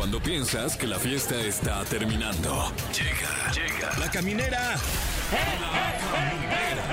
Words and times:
Cuando 0.00 0.18
piensas 0.18 0.78
que 0.78 0.86
la 0.86 0.98
fiesta 0.98 1.38
está 1.42 1.84
terminando. 1.84 2.72
Llega, 2.90 3.52
llega. 3.52 3.98
La 3.98 4.10
caminera. 4.10 4.74
La 5.30 5.98
caminera. 6.10 6.84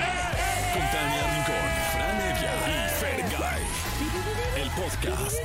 Con 0.74 0.82
Tania 0.82 1.24
Rincón, 1.32 1.68
Fran 1.90 2.20
Evia 2.20 2.52
y 2.68 2.70
Fergay. 3.00 3.62
El 4.60 4.68
podcast. 4.72 5.40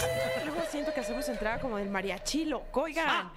Luego 0.45 0.61
siento 0.69 0.93
que 0.93 0.99
hacemos 0.99 1.29
entrada 1.29 1.61
como 1.61 1.77
del 1.77 1.89
mariachilo. 1.89 2.63
Oigan. 2.73 3.31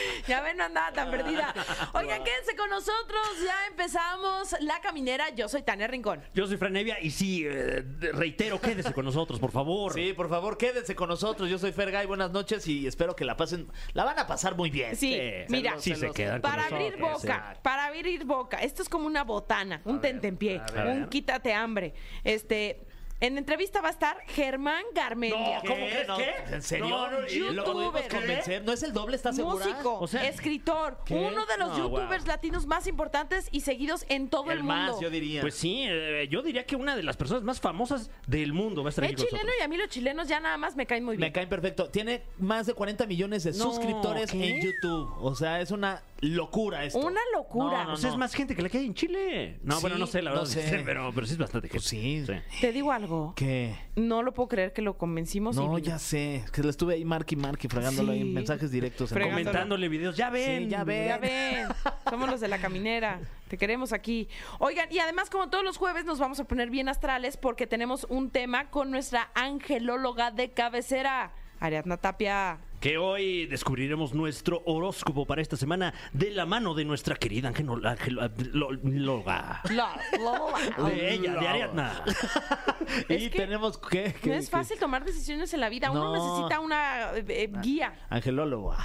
ya 0.26 0.40
ven, 0.40 0.56
no 0.56 0.64
andaba 0.64 0.92
tan 0.92 1.10
perdida. 1.10 1.54
Oigan, 1.94 2.22
quédense 2.24 2.56
con 2.56 2.70
nosotros. 2.70 3.22
Ya 3.44 3.66
empezamos 3.70 4.56
La 4.60 4.80
Caminera. 4.80 5.30
Yo 5.30 5.48
soy 5.48 5.62
Tania 5.62 5.86
Rincón. 5.86 6.22
Yo 6.34 6.46
soy 6.46 6.56
Franevia 6.56 7.00
y 7.00 7.10
sí, 7.10 7.44
eh, 7.46 7.84
reitero, 8.12 8.60
quédese 8.60 8.92
con 8.92 9.04
nosotros, 9.04 9.38
por 9.38 9.52
favor. 9.52 9.92
Sí, 9.92 10.12
por 10.12 10.28
favor, 10.28 10.58
quédense 10.58 10.94
con 10.94 11.08
nosotros. 11.08 11.48
Yo 11.48 11.58
soy 11.58 11.72
Fergay, 11.72 12.06
buenas 12.06 12.30
noches 12.30 12.66
y 12.68 12.86
espero 12.86 13.14
que 13.16 13.24
la 13.24 13.36
pasen, 13.36 13.68
la 13.92 14.04
van 14.04 14.18
a 14.18 14.26
pasar 14.26 14.56
muy 14.56 14.70
bien. 14.70 14.96
Sí, 14.96 15.20
mira, 15.48 15.72
los- 15.74 15.82
sí 15.82 15.94
se 15.94 16.10
quedan 16.10 16.40
con 16.40 16.50
Para 16.50 16.64
nosotros, 16.64 16.82
abrir 16.92 17.00
boca, 17.00 17.58
para 17.62 17.86
abrir 17.86 18.24
boca. 18.24 18.58
Esto 18.58 18.82
es 18.82 18.88
como 18.88 19.06
una 19.06 19.24
botana, 19.24 19.80
un 19.84 20.00
tentempié, 20.00 20.60
un 20.86 21.08
quítate 21.08 21.52
hambre. 21.54 21.94
Este, 22.24 22.80
en 23.20 23.38
entrevista 23.38 23.80
va 23.80 23.88
a 23.88 23.92
estar 23.92 24.18
Germán 24.26 24.82
Garmendia. 24.94 25.60
No, 25.62 25.68
¿cómo 25.68 25.86
¿Qué? 25.86 25.90
crees? 25.90 26.08
No, 26.08 26.16
¿Qué? 26.18 26.34
¿En 26.52 26.62
serio? 26.62 26.88
No, 26.88 27.10
no, 27.10 27.28
¿Y 27.28 27.38
¿Lo 27.38 27.64
podemos 27.64 27.94
youtuber. 27.94 28.08
convencer? 28.08 28.64
¿No 28.64 28.72
es 28.72 28.82
el 28.82 28.92
doble? 28.92 29.16
¿Estás 29.16 29.36
segura? 29.36 29.66
Músico, 29.66 29.98
O 29.98 30.06
sea, 30.06 30.26
escritor, 30.28 30.98
¿qué? 31.04 31.14
uno 31.14 31.46
de 31.46 31.56
los 31.58 31.68
No, 31.70 31.78
youtubers 31.78 32.24
wow. 32.24 32.28
latinos 32.28 32.66
más 32.66 32.86
importantes 32.86 33.48
y 33.52 33.60
seguidos 33.60 34.04
en 34.08 34.28
todo 34.28 34.44
el, 34.50 34.58
El 34.58 34.64
mundo. 34.64 34.92
más, 34.92 35.00
yo 35.00 35.08
diría. 35.10 35.40
Pues 35.40 35.54
sí, 35.54 35.84
eh, 35.88 36.28
yo 36.30 36.42
diría 36.42 36.66
que 36.66 36.76
una 36.76 36.94
de 36.94 37.02
las 37.02 37.16
personas 37.16 37.42
más 37.42 37.60
famosas 37.60 38.10
del 38.26 38.52
mundo 38.52 38.82
va 38.82 38.88
a 38.88 38.90
estar 38.90 39.04
aquí 39.04 39.14
Es 39.14 39.18
con 39.20 39.26
chileno 39.28 39.44
nosotros. 39.44 39.60
y 39.60 39.64
a 39.64 39.68
mí 39.68 39.76
los 39.78 39.88
chilenos 39.88 40.28
ya 40.28 40.40
nada 40.40 40.56
más 40.58 40.76
me 40.76 40.86
caen 40.86 41.04
muy 41.04 41.16
bien. 41.16 41.28
Me 41.28 41.32
caen 41.32 41.48
perfecto. 41.48 41.88
Tiene 41.88 42.22
más 42.38 42.66
de 42.66 42.74
40 42.74 43.06
millones 43.06 43.44
de 43.44 43.52
No, 43.52 43.64
suscriptores 43.64 44.30
¿qué? 44.30 44.48
en 44.56 44.62
YouTube. 44.62 45.10
O 45.20 45.34
sea, 45.34 45.60
es 45.60 45.70
una 45.70 46.02
locura 46.20 46.84
esto. 46.84 46.98
Una 46.98 47.20
locura. 47.34 47.84
No, 47.84 47.92
O 47.92 47.96
sea, 47.96 48.10
es 48.10 48.16
más 48.16 48.34
gente 48.34 48.54
que 48.56 48.62
la 48.62 48.68
que 48.68 48.78
hay 48.78 48.86
en 48.86 48.94
Chile. 48.94 49.58
No, 49.62 49.76
Sí, 49.76 49.80
bueno, 49.82 49.98
no 49.98 50.06
sé, 50.06 50.22
la 50.22 50.30
no 50.30 50.36
verdad. 50.40 50.50
sé. 50.50 50.82
Pero, 50.84 51.12
pero 51.14 51.26
sí 51.26 51.32
es 51.34 51.38
bastante 51.38 51.68
gente. 51.68 51.78
Pues 51.78 51.84
sí. 51.88 52.24
Te 52.60 52.72
digo 52.72 52.92
algo. 52.92 53.34
¿Qué? 53.36 53.74
No 53.96 54.22
lo 54.22 54.32
puedo 54.32 54.48
creer 54.48 54.72
que 54.72 54.82
lo 54.82 54.96
convencimos. 54.96 55.56
No, 55.56 55.78
ya 55.78 55.98
sé. 55.98 56.36
Es 56.36 56.50
que 56.50 56.62
le 56.62 56.70
estuve 56.70 56.94
ahí 56.94 57.04
marque 57.04 57.34
y 57.34 57.38
marque, 57.38 57.68
fregándolo 57.68 58.12
ahí 58.12 58.20
en 58.22 58.32
mensajes 58.32 58.70
directos. 58.70 59.10
en 59.12 59.16
Fregándolo. 59.16 59.44
Comentándole 59.44 59.88
videos. 59.88 60.16
Ya 60.16 60.30
ven. 60.30 60.64
Sí, 60.64 60.68
ya 60.70 60.84
ven. 60.84 61.08
Ya 61.08 61.18
ven, 61.18 61.68
somos 62.08 62.30
los 62.30 62.40
de 62.40 62.48
la 62.48 62.58
caminera. 62.58 63.20
Te 63.48 63.56
queremos 63.58 63.92
aquí. 63.92 64.28
Oigan, 64.58 64.88
y 64.90 64.98
además, 64.98 65.30
como 65.30 65.48
todos 65.50 65.64
los 65.64 65.76
jueves, 65.76 66.04
nos 66.04 66.18
vamos 66.18 66.40
a 66.40 66.44
poner 66.44 66.70
bien 66.70 66.88
astrales 66.88 67.36
porque 67.36 67.66
tenemos 67.66 68.06
un 68.08 68.30
tema 68.30 68.70
con 68.70 68.90
nuestra 68.90 69.30
angelóloga 69.34 70.30
de 70.30 70.50
cabecera, 70.50 71.32
Ariadna 71.60 71.96
Tapia. 71.96 72.58
Que 72.86 72.98
hoy 72.98 73.46
descubriremos 73.46 74.14
nuestro 74.14 74.62
horóscopo 74.64 75.26
para 75.26 75.42
esta 75.42 75.56
semana 75.56 75.92
de 76.12 76.30
la 76.30 76.46
mano 76.46 76.72
de 76.72 76.84
nuestra 76.84 77.16
querida 77.16 77.48
Angelo- 77.48 77.80
angelóloga. 77.84 79.60
La- 79.70 79.96
la- 80.20 80.78
la- 80.78 80.88
De 80.88 81.14
ella, 81.14 81.32
de 81.34 81.48
Ariadna. 81.48 82.04
Y 83.08 83.14
Es 83.14 83.22
que 83.32 83.38
tenemos 83.40 83.76
que... 83.78 84.14
No 84.22 84.34
es 84.34 84.48
fácil 84.48 84.78
tomar 84.78 85.04
decisiones 85.04 85.52
en 85.52 85.62
la 85.62 85.68
vida. 85.68 85.90
Uno 85.90 86.12
No. 86.14 86.36
necesita 86.36 86.60
una 86.60 87.10
eh, 87.16 87.24
eh, 87.28 87.50
guía. 87.60 87.92
Angelólogo. 88.08 88.76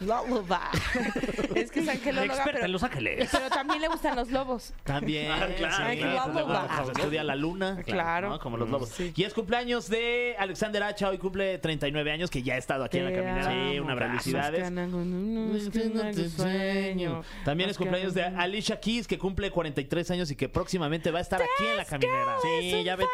La- 0.00 0.22
la- 0.22 0.70
es 1.54 1.70
que 1.70 1.80
es 1.80 1.88
angelóloga, 1.88 2.34
Experta 2.34 2.52
pero, 2.52 2.64
en 2.66 2.72
Los 2.72 2.82
Ángeles. 2.82 3.28
pero 3.30 3.48
también 3.50 3.80
le 3.80 3.88
gustan 3.88 4.16
los 4.16 4.30
lobos. 4.30 4.72
También. 4.84 5.30
Ah, 5.30 5.46
claro. 5.56 5.86
sí, 5.92 6.90
estudia 6.96 7.22
la 7.24 7.36
luna. 7.36 7.82
Claro. 7.84 8.30
¿no? 8.30 8.38
Como 8.38 8.56
los 8.56 8.68
lobos. 8.68 8.98
Y 8.98 9.24
es 9.24 9.34
cumpleaños 9.34 9.88
de 9.88 10.34
Alexander 10.38 10.82
Hacha. 10.82 11.08
Hoy 11.08 11.18
cumple 11.18 11.58
39 11.58 12.10
años, 12.12 12.30
que 12.30 12.42
ya 12.42 12.54
ha 12.54 12.58
estado 12.58 12.84
aquí 12.84 12.98
en 12.98 13.04
la 13.04 13.12
caminera. 13.12 13.50
amo. 13.50 13.70
Sí, 13.72 13.78
un 13.78 13.90
abrazo. 13.90 14.10
Felicidades. 14.12 14.72
También 17.44 17.70
es 17.70 17.76
cumpleaños 17.78 18.14
de 18.14 18.24
Alicia 18.24 18.80
Keys, 18.80 19.06
que 19.06 19.18
cumple 19.18 19.50
43 19.50 20.10
años 20.10 20.30
y 20.30 20.36
que 20.36 20.48
próximamente 20.48 21.10
va 21.10 21.18
a 21.18 21.22
estar 21.22 21.40
aquí 21.42 21.66
en 21.70 21.76
la 21.76 21.84
caminera. 21.84 22.36
Sí, 22.42 22.82
ya 22.84 22.96
vete. 22.96 23.10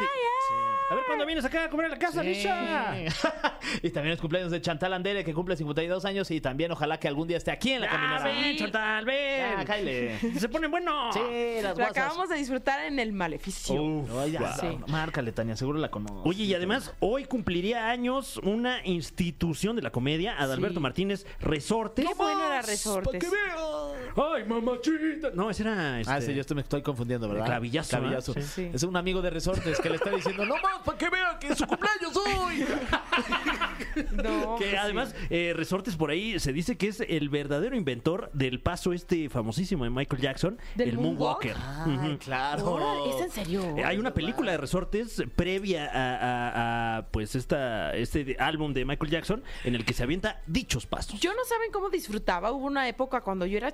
A 0.89 0.95
ver 0.95 1.05
cuándo 1.07 1.27
vienes 1.27 1.45
acá 1.45 1.65
a 1.65 1.71
comer 1.71 1.87
a 1.87 1.89
la 1.91 1.99
casa, 1.99 2.23
Lisha. 2.23 2.95
y 3.83 3.91
también 3.91 4.15
es 4.15 4.21
cumpleaños 4.21 4.53
de 4.53 4.61
Chantal 4.61 4.93
Andere, 4.93 5.25
que 5.25 5.35
cumple 5.35 5.57
52 5.57 6.05
años 6.05 6.31
y 6.31 6.41
también 6.41 6.71
ojalá 6.71 7.01
que 7.01 7.09
algún 7.09 7.27
día 7.27 7.37
esté 7.39 7.51
aquí 7.51 7.73
en 7.73 7.81
la 7.81 7.87
Ya, 7.89 7.93
caminera. 7.93 8.25
ven, 8.25 8.57
Chantal, 8.57 9.05
ven. 9.05 10.21
Ya. 10.33 10.41
Se 10.41 10.49
pone 10.49 10.69
bueno. 10.69 11.13
Sí, 11.13 11.21
las 11.63 11.77
Lo 11.77 11.85
guasas. 11.85 11.91
acabamos 11.97 12.29
de 12.29 12.37
disfrutar 12.37 12.85
en 12.85 12.99
el 13.01 13.13
maleficio. 13.13 13.83
Uf, 13.83 14.11
Ay, 14.19 14.31
ya, 14.33 14.39
guau. 14.41 14.53
Sí. 14.61 14.79
Márcale, 14.87 15.33
Tania, 15.33 15.57
seguro 15.57 15.79
la 15.81 15.91
conoces. 15.91 16.19
Oye, 16.25 16.45
y 16.45 16.55
además, 16.55 16.95
hoy 17.01 17.25
cumpliría 17.25 17.91
años 17.91 18.37
una 18.45 18.85
institución 18.87 19.75
de 19.75 19.83
la 19.83 19.91
comedia, 19.91 20.37
Adalberto 20.39 20.77
Sí. 20.79 20.83
Martínez 20.83 21.27
Resortes. 21.41 22.07
Qué 22.07 22.15
bueno 22.15 22.47
era 22.47 22.63
Resortes. 22.63 23.13
¡Pa' 23.13 23.19
que! 23.19 23.37
¡Ay, 24.16 24.44
mamachita! 24.44 25.31
No, 25.34 25.50
ese 25.50 25.62
era. 25.62 26.00
Este... 26.00 26.12
Ah, 26.12 26.21
sí, 26.21 26.34
yo 26.34 26.41
estoy- 26.41 26.54
me 26.56 26.62
estoy 26.62 26.82
confundiendo, 26.82 27.28
¿verdad? 27.28 27.47
Clavillazo, 27.47 27.91
Clavillazo. 27.99 28.32
¿eh? 28.38 28.43
Sí. 28.43 28.71
Es 28.72 28.82
un 28.82 28.97
amigo 28.97 29.21
de 29.22 29.31
resortes 29.31 29.78
que 29.81 29.91
le 29.91 29.97
está 29.97 30.10
diciendo, 30.10 30.44
no 30.47 30.54
más, 30.54 30.81
para 30.84 30.97
que 30.99 31.10
vean 31.10 31.38
que 31.38 31.49
es 31.49 31.59
su 31.59 31.66
cumpleaños 31.66 32.16
hoy. 32.16 32.65
No, 34.12 34.56
Que 34.56 34.65
pues 34.65 34.71
sí. 34.71 34.77
además, 34.77 35.15
eh, 35.31 35.53
Resortes 35.56 35.97
por 35.97 36.10
ahí 36.10 36.38
se 36.38 36.53
dice 36.53 36.77
que 36.77 36.88
es 36.88 37.00
el 37.00 37.28
verdadero 37.28 37.77
inventor 37.77 38.31
del 38.32 38.60
paso 38.60 38.93
este 38.93 39.28
famosísimo 39.28 39.84
de 39.84 39.91
Michael 39.91 40.21
Jackson, 40.22 40.59
¿Del 40.75 40.91
el 40.91 40.97
moonwalk? 40.98 41.44
Moonwalker. 41.44 41.56
Ujú. 42.10 42.19
claro. 42.19 43.06
¿Es 43.15 43.22
en 43.25 43.31
serio? 43.31 43.62
Eh, 43.77 43.84
Hay 43.84 43.97
una 43.98 44.12
película 44.15 44.53
de 44.53 44.59
Resortes 44.59 45.22
previa 45.34 45.87
a, 45.93 46.16
a- 46.16 46.97
a, 46.98 47.06
pues 47.06 47.34
esta, 47.34 47.94
este 47.94 48.37
álbum 48.38 48.72
de 48.72 48.84
Michael 48.84 49.10
Jackson 49.10 49.43
en 49.65 49.75
el 49.75 49.84
que 49.84 49.93
se 49.94 50.03
avienta 50.03 50.41
dichos 50.47 50.87
pasos. 50.87 51.19
Yo 51.21 51.33
no 51.34 51.44
saben 51.44 51.71
cómo 51.72 51.88
disfrutaba. 51.91 52.53
Hubo 52.53 52.66
una 52.66 52.88
época 52.88 53.21
cuando 53.22 53.47
yo 53.47 53.56
era 53.56 53.72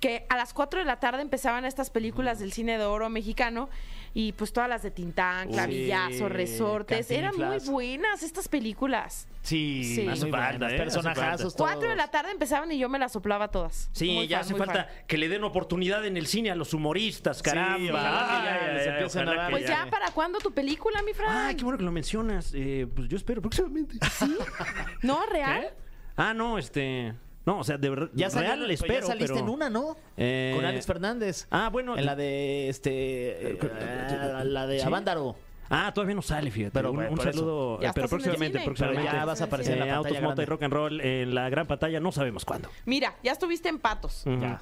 que 0.00 0.24
a 0.30 0.36
las 0.36 0.54
4 0.54 0.78
de 0.80 0.86
la 0.86 0.98
tarde 0.98 1.20
empezaban 1.22 1.64
estas 1.66 1.90
películas 1.90 2.38
del 2.38 2.52
cine 2.52 2.78
de 2.78 2.84
oro 2.84 3.10
mexicano 3.10 3.68
y 4.14 4.32
pues 4.32 4.52
todas 4.52 4.68
las 4.68 4.82
de 4.82 4.90
Tintán, 4.90 5.50
Clavillazo, 5.50 6.14
Sí, 6.14 6.28
Resortes. 6.28 7.10
Eran 7.10 7.36
muy 7.36 7.58
buenas 7.68 8.22
estas 8.22 8.48
películas. 8.48 9.28
Sí, 9.42 9.84
Sí. 9.94 10.02
muy 10.04 10.12
Hace 10.14 10.30
falta, 10.30 10.48
buenas, 10.58 10.72
¿eh? 10.72 10.76
personajazos 10.78 11.46
Hace 11.48 11.56
todos. 11.56 11.70
4 11.70 11.88
de 11.90 11.96
la 11.96 12.08
tarde 12.10 12.30
empezaban 12.32 12.72
y 12.72 12.78
yo 12.78 12.88
me 12.88 12.98
las 12.98 13.12
soplaba 13.12 13.48
todas. 13.48 13.88
Sí, 13.92 14.10
Muy 14.12 14.26
ya 14.26 14.38
fan, 14.38 14.46
hace 14.46 14.54
falta 14.56 14.84
fan. 14.84 15.04
que 15.06 15.18
le 15.18 15.28
den 15.28 15.44
oportunidad 15.44 16.04
en 16.06 16.16
el 16.16 16.26
cine 16.26 16.50
a 16.50 16.54
los 16.56 16.72
humoristas, 16.74 17.42
caramba. 17.42 17.76
ojalá 18.00 18.26
que 18.26 18.46
ya 18.46 18.54
Ay, 18.68 18.74
les 18.74 18.82
ay, 18.86 18.92
empiecen 18.94 19.20
a 19.20 19.22
ojalá 19.24 19.42
dar. 19.42 19.50
que 19.50 19.56
Pues 19.58 19.68
ya, 19.68 19.86
¿para 19.90 20.10
cuándo 20.12 20.38
tu 20.38 20.50
película, 20.52 21.02
mi 21.02 21.12
Fran? 21.12 21.36
Ay, 21.48 21.54
qué 21.56 21.64
bueno 21.64 21.76
que 21.78 21.84
lo 21.84 21.92
mencionas. 21.92 22.52
Eh, 22.54 22.86
pues 22.94 23.06
yo 23.06 23.16
espero 23.18 23.40
próximamente. 23.42 23.96
¿No, 25.02 25.24
real? 25.26 25.68
Ah, 26.16 26.34
no, 26.34 26.58
este. 26.58 27.14
No, 27.46 27.58
o 27.60 27.64
sea, 27.64 27.78
de 27.78 27.88
verdad. 27.90 28.10
Ya, 28.12 28.28
salió- 28.30 28.48
real 28.50 28.60
pues 28.66 28.70
espero. 28.82 29.00
ya 29.00 29.06
saliste 29.06 29.32
pero- 29.34 29.46
en 29.46 29.48
una, 29.48 29.70
¿no? 29.70 29.96
Eh, 30.16 30.52
Con 30.54 30.64
Alex 30.64 30.86
Fernández. 30.86 31.46
Ah, 31.50 31.70
bueno. 31.72 31.96
En 31.96 32.04
la 32.04 32.14
de, 32.14 32.68
este, 32.68 33.52
eh, 33.52 33.58
ah, 34.34 34.44
la 34.44 34.66
de 34.66 34.78
¿Sí? 34.80 34.86
Avándaro. 34.86 35.36
Ah, 35.70 35.92
todavía 35.94 36.16
no 36.16 36.22
sale, 36.22 36.50
fíjate. 36.50 36.72
Pero, 36.72 36.90
un, 36.92 37.20
saludo. 37.20 37.80
Ya 37.80 37.92
pero 37.92 38.08
próximamente, 38.08 38.58
próximamente. 38.64 39.04
Pero 39.08 39.18
ya 39.18 39.24
vas 39.24 39.40
a 39.40 39.44
aparecer 39.44 39.74
en 39.74 39.78
la 39.80 39.86
Eh, 39.86 39.88
pantalla 39.90 40.16
Autos, 40.18 40.22
Mota 40.22 40.42
y 40.42 40.44
grande. 40.44 40.46
Rock 40.46 40.62
and 40.64 40.72
Roll 40.74 41.00
en 41.00 41.34
la 41.34 41.48
gran 41.48 41.66
pantalla, 41.66 42.00
no 42.00 42.10
sabemos 42.12 42.44
cuándo. 42.44 42.68
Mira, 42.86 43.14
ya 43.22 43.32
estuviste 43.32 43.68
en 43.68 43.78
Patos. 43.78 44.24
Ya. 44.26 44.60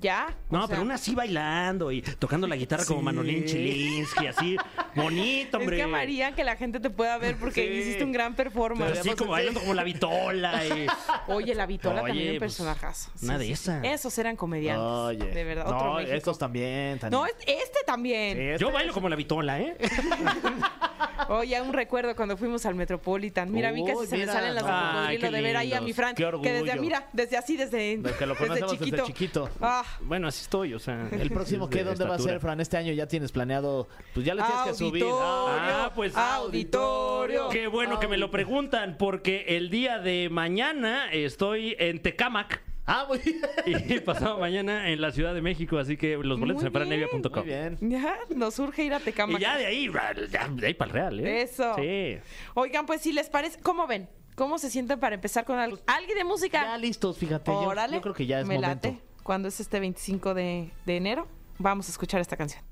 ¿Ya? 0.00 0.26
O 0.48 0.54
No, 0.54 0.60
sea, 0.60 0.68
pero 0.68 0.82
una 0.82 0.94
así 0.94 1.14
bailando 1.14 1.90
y 1.90 2.02
tocando 2.02 2.46
la 2.46 2.56
guitarra 2.56 2.84
como. 2.84 3.02
Manolín 3.02 3.44
Chilinsky, 3.44 4.26
así 4.28 4.56
bonito, 4.94 5.56
Es 5.58 5.60
hombre. 5.62 5.76
que 5.76 5.82
amaría 5.82 6.32
que 6.34 6.44
la 6.44 6.56
gente 6.56 6.78
te 6.80 6.88
pueda 6.88 7.18
ver 7.18 7.36
porque 7.36 7.66
Sí. 7.66 7.72
hiciste 7.80 8.04
un 8.04 8.12
gran 8.12 8.34
performance. 8.34 8.90
Pero 8.92 9.00
así 9.00 9.10
como 9.16 9.32
bailando 9.32 9.60
como 9.60 9.74
la 9.74 9.82
vitola 9.84 10.64
y... 10.64 10.86
Oye, 11.28 11.54
la 11.54 11.66
Vitola 11.66 12.02
Oye, 12.02 12.12
también 12.12 12.32
un 12.34 12.38
pues, 12.38 12.52
personajazo. 12.56 13.10
una 13.22 13.38
de 13.38 13.50
esas. 13.50 13.84
Esos 13.84 14.16
eran 14.18 14.36
comediantes. 14.36 14.84
Oye. 14.86 15.34
De 15.34 15.44
verdad, 15.44 15.66
No, 15.66 15.76
otro 15.94 15.98
estos 16.00 16.38
también. 16.38 16.98
Tania. 16.98 17.18
No, 17.18 17.26
es- 17.26 17.34
este 17.46 17.80
también. 17.84 18.36
Sí, 18.36 18.42
este- 18.44 18.64
Yo 18.64 18.70
bailo 18.70 18.92
como 18.92 19.08
la 19.08 19.16
vitola, 19.16 19.60
¿eh? 19.60 19.76
Oye, 21.28 21.60
un 21.60 21.72
recuerdo 21.72 22.14
cuando 22.14 22.36
fuimos 22.36 22.66
al 22.66 22.74
Metropolitan. 22.74 23.50
Mira, 23.50 23.70
a 23.70 23.72
mí 23.72 23.84
casi 23.84 23.98
Uy, 23.98 24.06
se 24.06 24.16
me 24.18 24.26
salen 24.26 24.54
las 24.54 24.64
cocodrilo 24.64 25.30
de 25.30 25.42
ver 25.42 25.56
ahí 25.56 25.72
a 25.72 25.80
mi. 25.80 25.92
Fran. 25.92 26.14
Qué 26.14 26.28
que 26.42 26.52
desde, 26.52 26.80
mira, 26.80 27.08
desde 27.12 27.36
así, 27.36 27.56
desde, 27.56 27.98
De 27.98 28.12
que 28.12 28.26
lo 28.26 28.36
conocemos 28.36 28.72
desde 28.72 28.84
chiquito. 28.84 29.06
chiquito. 29.06 29.50
Ah, 29.60 29.84
Bueno, 30.02 30.28
así 30.28 30.42
estoy, 30.42 30.74
o 30.74 30.78
sea... 30.78 31.08
El 31.12 31.30
próximo, 31.30 31.70
¿qué? 31.70 31.78
de 31.78 31.84
¿Dónde 31.84 32.04
va 32.04 32.16
a 32.16 32.18
ser, 32.18 32.40
Fran? 32.40 32.60
Este 32.60 32.76
año 32.76 32.92
ya 32.92 33.06
tienes 33.06 33.32
planeado. 33.32 33.88
Pues 34.12 34.26
ya 34.26 34.34
le 34.34 34.42
tienes 34.42 34.62
que 34.64 34.74
subir. 34.74 35.02
Auditorio. 35.04 35.20
Ah, 35.22 35.92
pues 35.94 36.16
auditorio. 36.16 37.48
Qué 37.48 37.66
bueno 37.68 38.00
que 38.00 38.08
me 38.08 38.16
lo 38.16 38.30
preguntan, 38.30 38.96
porque 38.98 39.44
el 39.48 39.70
día 39.70 39.98
de 39.98 40.28
mañana 40.30 41.10
estoy 41.12 41.76
en 41.78 42.00
Tecámac. 42.02 42.60
Ah, 42.86 43.06
muy 43.08 43.18
bien. 43.18 43.40
Y 43.88 44.00
pasado 44.00 44.38
mañana 44.38 44.90
en 44.90 45.00
la 45.00 45.10
Ciudad 45.10 45.32
de 45.34 45.40
México, 45.40 45.78
así 45.78 45.96
que 45.96 46.16
los 46.18 46.38
boletos 46.38 46.62
Muy 46.62 46.66
en 46.68 46.72
franevia.com. 46.72 47.32
Muy 47.34 47.44
bien. 47.46 47.78
ya, 47.80 48.18
nos 48.34 48.58
urge 48.58 48.84
ir 48.84 48.92
a 48.94 49.00
Tecama. 49.00 49.38
Y 49.38 49.40
ya 49.40 49.56
de 49.56 49.66
ahí, 49.66 49.90
ya 50.30 50.48
de 50.48 50.66
ahí 50.66 50.74
para 50.74 50.88
el 50.90 50.94
Real, 50.94 51.20
¿eh? 51.20 51.42
Eso. 51.42 51.74
Sí. 51.76 52.18
Oigan, 52.54 52.84
pues 52.86 53.00
si 53.00 53.12
les 53.12 53.28
parece, 53.30 53.58
¿cómo 53.60 53.86
ven? 53.86 54.08
¿Cómo 54.34 54.58
se 54.58 54.68
sienten 54.68 54.98
para 55.00 55.14
empezar 55.14 55.44
con 55.44 55.58
algo? 55.58 55.78
¿Alguien 55.86 56.18
de 56.18 56.24
música? 56.24 56.62
Ya 56.62 56.76
listos, 56.76 57.16
fíjate. 57.18 57.50
Yo, 57.50 57.58
Órale. 57.60 57.94
yo 57.94 58.02
creo 58.02 58.14
que 58.14 58.26
ya 58.26 58.40
es 58.40 58.46
Me 58.46 58.56
momento. 58.56 58.88
late. 58.88 59.00
Cuando 59.22 59.48
es 59.48 59.60
este 59.60 59.80
25 59.80 60.34
de, 60.34 60.70
de 60.84 60.96
enero, 60.96 61.26
vamos 61.58 61.88
a 61.88 61.92
escuchar 61.92 62.20
esta 62.20 62.36
canción. 62.36 62.62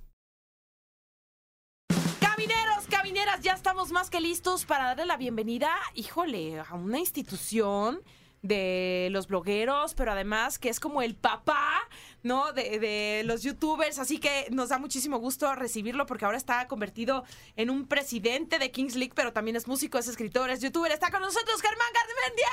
Camineros, 2.21 2.87
camineras, 2.91 3.41
ya 3.41 3.53
estamos 3.53 3.93
más 3.93 4.11
que 4.11 4.21
listos 4.21 4.65
para 4.65 4.87
darle 4.87 5.07
la 5.07 5.17
bienvenida, 5.17 5.71
híjole, 5.95 6.59
a 6.61 6.75
una 6.75 6.99
institución 6.99 8.01
de 8.43 9.09
los 9.11 9.29
blogueros, 9.29 9.95
pero 9.95 10.13
además 10.13 10.59
que 10.59 10.69
es 10.69 10.81
como 10.81 11.01
el 11.03 11.15
papá, 11.15 11.89
¿no? 12.23 12.53
De, 12.53 12.79
de 12.79 13.23
los 13.25 13.43
youtubers, 13.43 13.99
así 13.99 14.19
que 14.19 14.47
nos 14.51 14.69
da 14.71 14.79
muchísimo 14.79 15.19
gusto 15.19 15.55
recibirlo 15.55 16.07
porque 16.07 16.25
ahora 16.25 16.37
está 16.39 16.67
convertido 16.69 17.25
en 17.57 17.71
un 17.71 17.87
presidente 17.87 18.59
de 18.59 18.71
Kings 18.71 18.95
League, 18.97 19.13
pero 19.15 19.33
también 19.33 19.57
es 19.57 19.67
músico, 19.67 19.99
es 19.99 20.09
escritor, 20.09 20.51
es 20.51 20.61
youtuber. 20.61 20.91
Está 20.93 21.11
con 21.11 21.21
nosotros 21.21 21.61
Germán 21.61 21.89
Garmendia. 21.95 22.49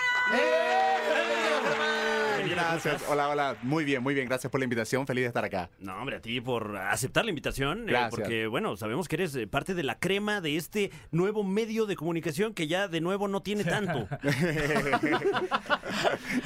Gracias. 2.49 3.03
Hola, 3.07 3.29
hola. 3.29 3.57
Muy 3.61 3.83
bien, 3.85 4.01
muy 4.01 4.13
bien. 4.13 4.27
Gracias 4.27 4.49
por 4.51 4.59
la 4.59 4.63
invitación. 4.63 5.05
Feliz 5.05 5.23
de 5.23 5.27
estar 5.27 5.43
acá. 5.45 5.69
No, 5.79 5.95
hombre, 5.97 6.17
a 6.17 6.21
ti 6.21 6.41
por 6.41 6.75
aceptar 6.77 7.23
la 7.25 7.29
invitación. 7.29 7.81
eh, 7.81 7.91
Gracias. 7.91 8.09
porque, 8.11 8.47
bueno, 8.47 8.75
sabemos 8.77 9.07
que 9.07 9.15
eres 9.17 9.35
eh, 9.35 9.47
parte 9.47 9.73
de 9.75 9.83
la 9.83 9.99
crema 9.99 10.41
de 10.41 10.57
este 10.57 10.91
nuevo 11.11 11.43
medio 11.43 11.85
de 11.85 11.95
comunicación 11.95 12.53
que 12.53 12.67
ya 12.67 12.87
de 12.87 13.01
nuevo 13.01 13.27
no 13.27 13.41
tiene 13.41 13.63
tanto. 13.63 14.07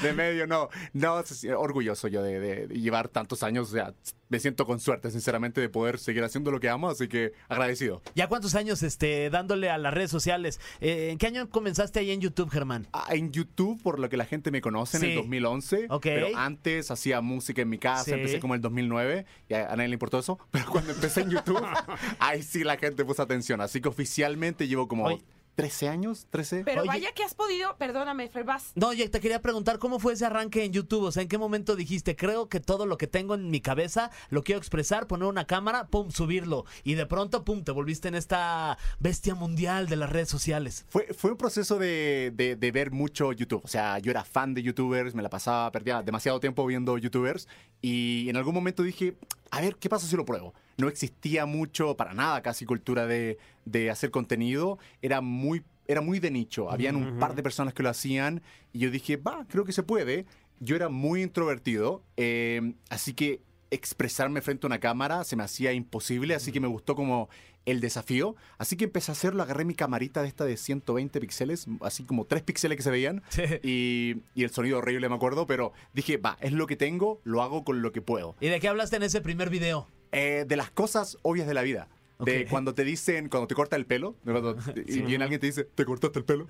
De 0.02 0.14
medio, 0.14 0.48
no. 0.48 0.70
No, 0.94 1.22
orgulloso 1.58 2.08
yo 2.08 2.22
de, 2.24 2.40
de- 2.40 2.68
de 2.68 2.80
llevar 2.80 3.10
tantos 3.14 3.44
años. 3.44 3.70
O 3.70 3.72
sea, 3.72 3.94
me 4.30 4.40
siento 4.40 4.66
con 4.66 4.80
suerte, 4.80 5.10
sinceramente, 5.12 5.62
de 5.62 5.70
poder 5.70 6.00
seguir 6.00 6.24
haciendo 6.24 6.52
lo 6.52 6.60
que 6.60 6.68
amo. 6.70 6.90
Así 6.90 7.08
que 7.08 7.32
agradecido. 7.48 8.02
¿Ya 8.16 8.28
cuántos 8.28 8.56
años 8.56 8.84
este, 8.84 9.30
dándole 9.30 9.70
a 9.70 9.78
las 9.78 9.94
redes 9.94 10.12
sociales? 10.12 10.60
Eh, 10.82 11.10
¿En 11.12 11.18
qué 11.18 11.28
año 11.28 11.50
comenzaste 11.50 12.00
ahí 12.00 12.12
en 12.12 12.20
YouTube, 12.20 12.50
Germán? 12.50 12.88
Ah, 12.94 13.08
En 13.12 13.32
YouTube, 13.32 13.82
por 13.82 14.00
lo 14.00 14.10
que 14.10 14.18
la 14.18 14.26
gente 14.26 14.52
me 14.52 14.60
conoce, 14.62 14.98
en 14.98 15.04
el 15.04 15.16
2011. 15.16 15.88
Ok. 15.90 16.02
Pero 16.04 16.28
antes 16.36 16.92
hacía 16.92 17.22
música 17.22 17.62
en 17.62 17.70
mi 17.70 17.78
casa, 17.78 18.04
Sí. 18.06 18.12
empecé 18.12 18.40
como 18.40 18.56
en 18.56 18.60
el 18.60 18.62
2009. 18.64 19.26
Y 19.50 19.54
a 19.54 19.68
nadie 19.76 19.88
le 19.88 19.94
importó 19.94 20.20
eso. 20.20 20.40
Pero 20.52 20.66
cuando 20.70 20.92
empecé 20.92 21.22
en 21.22 21.30
YouTube, 21.30 21.64
ahí 22.20 22.42
sí 22.44 22.64
la 22.64 22.78
gente 22.78 23.06
puso 23.06 23.22
atención. 23.22 23.62
Así 23.62 23.80
que 23.82 23.88
oficialmente 23.90 24.68
llevo 24.68 24.88
como. 24.88 25.20
13 25.56 25.88
años, 25.90 26.28
13. 26.32 26.64
Pero 26.66 26.82
Oye. 26.82 26.88
vaya 26.88 27.12
que 27.14 27.24
has 27.24 27.34
podido, 27.36 27.78
perdóname, 27.78 28.28
Fer, 28.30 28.44
vas. 28.44 28.72
No, 28.76 28.92
ya 28.94 29.08
te 29.10 29.20
quería 29.20 29.42
preguntar 29.42 29.78
cómo 29.80 30.00
fue 30.00 30.14
ese 30.14 30.26
arranque 30.26 30.64
en 30.64 30.74
YouTube. 30.74 31.04
O 31.04 31.12
sea, 31.12 31.22
¿en 31.24 31.30
qué 31.30 31.38
momento 31.38 31.76
dijiste, 31.76 32.16
creo 32.16 32.50
que 32.50 32.60
todo 32.60 32.86
lo 32.86 32.98
que 32.98 33.08
tengo 33.08 33.36
en 33.36 33.50
mi 33.52 33.62
cabeza 33.62 34.10
lo 34.30 34.44
quiero 34.44 34.58
expresar, 34.60 35.06
poner 35.08 35.28
una 35.28 35.46
cámara, 35.46 35.88
pum, 35.88 36.10
subirlo? 36.12 36.66
Y 36.84 36.96
de 36.96 37.06
pronto, 37.06 37.44
pum, 37.46 37.64
te 37.64 37.72
volviste 37.72 38.08
en 38.08 38.16
esta 38.16 38.78
bestia 39.00 39.36
mundial 39.36 39.88
de 39.88 39.96
las 39.96 40.10
redes 40.10 40.30
sociales. 40.30 40.86
Fue, 40.90 41.14
fue 41.14 41.32
un 41.32 41.38
proceso 41.38 41.78
de, 41.78 42.32
de- 42.36 42.56
de 42.56 42.72
ver 42.72 42.92
mucho 42.92 43.32
YouTube. 43.32 43.62
O 43.64 43.68
sea, 43.68 44.00
yo 44.00 44.10
era 44.12 44.24
fan 44.24 44.54
de 44.54 44.64
YouTubers, 44.64 45.14
me 45.14 45.22
la 45.22 45.30
pasaba, 45.30 45.72
perdía 45.72 46.02
demasiado 46.02 46.40
tiempo 46.40 46.66
viendo 46.66 46.98
YouTubers. 46.98 47.48
Y 47.82 48.28
en 48.30 48.38
algún 48.38 48.54
momento 48.56 48.82
dije, 48.84 49.16
a 49.54 49.62
ver, 49.62 49.76
¿qué 49.76 49.88
pasa 49.88 50.08
si 50.08 50.16
lo 50.16 50.26
pruebo? 50.26 50.56
No 50.78 50.88
existía 50.88 51.46
mucho, 51.46 51.96
para 51.96 52.16
nada 52.16 52.42
casi, 52.42 52.66
cultura 52.66 53.06
de, 53.06 53.38
de 53.66 53.92
hacer 53.92 54.10
contenido. 54.10 54.80
Era 55.04 55.22
muy, 55.22 55.64
era 55.88 56.02
muy 56.02 56.20
de 56.20 56.32
nicho. 56.32 56.72
Habían 56.72 56.96
un 56.96 57.20
par 57.20 57.36
de 57.36 57.44
personas 57.44 57.76
que 57.76 57.84
lo 57.84 57.90
hacían. 57.90 58.42
Y 58.72 58.80
yo 58.80 58.90
dije, 58.90 59.16
va, 59.16 59.46
creo 59.48 59.64
que 59.64 59.72
se 59.72 59.84
puede. 59.84 60.26
Yo 60.60 60.76
era 60.76 60.90
muy 60.90 61.22
introvertido. 61.22 62.02
eh, 62.18 62.74
así 62.90 63.14
que 63.14 63.42
expresarme 63.70 64.42
frente 64.42 64.66
a 64.66 64.70
una 64.70 64.80
cámara 64.80 65.24
se 65.24 65.36
me 65.36 65.44
hacía 65.44 65.74
imposible, 65.74 66.36
así 66.36 66.52
que 66.52 66.60
me 66.60 66.68
gustó 66.68 66.96
como 66.96 67.28
el 67.66 67.80
desafío. 67.82 68.36
Así 68.58 68.76
que 68.78 68.86
empecé 68.86 69.12
a 69.12 69.14
hacerlo, 69.14 69.42
agarré 69.44 69.66
mi 69.66 69.74
camarita 69.76 70.22
de 70.22 70.28
esta 70.28 70.46
de 70.46 70.58
120 70.58 71.20
píxeles, 71.20 71.68
así 71.82 72.04
como 72.04 72.26
3 72.26 72.44
píxeles 72.44 72.76
que 72.78 72.84
se 72.84 72.92
veían, 72.92 73.22
Sí. 73.30 73.44
y, 73.64 74.16
y 74.36 74.44
el 74.44 74.50
sonido 74.52 74.78
horrible, 74.80 75.08
me 75.10 75.16
acuerdo, 75.16 75.48
pero 75.48 75.74
dije, 75.94 76.18
va, 76.18 76.38
es 76.42 76.52
lo 76.54 76.68
que 76.68 76.76
tengo, 76.76 77.22
lo 77.24 77.42
hago 77.42 77.64
con 77.64 77.82
lo 77.82 77.92
que 77.92 78.02
puedo. 78.02 78.36
¿Y 78.40 78.48
de 78.48 78.60
qué 78.60 78.68
hablaste 78.68 78.96
en 78.98 79.04
ese 79.04 79.22
primer 79.22 79.50
video? 79.50 79.88
Eh, 80.12 80.46
de 80.48 80.56
las 80.58 80.70
cosas 80.70 81.18
obvias 81.24 81.48
de 81.48 81.54
la 81.56 81.64
vida. 81.64 81.88
De 82.20 82.44
Ok. 82.44 82.50
cuando 82.50 82.74
te 82.74 82.84
dicen, 82.84 83.28
cuando 83.28 83.48
te 83.48 83.56
corta 83.56 83.76
el 83.76 83.86
pelo, 83.86 84.16
cuando- 84.24 84.56
y 84.88 85.02
viene 85.02 85.24
alguien 85.24 85.42
te 85.42 85.48
dice, 85.48 85.64
¿te 85.64 85.84
cortaste 85.84 86.20
el 86.20 86.26
pelo? 86.26 86.48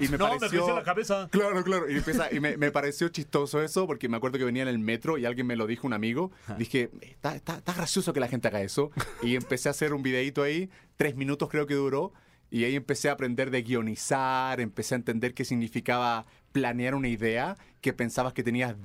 Y 0.00 0.08
me 0.08 0.16
No, 0.18 0.24
me 0.32 0.38
pareció. 0.38 0.48
creció 0.60 0.74
la 0.74 0.82
cabeza. 0.82 1.28
Claro, 1.30 1.62
claro. 1.62 1.90
Y, 1.90 1.96
empieza- 1.96 2.32
y 2.32 2.40
me, 2.40 2.56
me 2.56 2.70
pareció 2.70 3.08
chistoso 3.10 3.62
eso, 3.62 3.86
porque 3.86 4.08
me 4.08 4.16
acuerdo 4.16 4.38
que 4.38 4.44
venía 4.44 4.62
en 4.62 4.68
el 4.68 4.78
metro 4.78 5.18
y 5.18 5.26
alguien 5.26 5.46
me 5.46 5.54
lo 5.56 5.66
dijo, 5.66 5.86
un 5.86 5.92
amigo. 5.92 6.32
Dije, 6.58 6.90
está, 7.02 7.36
está, 7.36 7.58
está 7.58 7.72
gracioso 7.74 8.12
que 8.12 8.20
la 8.20 8.28
gente 8.28 8.48
haga 8.48 8.62
eso. 8.62 8.90
Y 9.22 9.36
empecé 9.36 9.68
a 9.68 9.72
hacer 9.72 9.92
un 9.94 10.02
videito 10.02 10.42
ahí, 10.42 10.70
tres 10.96 11.14
minutos 11.14 11.48
creo 11.50 11.66
que 11.66 11.74
duró. 11.74 12.12
Y 12.50 12.64
ahí 12.64 12.74
empecé 12.76 13.08
a 13.08 13.12
aprender 13.12 13.50
de 13.50 13.62
guionizar, 13.62 14.60
empecé 14.60 14.94
a 14.94 14.98
entender 14.98 15.32
qué 15.34 15.44
significaba 15.44 16.26
planear 16.52 16.94
una 16.94 17.08
idea, 17.08 17.56
que 17.80 17.92
pensabas 17.94 18.32
que 18.34 18.42
tenías 18.42 18.76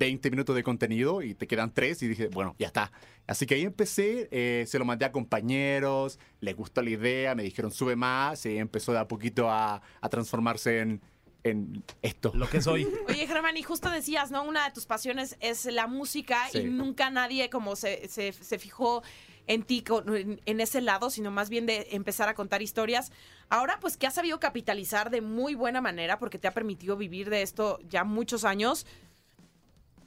20 0.00 0.30
minutos 0.30 0.56
de 0.56 0.62
contenido 0.62 1.20
y 1.20 1.34
te 1.34 1.46
quedan 1.46 1.72
3 1.74 2.02
y 2.02 2.08
dije, 2.08 2.28
bueno, 2.28 2.56
ya 2.58 2.68
está. 2.68 2.90
Así 3.26 3.44
que 3.46 3.54
ahí 3.54 3.62
empecé, 3.62 4.28
eh, 4.32 4.64
se 4.66 4.78
lo 4.78 4.86
mandé 4.86 5.04
a 5.04 5.12
compañeros, 5.12 6.18
les 6.40 6.56
gustó 6.56 6.80
la 6.82 6.88
idea, 6.90 7.34
me 7.34 7.42
dijeron 7.42 7.70
sube 7.70 7.96
más 7.96 8.44
y 8.46 8.56
empezó 8.56 8.92
de 8.92 8.98
a 8.98 9.06
poquito 9.06 9.50
a, 9.50 9.82
a 10.00 10.08
transformarse 10.08 10.80
en, 10.80 11.02
en 11.44 11.84
esto. 12.00 12.32
Lo 12.34 12.48
que 12.48 12.62
soy. 12.62 12.88
Oye, 13.08 13.26
Germán, 13.26 13.56
y 13.58 13.62
justo 13.62 13.90
decías, 13.90 14.30
¿no? 14.30 14.42
Una 14.42 14.64
de 14.64 14.72
tus 14.72 14.86
pasiones 14.86 15.36
es 15.40 15.66
la 15.66 15.86
música 15.86 16.46
y 16.54 16.64
nunca 16.64 17.10
nadie 17.10 17.50
como 17.50 17.76
se, 17.76 18.08
se, 18.08 18.32
se 18.32 18.58
fijó 18.58 19.02
en 19.46 19.64
ti 19.64 19.82
con- 19.82 20.16
en, 20.16 20.40
en 20.46 20.60
ese 20.60 20.80
lado, 20.80 21.10
sino 21.10 21.30
más 21.30 21.50
bien 21.50 21.66
de 21.66 21.88
empezar 21.90 22.28
a 22.30 22.34
contar 22.34 22.62
historias. 22.62 23.12
Ahora, 23.50 23.78
pues 23.80 23.96
que 23.98 24.06
has 24.06 24.14
sabido 24.14 24.40
capitalizar 24.40 25.10
de 25.10 25.20
muy 25.20 25.54
buena 25.54 25.80
manera 25.82 26.18
porque 26.18 26.38
te 26.38 26.48
ha 26.48 26.54
permitido 26.54 26.96
vivir 26.96 27.28
de 27.28 27.42
esto 27.42 27.78
ya 27.88 28.04
muchos 28.04 28.44
años. 28.44 28.86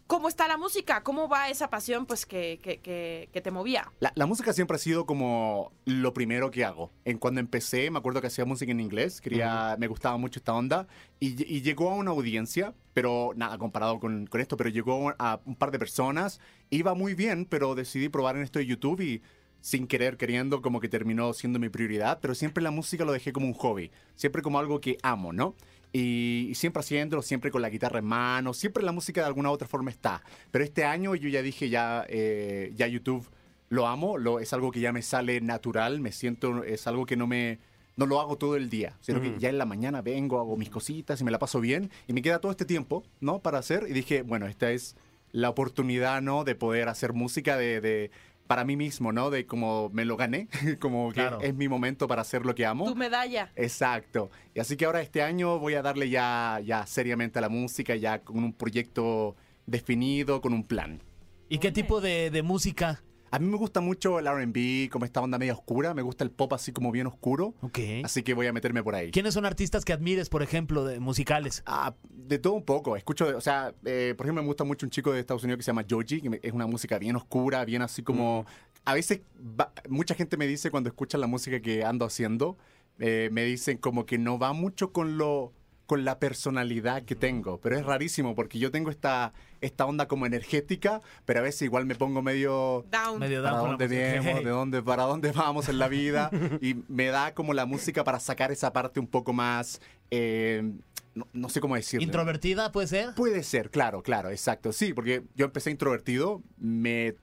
¿Cómo 0.08 0.28
está 0.28 0.48
la 0.48 0.58
música? 0.58 1.02
¿Cómo 1.02 1.30
va 1.30 1.50
esa 1.50 1.70
pasión 1.70 2.06
pues 2.06 2.26
que, 2.26 2.60
que, 2.62 2.80
que, 2.80 3.30
que 3.32 3.42
te 3.42 3.52
movía? 3.52 3.92
La, 4.00 4.12
la 4.16 4.26
música 4.26 4.54
siempre 4.54 4.76
ha 4.76 4.80
sido 4.80 5.06
como 5.06 5.72
lo 5.86 6.14
primero 6.14 6.52
que 6.52 6.66
hago. 6.66 6.92
En 7.06 7.18
cuando 7.18 7.40
empecé, 7.40 7.90
me 7.90 8.00
acuerdo 8.00 8.22
que 8.22 8.28
hacía 8.28 8.46
música 8.46 8.72
en 8.72 8.80
inglés, 8.80 9.22
quería, 9.22 9.76
me 9.80 9.88
gustaba 9.88 10.18
mucho 10.18 10.40
esta 10.40 10.54
onda 10.54 10.88
y, 11.20 11.42
y 11.52 11.62
llegó 11.62 11.90
a 11.90 11.96
una 11.96 12.12
audiencia, 12.12 12.74
pero 12.94 13.32
nada 13.36 13.58
comparado 13.58 14.00
con, 14.00 14.28
con 14.28 14.42
esto, 14.42 14.58
pero 14.58 14.70
llegó 14.70 15.14
a 15.18 15.42
un 15.46 15.56
par 15.56 15.72
de 15.72 15.80
personas, 15.80 16.40
iba 16.70 16.94
muy 16.94 17.16
bien, 17.16 17.46
pero 17.46 17.74
decidí 17.74 18.10
probar 18.10 18.36
en 18.36 18.44
esto 18.44 18.60
de 18.60 18.66
YouTube 18.66 19.02
y 19.02 19.22
sin 19.62 19.88
querer, 19.88 20.18
queriendo, 20.18 20.62
como 20.62 20.82
que 20.82 20.90
terminó 20.90 21.32
siendo 21.32 21.58
mi 21.58 21.70
prioridad, 21.70 22.20
pero 22.22 22.36
siempre 22.36 22.62
la 22.62 22.70
música 22.70 23.06
lo 23.06 23.14
dejé 23.14 23.32
como 23.32 23.48
un 23.48 23.54
hobby, 23.54 23.92
siempre 24.16 24.42
como 24.42 24.60
algo 24.60 24.82
que 24.82 24.98
amo, 25.04 25.32
¿no? 25.32 25.56
Y, 25.96 26.48
y 26.50 26.56
siempre 26.56 26.80
haciéndolo, 26.80 27.22
siempre 27.22 27.52
con 27.52 27.62
la 27.62 27.70
guitarra 27.70 28.00
en 28.00 28.06
mano, 28.06 28.54
siempre 28.54 28.84
la 28.84 28.92
música 28.92 29.22
de 29.22 29.28
alguna 29.28 29.50
u 29.50 29.54
otra 29.54 29.68
forma 29.68 29.92
está. 29.92 30.24
Pero 30.52 30.64
este 30.66 30.84
año 30.86 31.14
yo 31.16 31.30
ya 31.30 31.42
dije, 31.44 31.70
ya, 31.70 32.04
eh, 32.10 32.72
ya 32.76 32.88
YouTube 32.88 33.30
lo 33.70 33.88
amo, 33.88 34.18
lo, 34.18 34.40
es 34.40 34.52
algo 34.54 34.72
que 34.72 34.80
ya 34.80 34.92
me 34.92 35.02
sale 35.04 35.40
natural, 35.40 36.00
me 36.00 36.12
siento, 36.12 36.64
es 36.64 36.88
algo 36.88 37.06
que 37.06 37.16
no 37.16 37.28
me, 37.28 37.60
no 37.96 38.06
lo 38.08 38.20
hago 38.20 38.38
todo 38.38 38.56
el 38.56 38.70
día, 38.72 38.98
sino 39.02 39.22
que 39.22 39.40
ya 39.40 39.50
en 39.50 39.58
la 39.60 39.66
mañana 39.66 40.02
vengo, 40.02 40.40
hago 40.40 40.58
mis 40.58 40.70
cositas 40.70 41.22
y 41.22 41.24
me 41.24 41.32
la 41.32 41.38
paso 41.40 41.60
bien 41.62 41.92
y 42.08 42.14
me 42.14 42.22
queda 42.24 42.40
todo 42.40 42.52
este 42.52 42.66
tiempo, 42.66 43.04
¿no? 43.20 43.40
Para 43.40 43.60
hacer 43.60 43.86
y 43.88 43.94
dije, 43.94 44.24
bueno, 44.24 44.48
esta 44.48 44.72
es 44.72 44.96
la 45.32 45.50
oportunidad, 45.50 46.22
¿no? 46.24 46.44
De 46.44 46.56
poder 46.56 46.88
hacer 46.90 47.14
música 47.14 47.56
de, 47.58 47.82
de- 47.82 48.12
para 48.48 48.64
mí 48.66 48.76
mismo, 48.76 49.12
¿no? 49.12 49.30
De 49.30 49.46
como 49.46 49.90
me 49.94 50.06
lo 50.06 50.18
gané, 50.18 50.48
como 50.80 51.10
que 51.10 51.22
Claro. 51.22 51.40
es 51.42 51.54
mi 51.56 51.68
momento 51.68 52.08
para 52.08 52.22
hacer 52.22 52.46
lo 52.46 52.54
que 52.56 52.66
amo. 52.66 52.86
Tu 52.86 52.96
medalla. 52.96 53.52
Exacto. 53.56 54.30
Y 54.54 54.60
así 54.60 54.76
que 54.78 54.86
ahora 54.86 55.02
este 55.02 55.22
año 55.24 55.60
voy 55.60 55.76
a 55.76 55.82
darle 55.82 56.10
ya, 56.10 56.60
ya 56.64 56.86
seriamente 56.86 57.40
a 57.40 57.42
la 57.42 57.50
música, 57.50 57.96
ya 57.96 58.20
con 58.20 58.38
un 58.44 58.54
proyecto 58.54 59.36
definido, 59.66 60.42
con 60.42 60.54
un 60.54 60.64
plan. 60.66 61.02
¿Y 61.50 61.60
qué 61.60 61.72
tipo 61.72 62.02
de, 62.02 62.30
de 62.32 62.42
música? 62.44 63.02
A 63.36 63.40
mí 63.40 63.48
me 63.48 63.58
gusta 63.58 63.82
mucho 63.82 64.20
el 64.20 64.28
RB, 64.28 64.92
como 64.92 65.06
esta 65.06 65.20
onda 65.20 65.40
media 65.40 65.54
oscura. 65.54 65.96
Me 65.96 66.04
gusta 66.04 66.24
el 66.24 66.30
pop 66.30 66.54
así 66.54 66.72
como 66.72 66.92
bien 66.92 67.08
oscuro. 67.08 67.56
Ok. 67.62 67.80
Así 68.04 68.22
que 68.22 68.36
voy 68.36 68.46
a 68.46 68.54
meterme 68.54 68.84
por 68.84 68.94
ahí. 68.94 69.10
¿Quiénes 69.10 69.34
son 69.34 69.44
artistas 69.48 69.84
que 69.84 69.92
admires, 69.92 70.30
por 70.30 70.44
ejemplo, 70.44 70.86
de 70.86 71.00
musicales? 71.00 71.64
Ah, 71.66 71.96
de 72.12 72.38
todo 72.38 72.54
un 72.54 72.64
poco. 72.64 72.96
Escucho, 72.96 73.36
o 73.36 73.42
sea, 73.42 73.74
eh, 73.86 74.14
por 74.16 74.28
ejemplo, 74.28 74.44
me 74.44 74.48
gusta 74.48 74.64
mucho 74.66 74.86
un 74.86 74.92
chico 74.92 75.12
de 75.12 75.20
Estados 75.20 75.44
Unidos 75.44 75.58
que 75.58 75.64
se 75.64 75.72
llama 75.72 75.84
Joji, 75.90 76.22
que 76.22 76.40
es 76.44 76.54
una 76.54 76.68
música 76.68 77.00
bien 77.00 77.16
oscura, 77.16 77.66
bien 77.66 77.82
así 77.82 78.04
como... 78.04 78.46
A 78.86 78.94
veces, 78.94 79.22
va- 79.60 79.74
mucha 79.90 80.14
gente 80.14 80.38
me 80.38 80.46
dice 80.46 80.70
cuando 80.70 80.90
escuchan 80.90 81.20
la 81.20 81.26
música 81.28 81.60
que 81.60 81.84
ando 81.84 82.06
haciendo, 82.06 82.58
eh, 83.00 83.30
me 83.32 83.46
dicen 83.46 83.78
como 83.80 84.06
que 84.06 84.20
no 84.20 84.38
va 84.38 84.54
mucho 84.54 84.92
con 84.94 85.18
lo 85.18 85.54
con 85.86 86.06
la 86.06 86.20
personalidad 86.20 87.04
que 87.04 87.16
tengo, 87.16 87.60
pero 87.60 87.78
es 87.78 87.86
rarísimo 87.86 88.36
porque 88.36 88.58
yo 88.58 88.72
tengo 88.72 88.90
esta, 88.90 89.34
esta 89.62 89.86
onda 89.86 90.08
como 90.08 90.26
energética, 90.26 91.02
pero 91.26 91.40
a 91.40 91.44
veces 91.44 91.64
igual 91.64 91.86
me 91.86 91.96
pongo 91.96 92.22
medio 92.22 92.86
Down. 92.90 93.20
Medio 93.20 93.44
para 93.44 93.58
down 93.58 93.64
la 93.64 93.70
dónde 93.70 93.88
viemos, 93.88 94.44
de 94.44 94.50
dónde, 94.50 94.82
para 94.82 95.04
dónde 95.04 95.32
vamos 95.32 95.68
en 95.70 95.80
la 95.80 95.88
vida. 95.88 96.30
y 96.62 96.76
me 96.88 97.08
da 97.08 97.34
como 97.34 97.54
la 97.54 97.66
música 97.66 98.04
para 98.04 98.20
sacar 98.20 98.52
esa 98.52 98.72
parte 98.72 99.00
un 99.00 99.08
poco 99.08 99.34
más, 99.34 99.82
eh, 100.10 100.64
no, 101.16 101.28
no 101.34 101.50
sé 101.50 101.60
cómo 101.60 101.76
decirlo. 101.76 102.04
¿Introvertida 102.04 102.72
puede 102.72 102.88
ser? 102.88 103.14
Puede 103.16 103.44
ser, 103.44 103.70
claro, 103.70 104.02
claro, 104.02 104.30
exacto. 104.30 104.72
Sí, 104.72 104.94
porque 104.94 105.24
yo 105.36 105.46
empecé 105.46 105.72
introvertido, 105.72 106.42
me... 106.58 107.16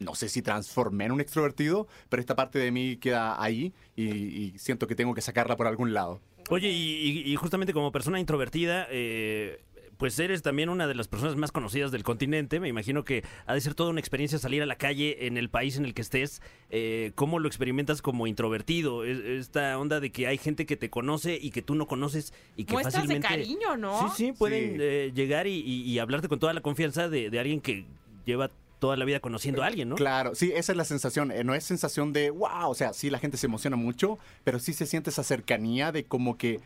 No 0.00 0.14
sé 0.14 0.28
si 0.28 0.42
transformé 0.42 1.06
en 1.06 1.12
un 1.12 1.20
extrovertido, 1.20 1.88
pero 2.08 2.20
esta 2.20 2.36
parte 2.36 2.60
de 2.60 2.70
mí 2.70 2.98
queda 2.98 3.42
ahí 3.42 3.74
y, 3.96 4.04
y 4.04 4.54
siento 4.56 4.86
que 4.86 4.94
tengo 4.94 5.12
que 5.12 5.20
sacarla 5.20 5.56
por 5.56 5.66
algún 5.66 5.92
lado. 5.92 6.20
Oye, 6.50 6.70
y, 6.70 7.36
justamente 7.36 7.72
como 7.72 7.92
persona 7.92 8.18
introvertida, 8.20 8.86
eh, 8.90 9.60
pues 9.98 10.18
eres 10.20 10.42
también 10.42 10.68
una 10.68 10.86
de 10.86 10.94
las 10.94 11.08
personas 11.08 11.34
más 11.36 11.50
conocidas 11.52 11.90
del 11.90 12.04
continente. 12.04 12.60
Me 12.60 12.68
imagino 12.68 13.04
que 13.04 13.24
ha 13.46 13.52
de 13.54 13.60
ser 13.60 13.74
toda 13.74 13.90
una 13.90 13.98
experiencia 14.00 14.38
salir 14.38 14.62
a 14.62 14.66
la 14.66 14.76
calle 14.76 15.26
en 15.26 15.36
el 15.36 15.50
país 15.50 15.76
en 15.76 15.84
el 15.84 15.92
que 15.92 16.02
estés. 16.02 16.40
Eh, 16.70 17.10
¿Cómo 17.16 17.38
lo 17.40 17.48
experimentas 17.48 18.00
como 18.00 18.26
introvertido? 18.28 19.04
Es- 19.04 19.18
Esta 19.18 19.76
onda 19.78 19.98
de 20.00 20.10
que 20.12 20.26
hay 20.28 20.38
gente 20.38 20.66
que 20.66 20.76
te 20.76 20.88
conoce 20.88 21.36
y 21.40 21.50
que 21.50 21.62
tú 21.62 21.74
no 21.74 21.86
conoces 21.86 22.32
y 22.56 22.64
que 22.64 22.74
Muestras 22.74 22.94
de 23.08 23.20
fácilmente... 23.20 23.28
cariño, 23.28 23.76
¿no? 23.76 24.08
Sí, 24.10 24.26
sí, 24.26 24.32
pueden 24.32 24.76
Sí. 24.76 24.76
eh, 24.80 25.12
llegar 25.14 25.46
y, 25.48 25.58
y- 25.60 25.82
y 25.82 25.98
hablarte 25.98 26.28
con 26.28 26.38
toda 26.38 26.52
la 26.54 26.60
confianza 26.60 27.08
de, 27.08 27.28
de 27.30 27.38
alguien 27.40 27.60
que 27.60 27.84
lleva 28.24 28.50
toda 28.78 28.96
la 28.96 29.04
vida 29.04 29.20
conociendo 29.20 29.62
a 29.62 29.66
alguien, 29.66 29.88
¿no? 29.88 29.96
Claro, 29.96 30.34
sí, 30.34 30.52
esa 30.54 30.72
es 30.72 30.78
la 30.78 30.84
sensación. 30.84 31.30
Eh, 31.32 31.44
no 31.44 31.54
es 31.54 31.64
sensación 31.64 32.12
de 32.12 32.30
wow, 32.30 32.68
o 32.68 32.74
sea, 32.74 32.92
sí 32.92 33.10
la 33.10 33.18
gente 33.18 33.36
se 33.36 33.46
emociona 33.46 33.76
mucho, 33.76 34.18
pero 34.44 34.58
sí 34.58 34.72
se 34.72 34.86
siente 34.86 35.10
esa 35.10 35.22
cercanía 35.22 35.92
de 35.92 36.04
como 36.04 36.36
que 36.38 36.60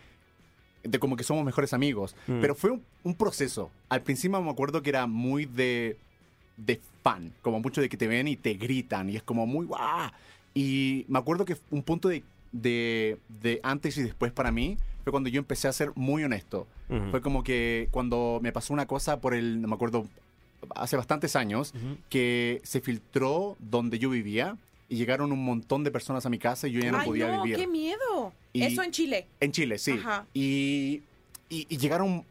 de 0.82 0.98
como 0.98 1.16
que 1.16 1.24
somos 1.24 1.44
mejores 1.44 1.72
amigos. 1.72 2.16
Mm. 2.26 2.40
Pero 2.40 2.54
fue 2.54 2.70
un, 2.72 2.82
un 3.04 3.14
proceso. 3.14 3.70
Al 3.88 4.02
principio 4.02 4.40
me 4.42 4.50
acuerdo 4.50 4.82
que 4.82 4.90
era 4.90 5.06
muy 5.06 5.46
de 5.46 5.96
de 6.56 6.80
fan, 7.02 7.32
como 7.42 7.60
mucho 7.60 7.80
de 7.80 7.88
que 7.88 7.96
te 7.96 8.06
ven 8.06 8.28
y 8.28 8.36
te 8.36 8.54
gritan 8.54 9.10
y 9.10 9.16
es 9.16 9.22
como 9.22 9.46
muy 9.46 9.66
guau. 9.66 10.10
Y 10.54 11.04
me 11.08 11.18
acuerdo 11.18 11.44
que 11.44 11.56
un 11.70 11.82
punto 11.82 12.08
de, 12.08 12.22
de, 12.52 13.18
de 13.28 13.60
antes 13.62 13.96
y 13.96 14.02
después 14.02 14.32
para 14.32 14.52
mí 14.52 14.76
fue 15.02 15.10
cuando 15.10 15.28
yo 15.28 15.38
empecé 15.38 15.68
a 15.68 15.72
ser 15.72 15.92
muy 15.94 16.22
honesto. 16.24 16.66
Ujú. 16.88 17.10
Fue 17.10 17.20
como 17.22 17.42
que 17.42 17.88
cuando 17.90 18.38
me 18.42 18.52
pasó 18.52 18.72
una 18.72 18.86
cosa 18.86 19.20
por 19.20 19.34
el, 19.34 19.60
no 19.60 19.68
me 19.68 19.74
acuerdo, 19.74 20.06
hace 20.74 20.96
bastantes 20.96 21.36
años, 21.36 21.72
que 22.08 22.60
se 22.64 22.80
filtró 22.80 23.56
donde 23.58 23.98
yo 23.98 24.10
vivía 24.10 24.56
y 24.88 24.96
llegaron 24.96 25.32
un 25.32 25.44
montón 25.44 25.84
de 25.84 25.90
personas 25.90 26.26
a 26.26 26.30
mi 26.30 26.38
casa 26.38 26.68
y 26.68 26.72
yo 26.72 26.80
ya 26.80 26.92
no 26.92 26.98
Ay, 26.98 27.06
podía 27.06 27.36
no, 27.36 27.42
vivir. 27.42 27.58
qué 27.58 27.66
miedo. 27.66 28.32
Y- 28.52 28.62
Eso 28.62 28.82
en 28.82 28.90
Chile. 28.90 29.26
En 29.40 29.52
Chile, 29.52 29.78
sí. 29.78 29.92
Ajá. 29.92 30.26
Y, 30.34 31.02
y- 31.48 31.66
y 31.68 31.76
llegaron 31.78 32.24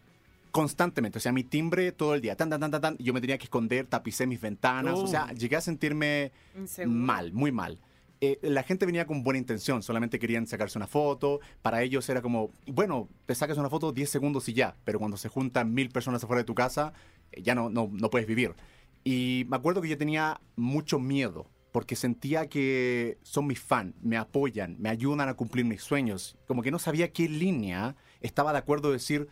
constantemente, 0.52 1.18
o 1.18 1.22
sea, 1.22 1.32
mi 1.32 1.44
timbre 1.46 1.92
todo 1.94 2.14
el 2.14 2.20
día, 2.22 2.36
tan, 2.36 2.50
tan, 2.50 2.60
tan, 2.60 2.72
tan, 2.82 2.98
yo 2.98 3.14
me 3.14 3.22
tenía 3.22 3.38
que 3.38 3.46
esconder, 3.46 3.86
tapicé 3.88 4.28
mis 4.28 4.42
ventanas, 4.42 4.96
o 5.00 5.08
sea, 5.08 5.32
llegué 5.32 5.56
a 5.56 5.62
sentirme 5.62 6.32
Inseguro. 6.58 6.98
mal, 6.98 7.32
muy 7.32 7.52
mal. 7.54 7.80
Eh, 8.20 8.38
la 8.44 8.62
gente 8.64 8.86
venía 8.86 9.08
con 9.08 9.24
buena 9.24 9.40
intención, 9.40 9.82
solamente 9.82 10.20
querían 10.20 10.46
sacarse 10.46 10.78
una 10.78 10.88
foto, 10.88 11.40
para 11.62 11.82
ellos 11.84 12.08
era 12.10 12.22
como, 12.22 12.52
bueno, 12.68 13.08
te 13.26 13.34
sacas 13.34 13.58
una 13.58 13.70
foto 13.70 13.94
10 13.94 14.10
segundos 14.10 14.48
y 14.50 14.54
ya, 14.54 14.76
pero 14.84 15.00
cuando 15.00 15.16
se 15.16 15.30
juntan 15.30 15.74
mil 15.74 15.90
personas 15.90 16.22
afuera 16.24 16.42
de 16.42 16.46
tu 16.46 16.54
casa, 16.54 16.92
ya 17.38 17.56
no, 17.56 17.70
no, 17.70 17.90
no 17.92 18.10
puedes 18.10 18.28
vivir. 18.28 18.54
Y 19.04 19.46
me 19.50 19.58
acuerdo 19.58 19.82
que 19.82 19.90
yo 19.90 19.98
tenía 19.98 20.40
mucho 20.56 21.00
miedo, 21.00 21.48
porque 21.72 21.96
sentía 21.96 22.48
que 22.48 23.18
son 23.24 23.48
mis 23.48 23.60
fans, 23.60 23.96
me 24.02 24.18
apoyan, 24.18 24.76
me 24.80 24.90
ayudan 24.90 25.30
a 25.30 25.34
cumplir 25.36 25.66
mis 25.66 25.82
sueños. 25.82 26.38
Como 26.48 26.62
que 26.62 26.72
no 26.72 26.80
sabía 26.80 27.12
qué 27.12 27.28
línea 27.30 27.96
estaba 28.20 28.52
de 28.52 28.60
acuerdo 28.60 28.90
de 28.90 28.96
decir, 28.96 29.28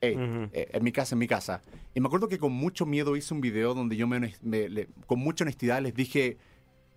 "Hey, 0.00 0.14
eh, 0.52 0.68
en 0.72 0.82
mi 0.82 0.90
casa, 0.90 1.14
en 1.14 1.18
mi 1.20 1.28
casa. 1.28 1.62
Y 1.94 2.00
me 2.00 2.06
acuerdo 2.06 2.28
que 2.28 2.38
con 2.38 2.52
mucho 2.52 2.86
miedo 2.86 3.14
hice 3.14 3.34
un 3.34 3.40
video 3.40 3.74
donde 3.74 3.96
yo 3.96 4.06
me, 4.08 4.32
le- 4.42 4.88
con 5.06 5.18
mucha 5.20 5.44
honestidad 5.44 5.80
les 5.82 5.94
dije, 5.94 6.38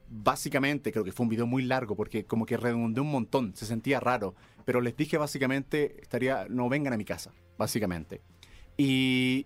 básicamente, 0.09 0.91
creo 0.91 1.03
que 1.03 1.11
fue 1.11 1.23
un 1.25 1.29
video 1.29 1.45
muy 1.47 1.63
largo 1.63 1.95
porque 1.95 2.25
como 2.25 2.45
que 2.45 2.57
redundé 2.57 3.01
un 3.01 3.11
montón, 3.11 3.55
se 3.55 3.65
sentía 3.65 3.99
raro, 3.99 4.35
pero 4.65 4.81
les 4.81 4.95
dije 4.95 5.17
básicamente, 5.17 5.97
estaría, 6.01 6.47
no 6.49 6.69
vengan 6.69 6.93
a 6.93 6.97
mi 6.97 7.05
casa, 7.05 7.33
básicamente. 7.57 8.21
Y, 8.77 9.45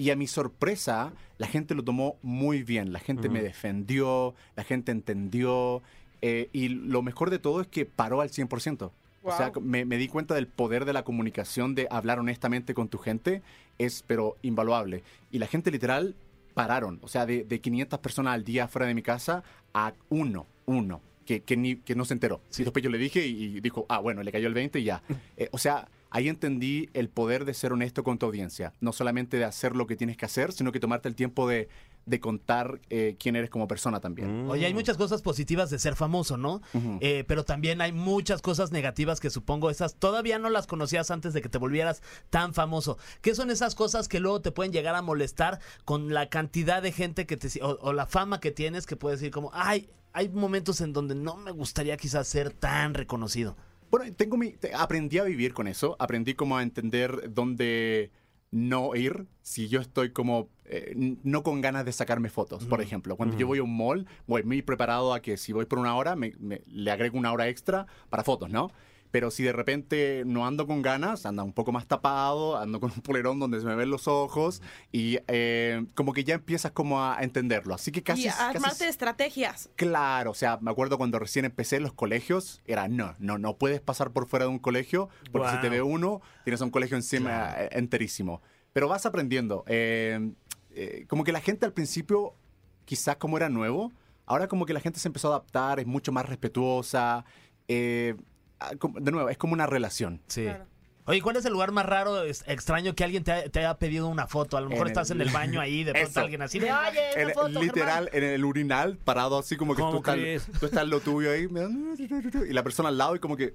y 0.00 0.10
a 0.10 0.16
mi 0.16 0.26
sorpresa, 0.26 1.12
la 1.36 1.46
gente 1.46 1.74
lo 1.74 1.84
tomó 1.84 2.16
muy 2.22 2.62
bien, 2.62 2.90
la 2.90 3.00
gente 3.00 3.28
me 3.28 3.42
defendió, 3.42 4.34
la 4.56 4.64
gente 4.64 4.92
entendió, 4.92 5.82
eh, 6.22 6.48
y 6.54 6.70
lo 6.70 7.02
mejor 7.02 7.28
de 7.28 7.38
todo 7.38 7.60
es 7.60 7.66
que 7.66 7.84
paró 7.84 8.22
al 8.22 8.30
100%. 8.30 8.92
O 9.22 9.36
sea, 9.36 9.52
me, 9.60 9.84
me 9.84 9.98
di 9.98 10.08
cuenta 10.08 10.34
del 10.34 10.46
poder 10.46 10.86
de 10.86 10.94
la 10.94 11.02
comunicación, 11.04 11.74
de 11.74 11.86
hablar 11.90 12.18
honestamente 12.18 12.72
con 12.72 12.88
tu 12.88 12.96
gente, 12.96 13.42
es 13.76 14.02
pero 14.06 14.38
invaluable. 14.40 15.02
Y 15.30 15.38
la 15.38 15.46
gente 15.46 15.70
literal 15.70 16.14
pararon, 16.54 16.98
o 17.02 17.08
sea, 17.08 17.26
de, 17.26 17.44
de 17.44 17.60
500 17.60 18.00
personas 18.00 18.32
al 18.32 18.42
día 18.42 18.68
fuera 18.68 18.86
de 18.86 18.94
mi 18.94 19.02
casa 19.02 19.44
a 19.74 19.92
uno, 20.08 20.46
uno, 20.64 21.02
que, 21.26 21.42
que, 21.42 21.58
ni, 21.58 21.76
que 21.76 21.94
no 21.94 22.06
se 22.06 22.14
enteró. 22.14 22.40
Y 22.56 22.62
después 22.62 22.82
yo 22.82 22.88
le 22.88 22.96
dije 22.96 23.26
y, 23.26 23.58
y 23.58 23.60
dijo, 23.60 23.84
ah, 23.90 23.98
bueno, 23.98 24.22
le 24.22 24.32
cayó 24.32 24.48
el 24.48 24.54
20 24.54 24.80
y 24.80 24.84
ya. 24.84 25.02
Eh, 25.36 25.50
o 25.52 25.58
sea, 25.58 25.88
ahí 26.10 26.28
entendí 26.28 26.90
el 26.92 27.08
poder 27.08 27.44
de 27.44 27.54
ser 27.54 27.72
honesto 27.72 28.02
con 28.04 28.18
tu 28.18 28.26
audiencia. 28.26 28.72
No 28.80 28.92
solamente 28.92 29.36
de 29.36 29.44
hacer 29.44 29.76
lo 29.76 29.86
que 29.86 29.96
tienes 29.96 30.16
que 30.16 30.26
hacer, 30.26 30.52
sino 30.52 30.72
que 30.72 30.80
tomarte 30.80 31.08
el 31.08 31.14
tiempo 31.14 31.48
de, 31.48 31.68
de 32.06 32.20
contar 32.20 32.80
eh, 32.90 33.16
quién 33.18 33.36
eres 33.36 33.50
como 33.50 33.68
persona 33.68 34.00
también. 34.00 34.46
Mm. 34.46 34.50
Oye, 34.50 34.66
hay 34.66 34.74
muchas 34.74 34.96
cosas 34.96 35.22
positivas 35.22 35.70
de 35.70 35.78
ser 35.78 35.94
famoso, 35.94 36.36
¿no? 36.36 36.60
Eh, 37.00 37.24
pero 37.26 37.44
también 37.44 37.80
hay 37.80 37.92
muchas 37.92 38.42
cosas 38.42 38.72
negativas 38.72 39.20
que 39.20 39.30
supongo 39.30 39.70
esas 39.70 39.94
todavía 39.94 40.38
no 40.38 40.50
las 40.50 40.66
conocías 40.66 41.10
antes 41.10 41.32
de 41.32 41.40
que 41.42 41.48
te 41.48 41.58
volvieras 41.58 42.02
tan 42.28 42.54
famoso. 42.54 42.98
¿Qué 43.20 43.34
son 43.34 43.50
esas 43.50 43.74
cosas 43.74 44.08
que 44.08 44.20
luego 44.20 44.40
te 44.40 44.50
pueden 44.50 44.72
llegar 44.72 44.94
a 44.94 45.02
molestar 45.02 45.60
con 45.84 46.12
la 46.12 46.28
cantidad 46.28 46.82
de 46.82 46.92
gente 46.92 47.26
que 47.26 47.36
te 47.36 47.48
o, 47.62 47.78
o 47.80 47.92
la 47.92 48.06
fama 48.06 48.40
que 48.40 48.50
tienes 48.50 48.86
que 48.86 48.96
puedes 48.96 49.20
decir 49.20 49.32
como, 49.32 49.50
ay, 49.52 49.88
hay 50.12 50.28
momentos 50.28 50.80
en 50.80 50.92
donde 50.92 51.14
no 51.14 51.36
me 51.36 51.52
gustaría 51.52 51.96
quizás 51.96 52.26
ser 52.26 52.50
tan 52.52 52.94
reconocido. 52.94 53.56
Bueno, 53.90 54.12
tengo 54.14 54.36
mi, 54.36 54.54
aprendí 54.76 55.18
a 55.18 55.24
vivir 55.24 55.52
con 55.52 55.66
eso, 55.66 55.96
aprendí 55.98 56.34
como 56.34 56.56
a 56.56 56.62
entender 56.62 57.32
dónde 57.34 58.10
no 58.52 58.94
ir 58.96 59.26
si 59.42 59.68
yo 59.68 59.80
estoy 59.80 60.10
como 60.10 60.48
eh, 60.64 60.92
no 61.22 61.42
con 61.42 61.60
ganas 61.60 61.84
de 61.84 61.92
sacarme 61.92 62.30
fotos, 62.30 62.64
por 62.66 62.80
ejemplo. 62.82 63.16
Cuando 63.16 63.36
yo 63.40 63.46
voy 63.46 63.58
a 63.58 63.62
un 63.64 63.76
mall, 63.76 64.06
voy 64.26 64.42
muy 64.44 64.62
preparado 64.62 65.12
a 65.14 65.20
que 65.20 65.36
si 65.36 65.52
voy 65.52 65.66
por 65.66 65.78
una 65.78 65.94
hora, 65.96 66.14
me, 66.16 66.32
me- 66.38 66.62
le 66.66 66.90
agrego 66.90 67.18
una 67.18 67.32
hora 67.32 67.48
extra 67.48 67.86
para 68.08 68.22
fotos, 68.24 68.50
¿no? 68.50 68.70
Pero 69.10 69.30
si 69.30 69.42
de 69.42 69.52
repente 69.52 70.22
no 70.26 70.46
ando 70.46 70.66
con 70.66 70.82
ganas, 70.82 71.26
ando 71.26 71.44
un 71.44 71.52
poco 71.52 71.72
más 71.72 71.86
tapado, 71.86 72.56
ando 72.56 72.80
con 72.80 72.92
un 72.94 73.02
polerón 73.02 73.38
donde 73.40 73.60
se 73.60 73.66
me 73.66 73.74
ven 73.74 73.90
los 73.90 74.06
ojos 74.08 74.62
y 74.92 75.18
eh, 75.26 75.84
como 75.94 76.12
que 76.12 76.24
ya 76.24 76.34
empiezas 76.34 76.72
como 76.72 77.02
a 77.02 77.18
entenderlo. 77.20 77.74
Así 77.74 77.90
que 77.90 78.02
casi... 78.02 78.24
y 78.24 78.28
armarte 78.28 78.60
casi 78.60 78.84
estrategias. 78.84 79.70
Claro, 79.76 80.30
o 80.30 80.34
sea, 80.34 80.58
me 80.60 80.70
acuerdo 80.70 80.98
cuando 80.98 81.18
recién 81.18 81.44
empecé 81.44 81.76
en 81.76 81.82
los 81.82 81.92
colegios, 81.92 82.62
era 82.66 82.88
no, 82.88 83.14
no, 83.18 83.38
no 83.38 83.56
puedes 83.56 83.80
pasar 83.80 84.12
por 84.12 84.26
fuera 84.28 84.44
de 84.44 84.50
un 84.50 84.58
colegio, 84.58 85.08
porque 85.32 85.50
si 85.50 85.60
te 85.60 85.68
ve 85.68 85.82
uno, 85.82 86.20
tienes 86.44 86.60
un 86.60 86.70
colegio 86.70 86.96
encima 86.96 87.52
eh, 87.56 87.70
enterísimo. 87.72 88.42
Pero 88.72 88.88
vas 88.88 89.06
aprendiendo. 89.06 89.64
eh, 89.66 90.30
eh, 90.72 91.04
como 91.08 91.24
que 91.24 91.32
la 91.32 91.40
gente 91.40 91.66
al 91.66 91.72
principio, 91.72 92.34
quizás 92.84 93.16
como 93.16 93.36
era 93.36 93.48
nuevo, 93.48 93.92
ahora 94.26 94.46
como 94.46 94.66
que 94.66 94.72
la 94.72 94.80
gente 94.80 95.00
se 95.00 95.08
empezó 95.08 95.28
a 95.28 95.36
adaptar, 95.36 95.80
es 95.80 95.86
mucho 95.86 96.12
más 96.12 96.28
respetuosa. 96.28 97.24
eh, 97.68 98.14
de 99.00 99.10
nuevo, 99.12 99.28
es 99.28 99.38
como 99.38 99.52
una 99.54 99.66
relación. 99.66 100.20
Sí. 100.26 100.44
Claro. 100.44 100.66
Oye, 101.06 101.22
¿cuál 101.22 101.34
es 101.36 101.44
el 101.44 101.52
lugar 101.52 101.72
más 101.72 101.86
raro, 101.86 102.22
es- 102.22 102.44
extraño 102.46 102.94
que 102.94 103.02
alguien 103.02 103.24
te, 103.24 103.32
ha- 103.32 103.48
te 103.48 103.58
haya 103.60 103.74
pedido 103.78 104.06
una 104.06 104.26
foto? 104.28 104.56
A 104.56 104.60
lo 104.60 104.68
mejor 104.68 104.86
En 104.86 104.90
estás 104.92 105.10
el- 105.10 105.20
en 105.20 105.26
el 105.28 105.34
baño 105.34 105.60
ahí, 105.60 105.82
de 105.82 105.92
pronto 105.92 106.10
Eso. 106.10 106.20
alguien 106.20 106.42
así 106.42 106.58
de, 106.60 106.70
oye, 106.72 107.24
una 107.24 107.32
foto, 107.34 107.62
literal, 107.62 108.10
en 108.12 108.22
el 108.22 108.44
urinal, 108.44 108.96
parado 108.98 109.38
así 109.38 109.56
como 109.56 109.74
que 109.74 109.82
tú 109.82 109.86
¿Cómo 109.86 109.98
estás, 109.98 110.60
tú 110.60 110.66
estás 110.66 110.84
en 110.84 110.90
lo 110.90 111.00
tuyo 111.00 111.32
ahí, 111.32 111.46
dan- 111.46 111.96
y 111.98 112.52
la 112.52 112.62
persona 112.62 112.90
al 112.90 112.98
lado 112.98 113.16
y 113.16 113.18
como 113.18 113.36
que, 113.36 113.54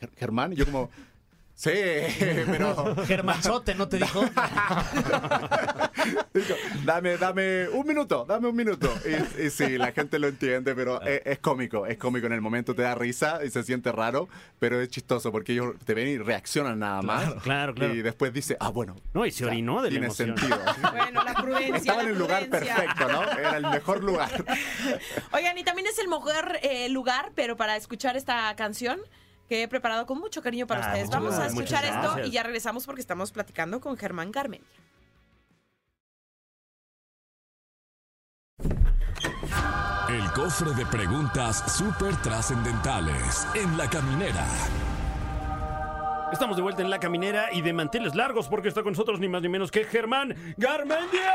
"Ger- 0.00 0.10
Germán, 0.16 0.52
y 0.52 0.56
yo 0.56 0.64
como, 0.64 0.88
sí, 1.58 1.70
pero. 2.46 2.94
Germanzote, 3.04 3.74
¿no 3.74 3.88
te 3.88 3.96
dijo? 3.98 4.22
digo, 6.32 6.54
dame, 6.84 7.16
dame 7.16 7.68
un 7.70 7.86
minuto, 7.86 8.24
dame 8.28 8.48
un 8.48 8.56
minuto. 8.56 8.92
Y, 9.04 9.46
y 9.46 9.50
sí, 9.50 9.76
la 9.78 9.92
gente 9.92 10.18
lo 10.18 10.28
entiende, 10.28 10.74
pero 10.74 11.02
es, 11.02 11.22
es 11.24 11.38
cómico, 11.40 11.86
es 11.86 11.98
cómico 11.98 12.26
en 12.26 12.32
el 12.32 12.40
momento, 12.40 12.74
te 12.74 12.82
da 12.82 12.94
risa 12.94 13.40
y 13.44 13.50
se 13.50 13.62
siente 13.62 13.90
raro, 13.92 14.28
pero 14.58 14.80
es 14.80 14.88
chistoso 14.88 15.32
porque 15.32 15.52
ellos 15.52 15.74
te 15.84 15.94
ven 15.94 16.08
y 16.08 16.18
reaccionan 16.18 16.78
nada 16.78 17.02
más. 17.02 17.24
Claro, 17.24 17.40
claro, 17.42 17.74
claro. 17.74 17.94
Y 17.94 18.02
después 18.02 18.32
dice, 18.32 18.56
ah, 18.60 18.68
bueno. 18.70 18.96
No, 19.14 19.26
y 19.26 19.30
se 19.32 19.44
orinó 19.44 19.82
de 19.82 19.88
la 19.88 19.90
Tiene 19.90 20.06
emoción. 20.06 20.36
sentido. 20.38 20.58
Bueno, 20.98 21.24
la 21.24 21.34
prudencia. 21.34 21.76
Estaba 21.76 22.02
la 22.02 22.08
en 22.08 22.14
el 22.14 22.18
lugar 22.18 22.48
perfecto, 22.48 23.08
¿no? 23.08 23.22
Era 23.32 23.56
el 23.56 23.66
mejor 23.66 24.02
lugar. 24.02 24.44
Oigan, 25.32 25.56
y 25.58 25.64
también 25.64 25.86
es 25.88 25.98
el 25.98 26.08
mejor 26.08 26.58
eh, 26.62 26.88
lugar, 26.88 27.32
pero 27.34 27.56
para 27.56 27.76
escuchar 27.76 28.16
esta 28.16 28.54
canción 28.56 28.98
que 29.48 29.62
he 29.62 29.68
preparado 29.68 30.06
con 30.06 30.18
mucho 30.18 30.42
cariño 30.42 30.66
para 30.66 30.84
Ah, 30.84 30.88
ustedes. 30.88 31.10
Vamos 31.10 31.34
a 31.34 31.46
escuchar 31.46 31.84
esto 31.84 32.20
y 32.24 32.30
ya 32.30 32.42
regresamos 32.42 32.84
porque 32.84 33.00
estamos 33.00 33.32
platicando 33.32 33.80
con 33.80 33.96
Germán 33.96 34.30
Carmen. 34.30 34.62
El 40.08 40.32
cofre 40.32 40.72
de 40.74 40.86
preguntas 40.86 41.62
súper 41.76 42.16
trascendentales 42.22 43.46
en 43.54 43.76
la 43.76 43.88
caminera. 43.90 44.46
Estamos 46.32 46.56
de 46.56 46.62
vuelta 46.62 46.82
en 46.82 46.90
La 46.90 47.00
Caminera 47.00 47.46
y 47.52 47.62
de 47.62 47.72
manteles 47.72 48.14
largos 48.14 48.48
porque 48.48 48.68
está 48.68 48.82
con 48.82 48.92
nosotros 48.92 49.18
ni 49.18 49.28
más 49.28 49.40
ni 49.40 49.48
menos 49.48 49.70
que 49.70 49.84
Germán 49.84 50.34
Garmendia. 50.58 51.32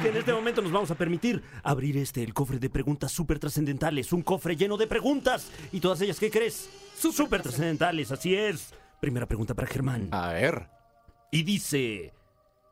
Que 0.00 0.08
en 0.08 0.16
este 0.16 0.32
momento 0.32 0.62
nos 0.62 0.70
vamos 0.70 0.90
a 0.92 0.94
permitir 0.94 1.42
abrir 1.64 1.96
este, 1.96 2.22
el 2.22 2.32
cofre 2.32 2.58
de 2.58 2.70
preguntas 2.70 3.10
súper 3.10 3.40
trascendentales. 3.40 4.12
Un 4.12 4.22
cofre 4.22 4.54
lleno 4.54 4.76
de 4.76 4.86
preguntas. 4.86 5.50
Y 5.72 5.80
todas 5.80 6.00
ellas, 6.02 6.20
¿qué 6.20 6.30
crees? 6.30 6.70
Súper 6.96 7.42
trascendentales, 7.42 8.12
así 8.12 8.34
es. 8.34 8.72
Primera 9.00 9.26
pregunta 9.26 9.54
para 9.54 9.66
Germán. 9.66 10.08
A 10.12 10.32
ver. 10.32 10.68
Y 11.32 11.42
dice, 11.42 12.12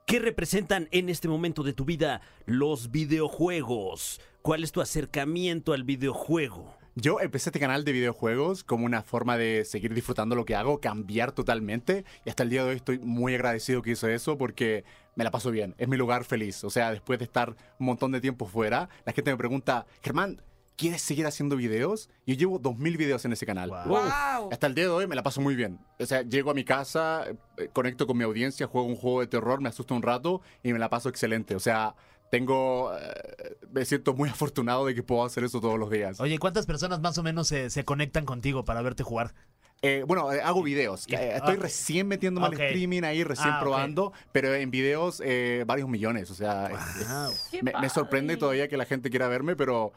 ¿qué 0.07 0.21
representan 0.21 0.89
en 0.93 1.09
este 1.09 1.27
momento 1.27 1.65
de 1.65 1.73
tu 1.73 1.85
vida 1.85 2.21
los 2.47 2.93
videojuegos? 2.93 4.21
¿Cuál 4.41 4.63
es 4.63 4.71
tu 4.71 4.81
acercamiento 4.81 5.73
al 5.73 5.83
videojuego? 5.83 6.78
Yo 7.01 7.21
empecé 7.21 7.51
este 7.51 7.61
canal 7.61 7.85
de 7.85 7.93
videojuegos 7.93 8.65
como 8.65 8.85
una 8.85 9.05
forma 9.05 9.39
de 9.39 9.65
seguir 9.65 9.95
disfrutando 9.95 10.35
lo 10.35 10.45
que 10.45 10.57
hago, 10.57 10.81
cambiar 10.81 11.31
totalmente. 11.31 12.05
Y 12.25 12.31
hasta 12.31 12.43
el 12.43 12.51
día 12.51 12.65
de 12.65 12.71
hoy 12.71 12.77
estoy 12.77 12.99
muy 12.99 13.37
agradecido 13.37 13.83
que 13.83 13.93
hice 13.93 14.13
eso 14.15 14.37
porque 14.37 14.85
me 15.15 15.23
la 15.23 15.31
paso 15.31 15.53
bien. 15.53 15.77
Es 15.79 15.87
mi 15.87 15.97
lugar 15.97 16.25
feliz. 16.25 16.65
O 16.65 16.71
sea, 16.71 16.91
después 16.91 17.21
de 17.21 17.27
estar 17.27 17.55
un 17.79 17.87
montón 17.87 18.11
de 18.11 18.21
tiempo 18.21 18.47
fuera, 18.47 18.89
la 19.05 19.13
gente 19.13 19.31
me 19.31 19.37
pregunta, 19.37 19.87
Germán, 20.03 20.43
¿quieres 20.75 21.01
seguir 21.01 21.25
haciendo 21.29 21.55
videos? 21.55 22.11
Yo 22.27 22.35
llevo 22.35 22.61
2.000 22.61 22.97
videos 22.97 23.25
en 23.25 23.33
ese 23.33 23.47
canal. 23.47 23.71
Wow. 23.71 23.85
Wow. 23.87 24.49
Hasta 24.51 24.67
el 24.67 24.75
día 24.75 24.85
de 24.85 24.91
hoy 24.91 25.07
me 25.07 25.15
la 25.15 25.23
paso 25.23 25.41
muy 25.41 25.55
bien. 25.55 25.79
O 26.01 26.07
sea, 26.07 26.23
llego 26.23 26.51
a 26.51 26.55
mi 26.55 26.65
casa, 26.65 27.27
eh, 27.59 27.69
conecto 27.73 28.09
con 28.09 28.17
mi 28.17 28.25
audiencia, 28.25 28.67
juego 28.67 28.89
un 28.89 28.97
juego 28.97 29.21
de 29.21 29.29
terror, 29.29 29.61
me 29.61 29.69
asusto 29.69 29.95
un 29.95 30.03
rato 30.03 30.43
y 30.65 30.73
me 30.73 30.81
la 30.81 30.91
paso 30.91 31.09
excelente. 31.09 31.55
O 31.55 31.61
sea, 31.61 31.95
tengo... 32.31 32.93
eh, 32.97 33.57
me 33.71 33.85
siento 33.85 34.15
muy 34.15 34.29
afortunado 34.29 34.87
de 34.87 34.95
que 34.95 35.03
puedo 35.03 35.25
hacer 35.25 35.45
eso 35.45 35.61
todos 35.61 35.79
los 35.79 35.91
días. 35.91 36.21
Oye, 36.21 36.39
¿cuántas 36.39 36.67
personas 36.67 37.01
más 37.01 37.19
o 37.19 37.23
menos 37.23 37.49
se, 37.49 37.71
se 37.71 37.85
conectan 37.85 38.25
contigo 38.25 38.65
para 38.65 38.83
verte 38.83 39.03
jugar? 39.03 39.35
Eh, 39.83 40.03
bueno, 40.07 40.33
eh, 40.33 40.41
hago 40.43 40.63
videos. 40.63 41.07
Eh, 41.09 41.35
estoy 41.37 41.55
Ok. 41.55 41.63
recién 41.63 42.09
metiéndome 42.09 42.49
Ok. 42.49 42.55
al 42.55 42.61
streaming 42.63 43.03
ahí, 43.03 43.23
recién 43.23 43.51
Ah, 43.55 43.61
probando, 43.61 44.13
pero 44.33 44.53
en 44.55 44.71
videos 44.73 45.23
eh, 45.25 45.63
varios 45.67 45.89
millones. 45.89 46.31
O 46.31 46.35
sea, 46.35 46.69
Wow. 46.71 47.33
Me, 47.63 47.73
me 47.81 47.89
sorprende 47.89 48.37
todavía 48.37 48.67
que 48.69 48.77
la 48.77 48.87
gente 48.87 49.09
quiera 49.11 49.29
verme, 49.29 49.55
pero 49.55 49.93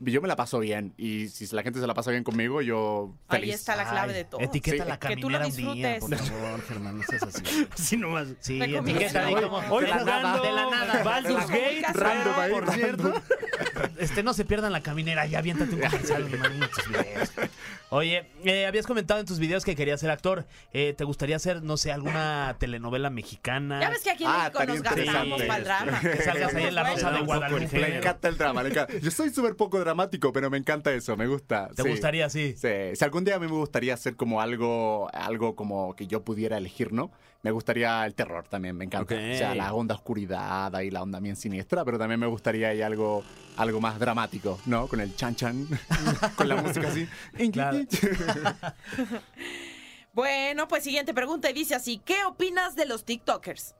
yo 0.00 0.20
me 0.22 0.28
la 0.28 0.36
paso 0.36 0.58
bien. 0.60 0.92
Y 0.96 1.28
si 1.28 1.46
la 1.54 1.62
gente 1.62 1.80
se 1.80 1.86
la 1.86 1.94
pasa 1.94 2.10
bien 2.10 2.22
conmigo, 2.24 2.62
yo 2.62 3.14
feliz. 3.28 3.44
Ahí 3.44 3.50
está 3.50 3.76
la 3.76 3.88
clave 3.88 4.12
de 4.12 4.24
todo. 4.24 4.40
Etiqueta 4.40 4.84
Sí. 4.84 4.88
la 4.88 4.98
Que 4.98 5.16
tú 5.16 5.30
lo 5.30 5.38
caminera 5.38 5.68
un 5.70 5.74
día, 5.74 5.98
por 6.00 6.16
favor, 6.16 6.62
Germán, 6.62 6.98
no 6.98 7.02
seas 7.04 7.22
así. 7.24 7.68
Así 7.72 7.96
nomás. 7.96 8.28
Sí, 8.40 8.62
etiqueta 8.62 9.26
ahí 9.26 9.34
Hoy- 9.34 9.42
como 9.42 9.56
hoy 9.74 9.84
de 9.84 9.90
la 9.90 10.04
nada, 10.04 10.20
jugando 10.38 10.42
de 10.42 10.52
la 10.52 10.70
nada. 10.70 11.02
Baldur's 11.02 11.48
Gate. 11.48 11.82
Random 11.92 12.34
ahí, 12.38 12.50
Por 12.52 12.70
cierto, 12.72 13.14
este, 13.98 14.22
no 14.22 14.32
se 14.34 14.44
pierdan 14.44 14.72
la 14.72 14.82
caminera, 14.82 15.26
ya 15.26 15.38
aviéntate 15.38 15.74
un 15.74 15.80
comercial 15.80 16.24
tus 16.74 16.88
videos. 16.88 17.30
Oye, 17.92 18.30
eh, 18.44 18.66
habías 18.66 18.86
comentado 18.86 19.18
en 19.18 19.26
tus 19.26 19.38
videos 19.40 19.64
que 19.64 19.74
querías 19.74 19.98
ser 20.00 20.10
actor. 20.10 20.46
Eh, 20.72 20.94
¿Te 20.96 21.02
gustaría 21.04 21.34
hacer, 21.36 21.62
no 21.62 21.76
sé, 21.76 21.90
alguna 21.90 22.54
telenovela 22.60 23.10
mexicana? 23.10 23.80
Ya 23.80 23.90
ves 23.90 24.02
que 24.02 24.10
aquí 24.10 24.24
en 24.24 24.30
Ah, 24.30 24.38
México 24.54 24.64
nos 24.64 24.76
estaría 24.76 25.04
gastamos 25.12 25.42
para 25.42 25.56
el 25.58 25.64
drama. 25.64 26.00
Que 26.00 26.16
salgas 26.22 26.54
ahí 26.54 26.64
en 26.66 26.74
la 26.76 26.84
rosa 26.84 27.10
de. 27.10 27.20
Guadalupe. 27.22 27.68
Me 27.80 27.96
encanta 27.98 28.28
el 28.28 28.36
drama. 28.38 28.62
me 28.62 28.68
encanta. 28.68 28.96
Yo 28.98 29.10
soy 29.10 29.30
súper 29.30 29.56
poco 29.56 29.69
dramático, 29.78 30.32
pero 30.32 30.50
me 30.50 30.58
encanta 30.58 30.92
eso, 30.92 31.16
me 31.16 31.26
gusta. 31.26 31.68
¿Te 31.74 31.82
sí. 31.82 31.88
gustaría, 31.88 32.28
sí? 32.28 32.54
Sí, 32.56 32.68
si 32.94 33.04
algún 33.04 33.24
día 33.24 33.36
a 33.36 33.38
mí 33.38 33.46
me 33.46 33.52
gustaría 33.52 33.94
hacer 33.94 34.16
como 34.16 34.40
algo, 34.40 35.08
algo 35.12 35.54
como 35.54 35.94
que 35.94 36.06
yo 36.06 36.24
pudiera 36.24 36.58
elegir, 36.58 36.92
¿no? 36.92 37.10
Me 37.42 37.50
gustaría 37.52 38.04
el 38.04 38.14
terror 38.14 38.46
también, 38.48 38.76
me 38.76 38.84
encanta. 38.84 39.14
O 39.14 39.18
sea, 39.18 39.54
la 39.54 39.72
onda 39.72 39.94
oscuridad, 39.94 40.74
ahí 40.74 40.90
la 40.90 41.02
onda 41.02 41.20
bien 41.20 41.36
siniestra, 41.36 41.84
pero 41.84 41.98
también 41.98 42.20
me 42.20 42.26
gustaría 42.26 42.68
ahí 42.68 42.82
algo, 42.82 43.24
algo 43.56 43.80
más 43.80 43.98
dramático, 43.98 44.58
¿no? 44.66 44.88
Con 44.88 45.00
el 45.00 45.16
chan 45.16 45.36
chan, 45.36 45.66
con 46.36 46.48
la 46.48 46.56
música 46.56 46.88
así. 46.88 47.08
Claro. 47.52 47.78
Bueno, 50.12 50.66
pues 50.66 50.82
siguiente 50.82 51.14
pregunta 51.14 51.48
y 51.50 51.52
dice 51.52 51.76
así, 51.76 51.98
¿qué 52.04 52.24
opinas 52.24 52.74
de 52.74 52.84
los 52.84 53.04
TikTokers? 53.04 53.76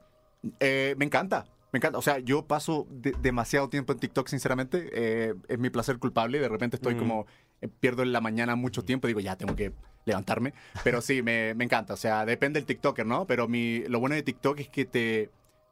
Eh, 0.60 0.94
me 0.96 1.04
encanta. 1.04 1.44
Me 1.72 1.78
encanta, 1.78 1.98
o 1.98 2.02
sea, 2.02 2.18
yo 2.18 2.46
paso 2.46 2.86
de- 2.90 3.14
demasiado 3.22 3.68
tiempo 3.68 3.92
en 3.92 3.98
TikTok, 4.00 4.26
sinceramente. 4.28 4.90
Eh, 4.92 5.34
es 5.48 5.58
mi 5.58 5.70
placer 5.70 5.98
culpable. 5.98 6.38
De 6.40 6.48
repente 6.48 6.76
estoy 6.76 6.94
Mm. 6.94 6.98
como, 6.98 7.26
eh, 7.60 7.68
pierdo 7.80 8.02
en 8.02 8.12
la 8.12 8.20
mañana 8.20 8.56
mucho 8.56 8.82
tiempo. 8.84 9.06
Digo, 9.06 9.20
ya 9.20 9.36
tengo 9.36 9.54
que 9.54 9.72
levantarme. 10.04 10.52
Pero 10.82 11.00
sí, 11.00 11.22
me, 11.22 11.54
me 11.54 11.64
encanta. 11.64 11.94
O 11.94 11.96
sea, 11.96 12.24
depende 12.26 12.58
del 12.58 12.66
TikToker, 12.66 13.06
¿no? 13.06 13.26
Pero 13.26 13.46
mi, 13.48 13.80
lo 13.88 14.00
bueno 14.00 14.14
de 14.16 14.22
TikTok 14.22 14.58
es 14.60 14.68
que 14.68 14.84
te, 14.84 15.30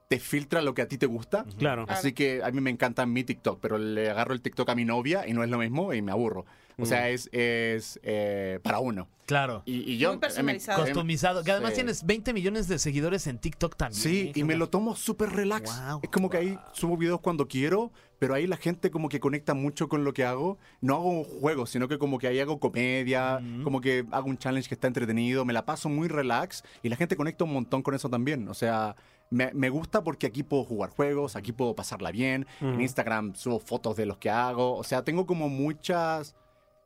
te 0.09 0.21
filtra 0.21 0.63
lo 0.63 0.73
que 0.75 0.83
a 0.83 0.89
ti 0.89 0.99
te 0.99 1.07
gusta. 1.07 1.45
Claro. 1.59 1.85
Así 1.89 2.13
que 2.13 2.43
a 2.45 2.51
mí 2.51 2.61
me 2.61 2.71
encanta 2.71 3.05
mi 3.05 3.25
TikTok, 3.25 3.59
pero 3.61 3.77
le 3.79 4.09
agarro 4.09 4.35
el 4.35 4.41
TikTok 4.41 4.69
a 4.71 4.75
mi 4.75 4.85
novia 4.85 5.27
y 5.27 5.33
no 5.33 5.43
es 5.43 5.51
lo 5.51 5.59
mismo 5.59 5.93
y 5.95 6.01
me 6.03 6.13
aburro. 6.13 6.47
O 6.81 6.87
sea, 6.87 7.09
es, 7.11 7.29
es 7.33 7.99
eh, 8.03 8.61
para 8.63 8.79
uno. 8.79 9.09
Claro. 9.27 9.63
Y, 9.67 9.93
y 9.93 9.99
yo... 9.99 10.11
Muy 10.11 10.19
personalizado. 10.19 10.79
eh, 10.79 10.85
me- 10.85 10.91
Customizado. 10.93 11.45
Que 11.45 11.51
además 11.51 11.71
Sí. 11.73 11.77
tienes 11.77 12.07
20 12.07 12.33
millones 12.33 12.67
de 12.69 12.79
seguidores 12.79 13.27
en 13.27 13.39
TikTok 13.39 13.77
también. 13.77 14.01
Sí, 14.01 14.33
y 14.35 14.45
me 14.45 14.57
lo 14.57 14.69
tomo 14.71 14.95
súper 14.97 15.31
relax. 15.31 15.71
Wow. 15.87 16.01
es 16.03 16.09
como 16.11 16.31
que 16.31 16.37
ahí 16.39 16.59
subo 16.73 16.97
videos 16.97 17.21
cuando 17.21 17.47
quiero, 17.49 17.91
pero 18.19 18.35
ahí 18.35 18.47
la 18.47 18.57
gente 18.57 18.91
como 18.91 19.09
que 19.11 19.21
conecta 19.21 19.53
mucho 19.55 19.89
con 19.89 20.05
lo 20.05 20.15
que 20.15 20.25
hago. 20.25 20.57
No 20.81 20.95
hago 20.95 21.25
juegos, 21.25 21.69
sino 21.71 21.89
que 21.89 21.99
como 21.99 22.19
que 22.19 22.27
ahí 22.29 22.41
hago 22.41 22.59
comedia, 22.59 23.41
como 23.65 23.81
que 23.83 24.07
hago 24.13 24.29
un 24.29 24.39
challenge 24.39 24.69
que 24.69 24.75
está 24.75 24.87
entretenido, 24.87 25.45
me 25.45 25.53
la 25.53 25.67
paso 25.67 25.89
muy 25.91 26.09
relax 26.09 26.63
y 26.83 26.89
la 26.89 26.97
gente 26.97 27.17
conecta 27.17 27.45
un 27.45 27.53
montón 27.53 27.83
con 27.83 27.95
eso 27.95 28.09
también. 28.09 28.49
O 28.49 28.55
sea, 28.55 28.97
me, 29.31 29.51
me 29.53 29.69
gusta 29.69 30.03
porque 30.05 30.27
aquí 30.29 30.43
puedo 30.43 30.65
jugar 30.65 30.89
juegos, 30.91 31.37
aquí 31.37 31.53
puedo 31.53 31.75
pasarla 31.75 32.13
bien. 32.13 32.47
En 32.63 32.81
Instagram 32.81 33.35
subo 33.35 33.59
fotos 33.59 33.95
de 33.97 34.07
los 34.07 34.17
que 34.17 34.31
hago. 34.31 34.75
O 34.77 34.85
sea, 34.85 35.03
tengo 35.05 35.27
como 35.27 35.49
muchas... 35.51 36.35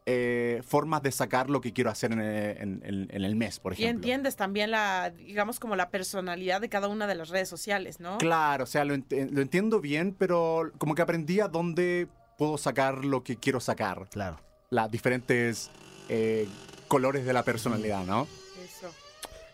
eh, 0.06 0.62
formas 0.66 1.02
de 1.02 1.12
sacar 1.12 1.48
lo 1.48 1.60
que 1.60 1.72
quiero 1.72 1.88
hacer 1.90 2.12
en, 2.12 2.20
en- 2.20 2.80
en- 2.84 3.08
en 3.10 3.24
el 3.24 3.36
mes, 3.36 3.60
por 3.60 3.72
Y 3.72 3.76
ejemplo. 3.82 3.98
entiendes 4.00 4.36
también 4.36 4.70
la, 4.72 5.10
digamos, 5.10 5.60
como 5.60 5.76
la 5.76 5.90
personalidad 5.90 6.60
de 6.60 6.68
cada 6.68 6.88
una 6.88 7.06
de 7.06 7.14
las 7.14 7.28
redes 7.28 7.48
sociales, 7.48 8.00
¿no? 8.00 8.18
Claro, 8.18 8.64
o 8.64 8.66
sea, 8.66 8.84
lo, 8.84 8.94
ent- 8.94 9.30
lo 9.30 9.40
entiendo 9.40 9.80
bien, 9.80 10.14
pero 10.18 10.72
como 10.78 10.94
que 10.94 11.02
aprendí 11.02 11.38
a 11.40 11.48
dónde 11.48 12.08
puedo 12.36 12.58
sacar 12.58 13.04
lo 13.04 13.22
que 13.22 13.36
quiero 13.36 13.60
sacar. 13.60 14.08
Claro. 14.10 14.40
Las 14.70 14.90
diferentes 14.90 15.70
eh, 16.08 16.48
colores 16.88 17.24
de 17.24 17.32
la 17.32 17.44
personalidad, 17.44 18.04
¿no? 18.04 18.26
Eso. 18.64 18.90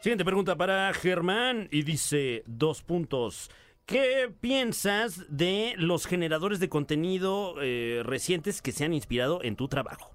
Siguiente 0.00 0.24
pregunta 0.24 0.56
para 0.56 0.92
Germán 0.94 1.68
y 1.70 1.82
dice 1.82 2.42
dos 2.46 2.82
puntos. 2.82 3.50
¿Qué 3.84 4.32
piensas 4.40 5.24
de 5.28 5.74
los 5.76 6.06
generadores 6.06 6.60
de 6.60 6.68
contenido 6.68 7.54
eh, 7.60 8.02
recientes 8.04 8.62
que 8.62 8.72
se 8.72 8.84
han 8.84 8.92
inspirado 8.94 9.42
en 9.42 9.56
tu 9.56 9.66
trabajo? 9.68 10.14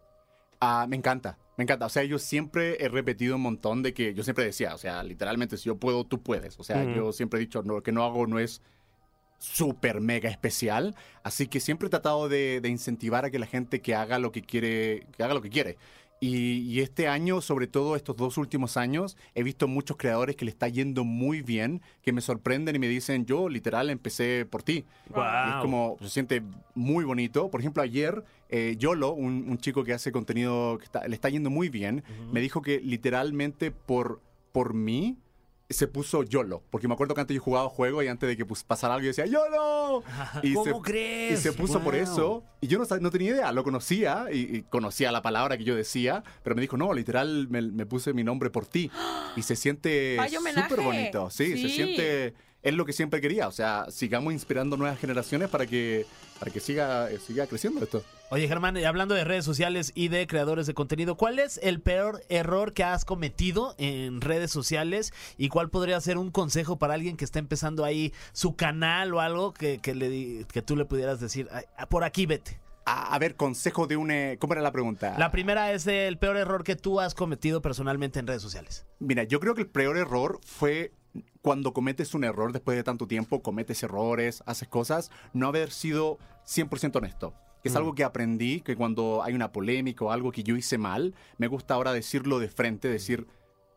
Ah, 0.66 0.88
me 0.88 0.96
encanta, 0.96 1.38
me 1.58 1.64
encanta. 1.66 1.86
O 1.86 1.90
sea, 1.90 2.04
yo 2.06 2.18
siempre 2.18 2.78
he 2.80 2.88
repetido 2.88 3.36
un 3.36 3.42
montón 3.42 3.84
de 3.84 3.94
que 3.94 4.14
yo 4.14 4.24
siempre 4.24 4.46
decía, 4.46 4.74
o 4.74 4.78
sea, 4.78 5.04
literalmente, 5.04 5.58
si 5.58 5.66
yo 5.66 5.76
puedo, 5.76 6.06
tú 6.06 6.24
puedes. 6.24 6.58
O 6.58 6.64
sea, 6.64 6.84
yo 6.96 7.12
siempre 7.12 7.40
he 7.40 7.42
dicho, 7.42 7.64
no, 7.64 7.74
lo 7.76 7.84
que 7.84 7.92
no 7.92 8.04
hago 8.06 8.28
no 8.28 8.40
es 8.40 8.62
súper 9.40 10.00
mega 10.00 10.30
especial. 10.30 10.96
Así 11.22 11.48
que 11.48 11.60
siempre 11.60 11.88
he 11.88 11.90
tratado 11.90 12.30
de, 12.30 12.62
de 12.62 12.70
incentivar 12.70 13.26
a 13.26 13.30
que 13.30 13.40
la 13.40 13.46
gente 13.46 13.82
que 13.82 13.94
haga 13.94 14.20
lo 14.20 14.32
que 14.32 14.42
quiere, 14.42 15.06
que 15.18 15.24
haga 15.24 15.34
lo 15.34 15.42
que 15.42 15.50
quiere. 15.50 15.78
Y, 16.24 16.60
y 16.72 16.80
este 16.80 17.08
año, 17.08 17.42
sobre 17.42 17.68
todo 17.68 17.96
estos 17.96 18.16
dos 18.16 18.38
últimos 18.38 18.78
años, 18.78 19.18
he 19.36 19.44
visto 19.44 19.68
muchos 19.68 19.98
creadores 19.98 20.36
que 20.36 20.46
le 20.46 20.52
está 20.52 20.68
yendo 20.70 21.04
muy 21.04 21.42
bien, 21.42 21.82
que 22.02 22.14
me 22.14 22.22
sorprenden 22.22 22.76
y 22.76 22.80
me 22.80 22.88
dicen, 22.88 23.26
yo 23.26 23.50
literal 23.50 23.90
empecé 23.90 24.46
por 24.46 24.64
ti. 24.64 24.86
Y 25.08 25.50
es 25.58 25.62
como, 25.62 25.98
se 26.02 26.10
siente 26.10 26.42
muy 26.76 27.04
bonito. 27.04 27.50
Por 27.52 27.60
ejemplo, 27.60 27.84
ayer, 27.84 28.24
eh, 28.50 28.76
Yolo, 28.80 29.12
un, 29.14 29.46
un 29.50 29.58
chico 29.58 29.84
que 29.84 29.94
hace 29.94 30.12
contenido 30.12 30.78
que 30.78 30.86
está- 30.86 31.08
le 31.08 31.14
está 31.16 31.30
yendo 31.30 31.50
muy 31.50 31.68
bien, 31.70 32.04
me 32.32 32.40
dijo 32.40 32.62
que 32.62 32.80
literalmente 32.80 33.72
por, 33.72 34.22
por 34.54 34.74
mí 34.74 35.18
se 35.70 35.88
puso 35.88 36.24
YOLO. 36.24 36.64
Porque 36.70 36.88
me 36.88 36.94
acuerdo 36.94 37.16
que 37.16 37.22
antes 37.22 37.36
yo 37.36 37.42
jugaba 37.42 37.68
juego 37.70 38.04
y 38.04 38.08
antes 38.08 38.28
de 38.30 38.38
que 38.38 38.46
pues, 38.46 38.64
pasara 38.64 38.94
algo 38.96 39.04
yo 39.04 39.08
decía 39.10 39.26
YOLO. 39.26 40.04
Y 40.44 40.54
¿Cómo 40.54 40.66
se, 40.66 40.82
crees? 40.82 41.40
Y 41.40 41.42
se 41.44 41.54
puso 41.54 41.80
por 41.82 41.96
eso. 41.96 42.44
Y 42.62 42.68
yo 42.68 42.78
no, 42.80 42.86
no 43.00 43.10
tenía 43.12 43.32
idea, 43.32 43.52
lo 43.52 43.64
conocía 43.64 44.28
y, 44.32 44.58
y 44.58 44.62
conocía 44.64 45.12
la 45.12 45.22
palabra 45.22 45.58
que 45.58 45.64
yo 45.64 45.76
decía, 45.76 46.24
pero 46.44 46.56
me 46.56 46.62
dijo, 46.62 46.78
no, 46.78 46.94
literal, 46.94 47.48
me, 47.50 47.62
me 47.62 47.86
puse 47.86 48.14
mi 48.14 48.24
nombre 48.24 48.50
por 48.50 48.66
ti. 48.66 48.92
Y 49.36 49.42
se 49.42 49.56
siente 49.56 50.18
súper 50.54 50.82
bonito. 50.82 51.30
Sí, 51.30 51.52
se 51.58 51.58
Sí. 51.58 51.70
siente... 51.70 52.34
Es 52.62 52.74
lo 52.74 52.86
que 52.86 52.94
siempre 52.94 53.20
quería. 53.20 53.50
O 53.50 53.52
sea, 53.52 53.88
sigamos 53.90 54.32
inspirando 54.32 54.78
nuevas 54.78 54.98
generaciones 54.98 55.50
para 55.50 55.66
que, 55.66 56.06
para 56.40 56.50
que 56.50 56.62
siga, 56.62 57.10
siga 57.20 57.46
creciendo 57.46 57.84
esto. 57.84 58.02
Oye, 58.34 58.48
Germán, 58.48 58.76
y 58.76 58.84
hablando 58.84 59.14
de 59.14 59.24
redes 59.26 59.46
sociales 59.46 59.92
y 59.94 60.08
de 60.08 60.26
creadores 60.26 60.66
de 60.66 60.74
contenido, 60.74 61.18
¿cuál 61.18 61.38
es 61.38 61.60
el 61.62 61.82
peor 61.82 62.24
error 62.30 62.74
que 62.74 62.84
has 62.84 63.06
cometido 63.06 63.76
en 63.78 64.22
redes 64.22 64.50
sociales 64.50 65.14
y 65.38 65.50
cuál 65.50 65.70
podría 65.70 66.02
ser 66.02 66.18
un 66.18 66.32
consejo 66.32 66.80
para 66.80 66.96
alguien 66.96 67.16
que 67.16 67.26
está 67.26 67.38
empezando 67.38 67.86
ahí 67.86 68.12
su 68.32 68.56
canal 68.56 69.14
o 69.14 69.20
algo 69.20 69.54
que, 69.54 69.78
que, 69.78 69.94
le, 69.94 70.46
que 70.46 70.64
tú 70.64 70.76
le 70.76 70.86
pudieras 70.86 71.20
decir, 71.20 71.48
"Ay, 71.52 71.66
por 71.92 72.04
aquí 72.04 72.26
vete? 72.26 72.60
A, 72.86 73.14
a 73.14 73.20
ver, 73.20 73.36
consejo 73.36 73.86
de 73.86 73.98
un... 73.98 74.10
eh, 74.10 74.38
¿Cómo 74.40 74.54
era 74.54 74.64
la 74.64 74.72
pregunta? 74.72 75.14
La 75.20 75.30
primera 75.30 75.72
es 75.72 75.86
el 75.86 76.18
peor 76.18 76.36
error 76.38 76.64
que 76.64 76.76
tú 76.76 77.00
has 77.00 77.14
cometido 77.14 77.62
personalmente 77.62 78.18
en 78.18 78.26
redes 78.26 78.42
sociales. 78.42 78.88
Mira, 78.98 79.26
yo 79.26 79.40
creo 79.40 79.54
que 79.54 79.62
el 79.62 79.70
peor 79.70 79.96
error 79.96 80.40
fue 80.44 80.92
cuando 81.44 81.72
cometes 81.72 82.16
un 82.16 82.24
error 82.24 82.52
después 82.52 82.76
de 82.78 82.84
tanto 82.84 83.06
tiempo, 83.06 83.44
cometes 83.44 83.84
errores, 83.84 84.42
haces 84.48 84.68
cosas, 84.70 85.12
no 85.34 85.48
haber 85.48 85.70
sido 85.70 86.18
100% 86.48 86.96
honesto. 86.96 87.36
Que 87.64 87.70
es 87.70 87.76
algo 87.78 87.96
que 87.96 88.04
aprendí, 88.04 88.60
que 88.60 88.76
cuando 88.76 89.24
hay 89.24 89.34
una 89.34 89.54
polémica 89.54 90.04
o 90.04 90.12
algo 90.12 90.34
que 90.34 90.44
yo 90.44 90.58
hice 90.58 90.78
mal, 90.78 91.16
me 91.38 91.48
gusta 91.48 91.76
ahora 91.76 91.94
decirlo 91.94 92.40
de 92.40 92.50
frente, 92.50 92.90
decir, 92.90 93.26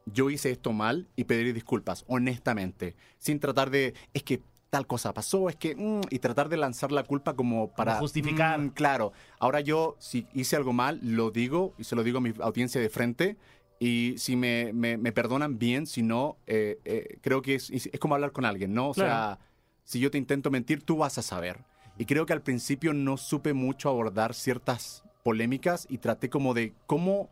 yo 0.06 0.28
hice 0.28 0.50
esto 0.50 0.72
mal 0.72 1.06
y 1.14 1.22
pedir 1.22 1.54
disculpas, 1.54 2.04
honestamente, 2.08 2.96
sin 3.18 3.38
tratar 3.38 3.70
de, 3.70 3.94
es 4.12 4.24
que 4.24 4.42
tal 4.70 4.88
cosa 4.88 5.14
pasó, 5.14 5.48
es 5.48 5.54
que, 5.54 5.76
mm", 5.76 6.00
y 6.10 6.18
tratar 6.18 6.48
de 6.48 6.56
lanzar 6.56 6.90
la 6.90 7.04
culpa 7.04 7.34
como 7.36 7.70
para... 7.76 7.94
justificar. 8.00 8.58
"Mm, 8.58 8.70
claro, 8.70 9.12
ahora 9.38 9.60
yo, 9.60 9.94
si 10.00 10.26
hice 10.34 10.56
algo 10.56 10.72
mal, 10.72 10.98
lo 11.04 11.30
digo 11.30 11.72
y 11.78 11.84
se 11.84 11.94
lo 11.94 12.02
digo 12.02 12.18
a 12.18 12.20
mi 12.20 12.34
audiencia 12.40 12.80
de 12.80 12.88
frente. 12.88 13.36
Y 13.78 14.14
si 14.18 14.34
me, 14.34 14.72
me- 14.72 14.96
me 14.96 15.12
perdonan 15.12 15.58
bien, 15.60 15.86
si 15.86 16.02
no, 16.02 16.38
eh, 16.48 16.80
eh, 16.84 17.18
creo 17.20 17.40
que 17.40 17.54
es, 17.54 17.70
es 17.70 18.00
como 18.00 18.16
hablar 18.16 18.32
con 18.32 18.44
alguien, 18.46 18.74
¿no? 18.74 18.88
O 18.88 18.94
sea, 18.94 19.04
Claro. 19.04 19.40
si 19.84 20.00
yo 20.00 20.10
te 20.10 20.18
intento 20.18 20.50
mentir, 20.50 20.82
tú 20.82 20.96
vas 20.96 21.18
a 21.18 21.22
saber. 21.22 21.60
Y 21.98 22.04
creo 22.04 22.26
que 22.26 22.32
al 22.32 22.42
principio 22.42 22.92
no 22.92 23.16
supe 23.16 23.52
mucho 23.54 23.88
abordar 23.88 24.34
ciertas 24.34 25.02
polémicas 25.22 25.86
y 25.90 25.98
traté 25.98 26.28
como 26.30 26.54
de 26.54 26.74
cómo, 26.86 27.30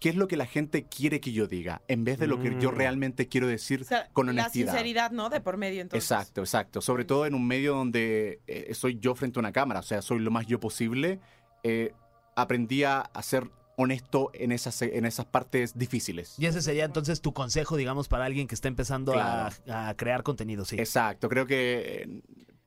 qué 0.00 0.10
es 0.10 0.16
lo 0.16 0.28
que 0.28 0.36
la 0.36 0.46
gente 0.46 0.84
quiere 0.84 1.20
que 1.20 1.32
yo 1.32 1.46
diga, 1.46 1.82
en 1.88 2.04
vez 2.04 2.18
de 2.18 2.26
lo 2.26 2.38
que 2.38 2.56
yo 2.60 2.70
Mm. 2.70 2.74
realmente 2.76 3.28
quiero 3.28 3.46
decir 3.48 3.80
O 3.82 3.84
sea, 3.84 4.08
con 4.12 4.26
la 4.26 4.32
honestidad. 4.32 4.72
sinceridad, 4.72 5.10
¿no? 5.10 5.30
De 5.30 5.40
por 5.40 5.56
medio, 5.56 5.80
entonces. 5.80 6.10
Exacto, 6.10 6.42
exacto. 6.42 6.80
Sobre 6.80 7.04
todo 7.04 7.26
en 7.26 7.34
un 7.34 7.46
medio 7.46 7.74
donde 7.74 8.40
eh, 8.46 8.74
soy 8.74 8.98
yo 9.00 9.14
frente 9.14 9.38
a 9.38 9.40
una 9.40 9.52
cámara, 9.52 9.80
o 9.80 9.82
sea, 9.82 10.02
soy 10.02 10.18
lo 10.20 10.30
más 10.30 10.46
yo 10.46 10.60
posible. 10.60 11.18
eh, 11.62 11.92
aprendí 12.36 12.84
a, 12.84 13.10
ser 13.22 13.48
honesto 13.76 14.30
en 14.34 14.52
esas, 14.52 14.82
en 14.82 15.04
esas 15.06 15.24
partes 15.24 15.78
difíciles. 15.78 16.34
Y 16.38 16.46
ese 16.46 16.60
sería 16.60 16.84
entonces 16.84 17.20
tu 17.22 17.32
consejo, 17.32 17.76
digamos, 17.76 18.06
para 18.08 18.24
alguien 18.26 18.46
que 18.46 18.54
está 18.54 18.68
empezando 18.68 19.14
a- 19.18 19.50
a, 19.68 19.94
crear 19.94 20.22
contenido, 20.22 20.64
sí. 20.66 20.76
Exacto, 20.78 21.28
creo 21.30 21.46
que 21.46 22.02
eh, 22.04 22.22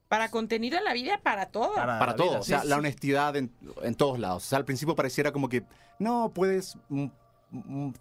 Para 0.08 0.30
contenido 0.32 0.78
en 0.78 0.84
la 0.86 0.94
vida, 0.94 1.20
para 1.22 1.48
todo. 1.48 1.74
Para- 1.76 2.00
para 2.00 2.16
todo, 2.16 2.30
vida, 2.30 2.40
o 2.40 2.44
sea, 2.44 2.62
sí, 2.62 2.68
la 2.68 2.76
sí. 2.76 2.80
honestidad 2.80 3.36
en, 3.36 3.52
en 3.84 3.96
todos 3.96 4.20
lados. 4.20 4.46
O 4.46 4.48
sea, 4.48 4.58
al 4.58 4.66
principio 4.66 4.96
pareciera 4.96 5.32
como 5.32 5.50
que 5.50 5.64
no 6.00 6.32
puedes 6.34 6.78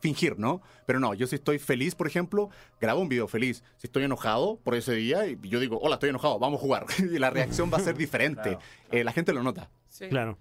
fingir, 0.00 0.38
¿no? 0.38 0.60
Pero 0.86 0.98
no, 1.00 1.14
yo 1.14 1.26
si 1.26 1.36
estoy 1.36 1.58
feliz, 1.58 1.94
por 1.94 2.06
ejemplo, 2.06 2.50
grabo 2.80 3.00
un 3.00 3.08
video 3.08 3.28
feliz. 3.28 3.62
Si 3.76 3.86
estoy 3.86 4.04
enojado 4.04 4.58
por 4.62 4.74
ese 4.74 4.92
día 4.94 5.26
y 5.26 5.38
yo 5.42 5.60
digo, 5.60 5.78
hola, 5.80 5.94
estoy 5.94 6.10
enojado, 6.10 6.38
vamos 6.38 6.58
a 6.58 6.62
jugar. 6.62 6.86
y 6.98 7.18
la 7.18 7.30
reacción 7.30 7.70
va 7.72 7.78
a 7.78 7.80
ser 7.80 7.96
diferente. 7.96 8.42
Claro, 8.42 8.60
Eh, 8.90 9.04
la 9.04 9.12
gente 9.12 9.32
lo 9.32 9.42
nota. 9.42 9.70
Sí. 9.88 10.08
Claro. 10.08 10.38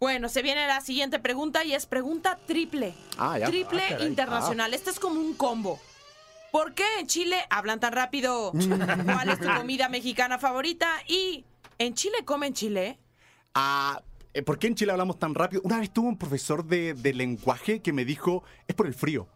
Bueno, 0.00 0.28
se 0.28 0.42
viene 0.42 0.66
la 0.66 0.80
siguiente 0.80 1.18
pregunta 1.20 1.64
y 1.64 1.74
es 1.74 1.86
pregunta 1.86 2.38
triple. 2.46 2.92
Ah, 3.18 3.38
ya. 3.38 3.46
Triple 3.46 3.82
Ah, 4.00 4.02
internacional. 4.02 4.74
Este 4.74 4.90
es 4.90 4.98
como 4.98 5.20
un 5.20 5.34
combo. 5.34 5.80
¿Por 6.52 6.74
qué 6.74 6.84
en 7.00 7.06
Chile 7.06 7.36
hablan 7.50 7.80
tan 7.80 7.92
rápido? 7.92 8.52
¿Cuál 9.04 9.28
es 9.30 9.40
tu 9.40 9.48
comida 9.48 9.88
mexicana 9.88 10.38
favorita? 10.38 10.86
Y 11.08 11.44
¿en 11.78 11.94
Chile 11.94 12.18
comen 12.24 12.52
chile? 12.52 12.98
Ah, 13.54 14.02
eh, 14.34 14.42
¿Por 14.42 14.58
qué 14.58 14.66
en 14.68 14.74
Chile 14.74 14.92
hablamos 14.92 15.18
tan 15.18 15.34
rápido? 15.34 15.62
Una 15.64 15.78
vez 15.80 15.90
tuve 15.92 16.08
un 16.08 16.18
profesor 16.18 16.64
de, 16.64 16.94
de 16.94 17.12
lenguaje 17.14 17.80
que 17.80 17.92
me 17.92 18.04
dijo, 18.04 18.44
es 18.68 18.74
por 18.74 18.86
el 18.86 18.94
frío. 18.94 19.26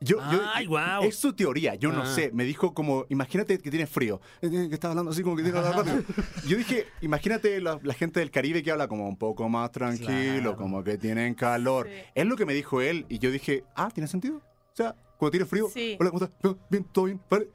Yo, 0.00 0.18
yo- 0.30 0.40
Ay, 0.54 0.66
guau. 0.66 1.02
Es 1.02 1.16
su 1.16 1.32
teoría, 1.32 1.74
yo 1.74 1.90
no 1.90 2.02
Ah. 2.02 2.06
sé. 2.06 2.30
Me 2.32 2.44
dijo 2.44 2.72
como, 2.72 3.04
imagínate 3.08 3.58
que 3.58 3.68
tienes 3.70 3.90
frío. 3.90 4.20
Eh, 4.42 4.46
eh, 4.46 4.68
Que 4.68 4.74
está 4.74 4.90
hablando 4.90 5.10
así 5.10 5.22
como 5.24 5.34
que 5.36 5.42
tiene 5.42 5.60
que 5.60 5.66
hablar 5.66 5.84
rápido. 5.86 6.04
Yo 6.46 6.56
dije, 6.56 6.86
imagínate 7.00 7.60
la, 7.60 7.80
la 7.82 7.94
gente 7.94 8.20
del 8.20 8.30
Caribe 8.30 8.62
que 8.62 8.70
habla 8.70 8.86
como 8.86 9.08
un 9.08 9.16
poco 9.16 9.48
más 9.48 9.72
tranquilo, 9.72 10.40
Claro. 10.52 10.56
como 10.56 10.84
que 10.84 10.98
tienen 10.98 11.34
calor. 11.34 11.88
Sí. 11.88 12.00
Es 12.14 12.26
lo 12.26 12.36
que 12.36 12.46
me 12.46 12.54
dijo 12.54 12.80
él 12.80 13.06
y 13.08 13.18
yo 13.18 13.32
dije, 13.32 13.64
ah, 13.74 13.90
¿tiene 13.92 14.06
sentido? 14.06 14.36
O 14.36 14.76
sea, 14.76 14.94
cuando 15.18 15.30
tienes 15.32 15.48
frío, 15.50 15.68
Sí. 15.68 15.96
hola, 16.00 16.10
¿cómo 16.10 16.24
estás? 16.24 16.56
Bien, 16.70 16.84
todo 16.84 17.04
bien, 17.06 17.20
vale. 17.28 17.50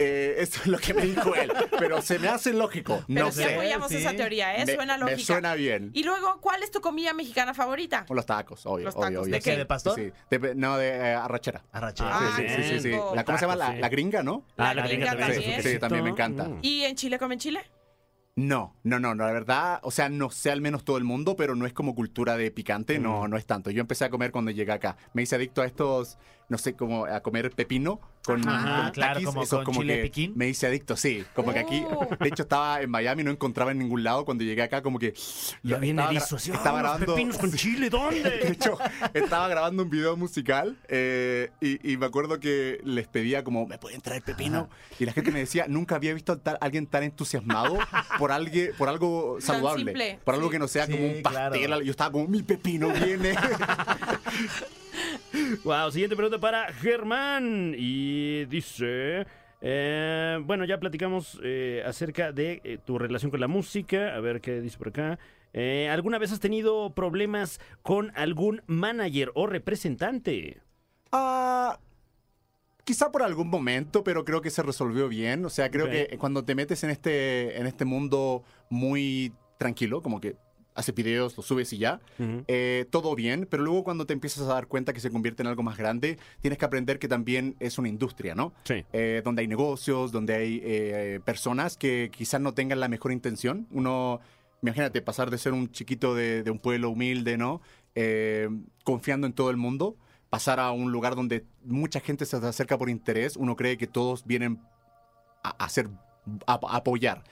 Eh, 0.00 0.36
eso 0.38 0.60
es 0.60 0.68
lo 0.68 0.78
que 0.78 0.94
me 0.94 1.02
dijo 1.02 1.34
él, 1.34 1.50
pero 1.76 2.00
se 2.00 2.20
me 2.20 2.28
hace 2.28 2.52
lógico. 2.52 3.02
Pero 3.08 3.24
no 3.26 3.32
sí 3.32 3.42
sé. 3.42 3.52
apoyamos 3.54 3.88
Sí. 3.88 3.96
esa 3.96 4.12
teoría, 4.14 4.56
¿eh? 4.56 4.64
Me- 4.64 4.74
Suena 4.76 4.96
me 4.96 5.00
lógica. 5.10 5.26
suena 5.26 5.54
bien. 5.54 5.90
Y 5.92 6.04
luego, 6.04 6.40
¿cuál 6.40 6.62
es 6.62 6.70
tu 6.70 6.80
comida 6.80 7.12
mexicana 7.14 7.52
favorita? 7.52 8.06
Los 8.08 8.24
tacos, 8.24 8.64
obvio. 8.64 8.84
Los 8.84 8.94
obvio, 8.94 9.06
tacos, 9.08 9.22
obvio, 9.24 9.32
¿de 9.34 9.40
sí. 9.40 9.50
qué? 9.50 9.56
¿De 9.56 9.66
pastor? 9.66 9.96
Sí, 9.96 10.12
de- 10.30 10.54
no, 10.54 10.76
de 10.78 10.88
eh, 10.90 11.14
arrachera. 11.14 11.64
Arrachera. 11.72 12.10
Ah, 12.12 12.32
sí, 12.36 12.44
sí, 12.48 12.62
sí, 12.62 12.80
sí. 12.80 12.90
La, 13.12 13.24
¿Cómo 13.24 13.38
se 13.38 13.42
llama? 13.46 13.56
La, 13.56 13.74
la 13.74 13.88
gringa, 13.88 14.22
¿no? 14.22 14.46
La 14.56 14.70
Ah, 14.70 14.74
la 14.74 14.86
gringa 14.86 15.14
gringa 15.14 15.26
también. 15.34 15.62
Sí, 15.62 15.68
sí, 15.72 15.78
también 15.80 16.04
me 16.04 16.10
encanta. 16.10 16.44
Mm. 16.44 16.58
¿Y 16.62 16.84
en 16.84 16.94
Chile 16.94 17.18
comen 17.18 17.40
chile? 17.40 17.60
No, 18.36 18.76
no, 18.84 19.00
no, 19.00 19.16
no, 19.16 19.26
la 19.26 19.32
verdad, 19.32 19.80
o 19.82 19.90
sea, 19.90 20.08
no 20.08 20.30
sé 20.30 20.52
al 20.52 20.60
menos 20.60 20.84
todo 20.84 20.96
el 20.96 21.02
mundo, 21.02 21.34
pero 21.34 21.56
no 21.56 21.66
es 21.66 21.72
como 21.72 21.96
cultura 21.96 22.36
de 22.36 22.52
picante, 22.52 23.00
no, 23.00 23.24
Mm. 23.24 23.30
no 23.30 23.36
es 23.36 23.46
tanto. 23.46 23.72
Yo 23.72 23.80
empecé 23.80 24.04
a 24.04 24.10
comer 24.10 24.30
cuando 24.30 24.52
llegué 24.52 24.70
acá. 24.70 24.96
Me 25.12 25.22
hice 25.22 25.34
adicto 25.34 25.60
a 25.60 25.66
estos, 25.66 26.18
no 26.48 26.56
sé, 26.58 26.74
como 26.74 27.04
a 27.04 27.20
comer 27.20 27.50
pepino 27.50 28.00
con, 28.24 28.46
Ajá, 28.46 28.82
con 28.84 28.90
claro, 28.92 29.12
taquis, 29.14 29.26
como 29.28 29.42
eso 29.42 29.64
con 29.64 29.74
chile 29.74 29.96
que 29.96 30.02
piquín. 30.04 30.32
Me 30.36 30.48
hice 30.48 30.66
adicto, 30.66 30.96
sí, 30.96 31.24
como 31.34 31.52
que 31.52 31.58
aquí, 31.60 31.82
Oh. 31.90 32.06
de 32.20 32.28
hecho 32.28 32.42
estaba 32.42 32.80
en 32.82 32.90
Miami, 32.90 33.22
no 33.24 33.30
encontraba 33.30 33.70
en 33.72 33.78
ningún 33.78 34.02
lado, 34.04 34.24
cuando 34.24 34.44
llegué 34.44 34.62
acá 34.62 34.82
como 34.82 34.98
que 34.98 35.12
Ya 35.62 35.76
lo- 35.76 35.80
viene 35.80 36.00
estaba, 36.02 36.12
listo 36.12 36.36
así. 36.36 36.50
estaba 36.50 36.68
"Ah, 36.68 36.72
los 36.72 36.82
grabando 36.82 37.14
pepinos 37.14 37.38
con 37.38 37.52
chile, 37.54 37.80
de 37.86 37.90
¿dónde? 37.90 38.48
hecho, 38.48 38.78
estaba 39.14 39.48
grabando 39.48 39.82
un 39.82 39.90
video 39.90 40.16
musical 40.16 40.76
eh, 40.88 41.50
y, 41.60 41.92
y 41.92 41.96
me 41.96 42.06
acuerdo 42.06 42.38
que 42.40 42.80
les 42.84 43.06
pedía 43.08 43.44
como, 43.44 43.66
¿me 43.66 43.78
pueden 43.78 44.00
traer 44.00 44.22
pepino? 44.22 44.68
Y 44.98 45.04
la 45.06 45.12
gente 45.12 45.30
me 45.30 45.38
decía, 45.40 45.66
nunca 45.68 45.96
había 45.96 46.12
visto 46.14 46.32
a 46.32 46.36
tal- 46.38 46.58
alguien 46.60 46.86
tan 46.86 47.02
entusiasmado 47.02 47.78
por, 48.18 48.32
alguien, 48.32 48.72
por 48.76 48.88
algo 48.88 49.38
saludable. 49.40 50.18
por 50.24 50.34
algo 50.34 50.46
sí. 50.48 50.52
que 50.52 50.58
no 50.58 50.68
sea 50.68 50.86
Sí, 50.86 50.92
como 50.92 51.06
un 51.06 51.22
pastel. 51.22 51.64
claro. 51.66 51.82
Yo 51.82 51.90
estaba 51.90 52.10
como, 52.12 52.26
mi 52.26 52.42
pepino 52.42 52.88
viene. 52.92 53.34
Wow, 55.64 55.90
siguiente 55.90 56.16
pregunta 56.16 56.38
para 56.38 56.72
Germán. 56.72 57.74
Y 57.76 58.44
dice. 58.46 59.26
eh, 59.60 60.38
bueno, 60.44 60.64
ya 60.64 60.78
platicamos 60.78 61.38
eh, 61.42 61.82
acerca 61.84 62.32
de 62.32 62.60
eh, 62.64 62.78
tu 62.84 62.98
relación 62.98 63.30
con 63.30 63.40
la 63.40 63.48
música. 63.48 64.14
A 64.14 64.20
ver 64.20 64.40
qué 64.40 64.60
dice 64.60 64.78
por 64.78 64.88
acá. 64.88 65.18
¿Alguna 65.90 66.18
vez 66.18 66.30
has 66.30 66.38
tenido 66.40 66.94
problemas 66.94 67.58
con 67.82 68.12
algún 68.14 68.62
manager 68.66 69.32
o 69.34 69.46
representante? 69.46 70.60
Ah, 71.10 71.80
quizá 72.84 73.10
por 73.10 73.24
algún 73.24 73.48
momento, 73.48 74.04
pero 74.04 74.24
creo 74.24 74.40
que 74.40 74.50
se 74.50 74.62
resolvió 74.62 75.08
bien. 75.08 75.44
O 75.44 75.50
sea, 75.50 75.70
creo 75.70 75.90
que 75.90 76.16
cuando 76.18 76.44
te 76.44 76.54
metes 76.54 76.84
en 76.84 76.90
este, 76.90 77.58
en 77.58 77.66
este 77.66 77.84
mundo 77.84 78.44
muy 78.70 79.32
tranquilo, 79.58 80.00
como 80.00 80.20
que 80.20 80.36
haces 80.78 80.94
videos, 80.94 81.36
los 81.36 81.44
subes 81.44 81.72
y 81.72 81.78
ya, 81.78 82.00
eh, 82.46 82.86
todo 82.90 83.16
bien, 83.16 83.48
pero 83.50 83.64
luego 83.64 83.82
cuando 83.82 84.06
te 84.06 84.12
empiezas 84.12 84.44
a 84.44 84.54
dar 84.54 84.68
cuenta 84.68 84.92
que 84.92 85.00
se 85.00 85.10
convierte 85.10 85.42
en 85.42 85.48
algo 85.48 85.64
más 85.64 85.76
grande, 85.76 86.18
tienes 86.40 86.56
que 86.56 86.64
aprender 86.64 87.00
que 87.00 87.08
también 87.08 87.56
es 87.58 87.78
una 87.78 87.88
industria, 87.88 88.36
¿no? 88.36 88.52
Sí. 88.62 88.84
Eh, 88.92 89.20
donde 89.24 89.42
hay 89.42 89.48
negocios, 89.48 90.12
donde 90.12 90.34
hay 90.34 90.60
eh, 90.62 91.20
personas 91.24 91.76
que 91.76 92.12
quizás 92.16 92.40
no 92.40 92.54
tengan 92.54 92.78
la 92.78 92.86
mejor 92.86 93.10
intención. 93.10 93.66
Uno, 93.72 94.20
imagínate, 94.62 95.02
pasar 95.02 95.30
de 95.30 95.38
ser 95.38 95.52
un 95.52 95.68
chiquito 95.72 96.14
de, 96.14 96.44
de 96.44 96.50
un 96.52 96.60
pueblo 96.60 96.90
humilde, 96.90 97.36
¿no? 97.36 97.60
Confiando 98.84 99.26
en 99.26 99.32
todo 99.32 99.50
el 99.50 99.56
mundo, 99.56 99.96
pasar 100.30 100.60
a 100.60 100.70
un 100.70 100.92
lugar 100.92 101.16
donde 101.16 101.44
mucha 101.64 101.98
gente 101.98 102.24
se 102.24 102.36
acerca 102.36 102.78
por 102.78 102.88
interés, 102.88 103.36
uno 103.36 103.56
cree 103.56 103.76
que 103.76 103.88
todos 103.88 104.24
vienen 104.24 104.60
a, 105.42 105.56
a 105.58 105.64
hacer 105.64 105.88
a, 106.46 106.54
a 106.54 106.76
apoyar. 106.76 107.24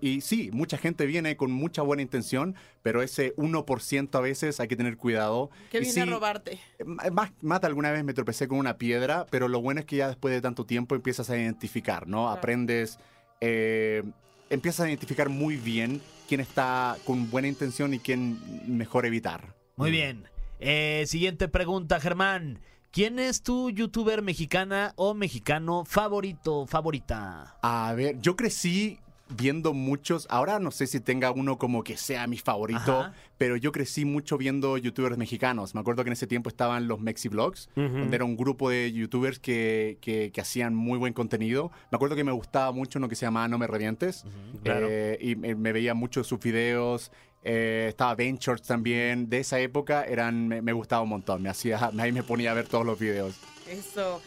Y, 0.00 0.20
sí, 0.20 0.50
mucha 0.52 0.78
gente 0.78 1.06
viene 1.06 1.36
con 1.36 1.50
mucha 1.50 1.82
buena 1.82 2.02
intención, 2.02 2.54
pero 2.82 3.02
ese 3.02 3.34
1% 3.36 4.14
a 4.14 4.20
veces 4.20 4.60
hay 4.60 4.68
que 4.68 4.76
tener 4.76 4.96
cuidado. 4.96 5.50
Que 5.70 5.80
viene 5.80 6.02
a 6.02 6.06
robarte. 6.06 6.60
Más, 7.12 7.32
mata 7.40 7.66
alguna 7.66 7.90
vez 7.90 8.04
me 8.04 8.14
tropecé 8.14 8.48
con 8.48 8.58
una 8.58 8.78
piedra, 8.78 9.26
pero 9.30 9.48
lo 9.48 9.60
bueno 9.60 9.80
es 9.80 9.86
que 9.86 9.96
ya 9.96 10.08
después 10.08 10.32
de 10.34 10.40
tanto 10.40 10.66
tiempo 10.66 10.94
empiezas 10.94 11.30
a 11.30 11.38
identificar, 11.38 12.06
¿no? 12.06 12.24
Claro. 12.24 12.38
Aprendes, 12.38 12.98
eh, 13.40 14.02
empiezas 14.50 14.86
a 14.86 14.88
identificar 14.88 15.28
muy 15.28 15.56
bien 15.56 16.00
quién 16.28 16.40
está 16.40 16.96
con 17.04 17.30
buena 17.30 17.48
intención 17.48 17.94
y 17.94 17.98
quién 17.98 18.38
mejor 18.66 19.06
evitar. 19.06 19.54
Muy 19.76 19.90
bien. 19.90 20.24
Eh, 20.60 21.04
siguiente 21.06 21.48
pregunta, 21.48 22.00
Germán. 22.00 22.60
¿Quién 22.90 23.18
es 23.18 23.42
tu 23.42 23.68
youtuber 23.68 24.22
mexicana 24.22 24.94
o 24.96 25.12
mexicano 25.12 25.84
favorito, 25.84 26.66
favorita? 26.66 27.58
A 27.60 27.92
ver, 27.92 28.18
yo 28.22 28.34
crecí 28.34 28.98
viendo 29.30 29.74
muchos, 29.74 30.26
ahora 30.30 30.58
no 30.58 30.70
sé 30.70 30.86
si 30.86 31.00
tenga 31.00 31.30
uno 31.30 31.58
como 31.58 31.84
que 31.84 31.96
sea 31.96 32.26
mi 32.26 32.38
favorito, 32.38 33.00
Ajá. 33.00 33.12
pero 33.36 33.56
yo 33.56 33.72
crecí 33.72 34.04
mucho 34.04 34.38
viendo 34.38 34.78
youtubers 34.78 35.18
mexicanos. 35.18 35.74
Me 35.74 35.80
acuerdo 35.80 36.02
que 36.04 36.08
en 36.08 36.12
ese 36.14 36.26
tiempo 36.26 36.48
estaban 36.48 36.88
los 36.88 37.00
Mexi 37.00 37.28
Vlogs, 37.28 37.68
donde 37.74 38.14
era 38.16 38.24
un 38.24 38.36
grupo 38.36 38.70
de 38.70 38.92
youtubers 38.92 39.38
que, 39.38 39.98
que- 40.00 40.30
que 40.32 40.40
hacían 40.40 40.74
muy 40.74 40.98
buen 40.98 41.12
contenido. 41.12 41.70
Me 41.90 41.96
acuerdo 41.96 42.16
que 42.16 42.24
me 42.24 42.32
gustaba 42.32 42.72
mucho 42.72 42.98
uno 42.98 43.08
que 43.08 43.16
se 43.16 43.26
llamaba 43.26 43.48
No 43.48 43.58
Me 43.58 43.66
Revientes. 43.66 44.24
claro. 44.62 44.86
Eh, 44.90 45.18
y 45.20 45.36
me, 45.36 45.54
me 45.54 45.72
veía 45.72 45.94
mucho 45.94 46.24
sus 46.24 46.40
videos. 46.40 47.10
eh, 47.44 47.86
estaba 47.88 48.14
Ventures 48.14 48.62
también. 48.62 49.28
De 49.30 49.38
esa 49.40 49.60
época 49.60 50.04
eran, 50.04 50.48
me, 50.48 50.60
me 50.60 50.72
gustaba 50.72 51.02
un 51.02 51.10
montón. 51.10 51.40
Me 51.42 51.48
hacía, 51.48 51.90
ahí 51.98 52.12
me 52.12 52.22
ponía 52.22 52.50
a 52.50 52.54
ver 52.54 52.66
todos 52.66 52.84
los 52.84 52.98
videos. 52.98 53.36
Eso. 53.68 54.20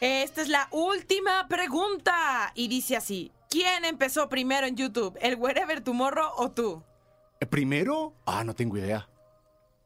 Esta 0.00 0.42
es 0.42 0.48
la 0.48 0.68
última 0.72 1.46
pregunta. 1.48 2.52
Y 2.54 2.68
dice 2.68 2.96
así: 2.96 3.30
¿Quién 3.54 3.84
empezó 3.84 4.28
primero 4.28 4.66
en 4.66 4.74
YouTube? 4.74 5.16
¿El 5.20 5.36
Wherever 5.36 5.80
Tomorrow 5.80 6.26
o 6.38 6.50
tú? 6.50 6.82
Eh, 7.38 7.46
¿Primero? 7.46 8.12
Ah, 8.26 8.42
no 8.42 8.52
tengo 8.52 8.76
idea. 8.76 9.08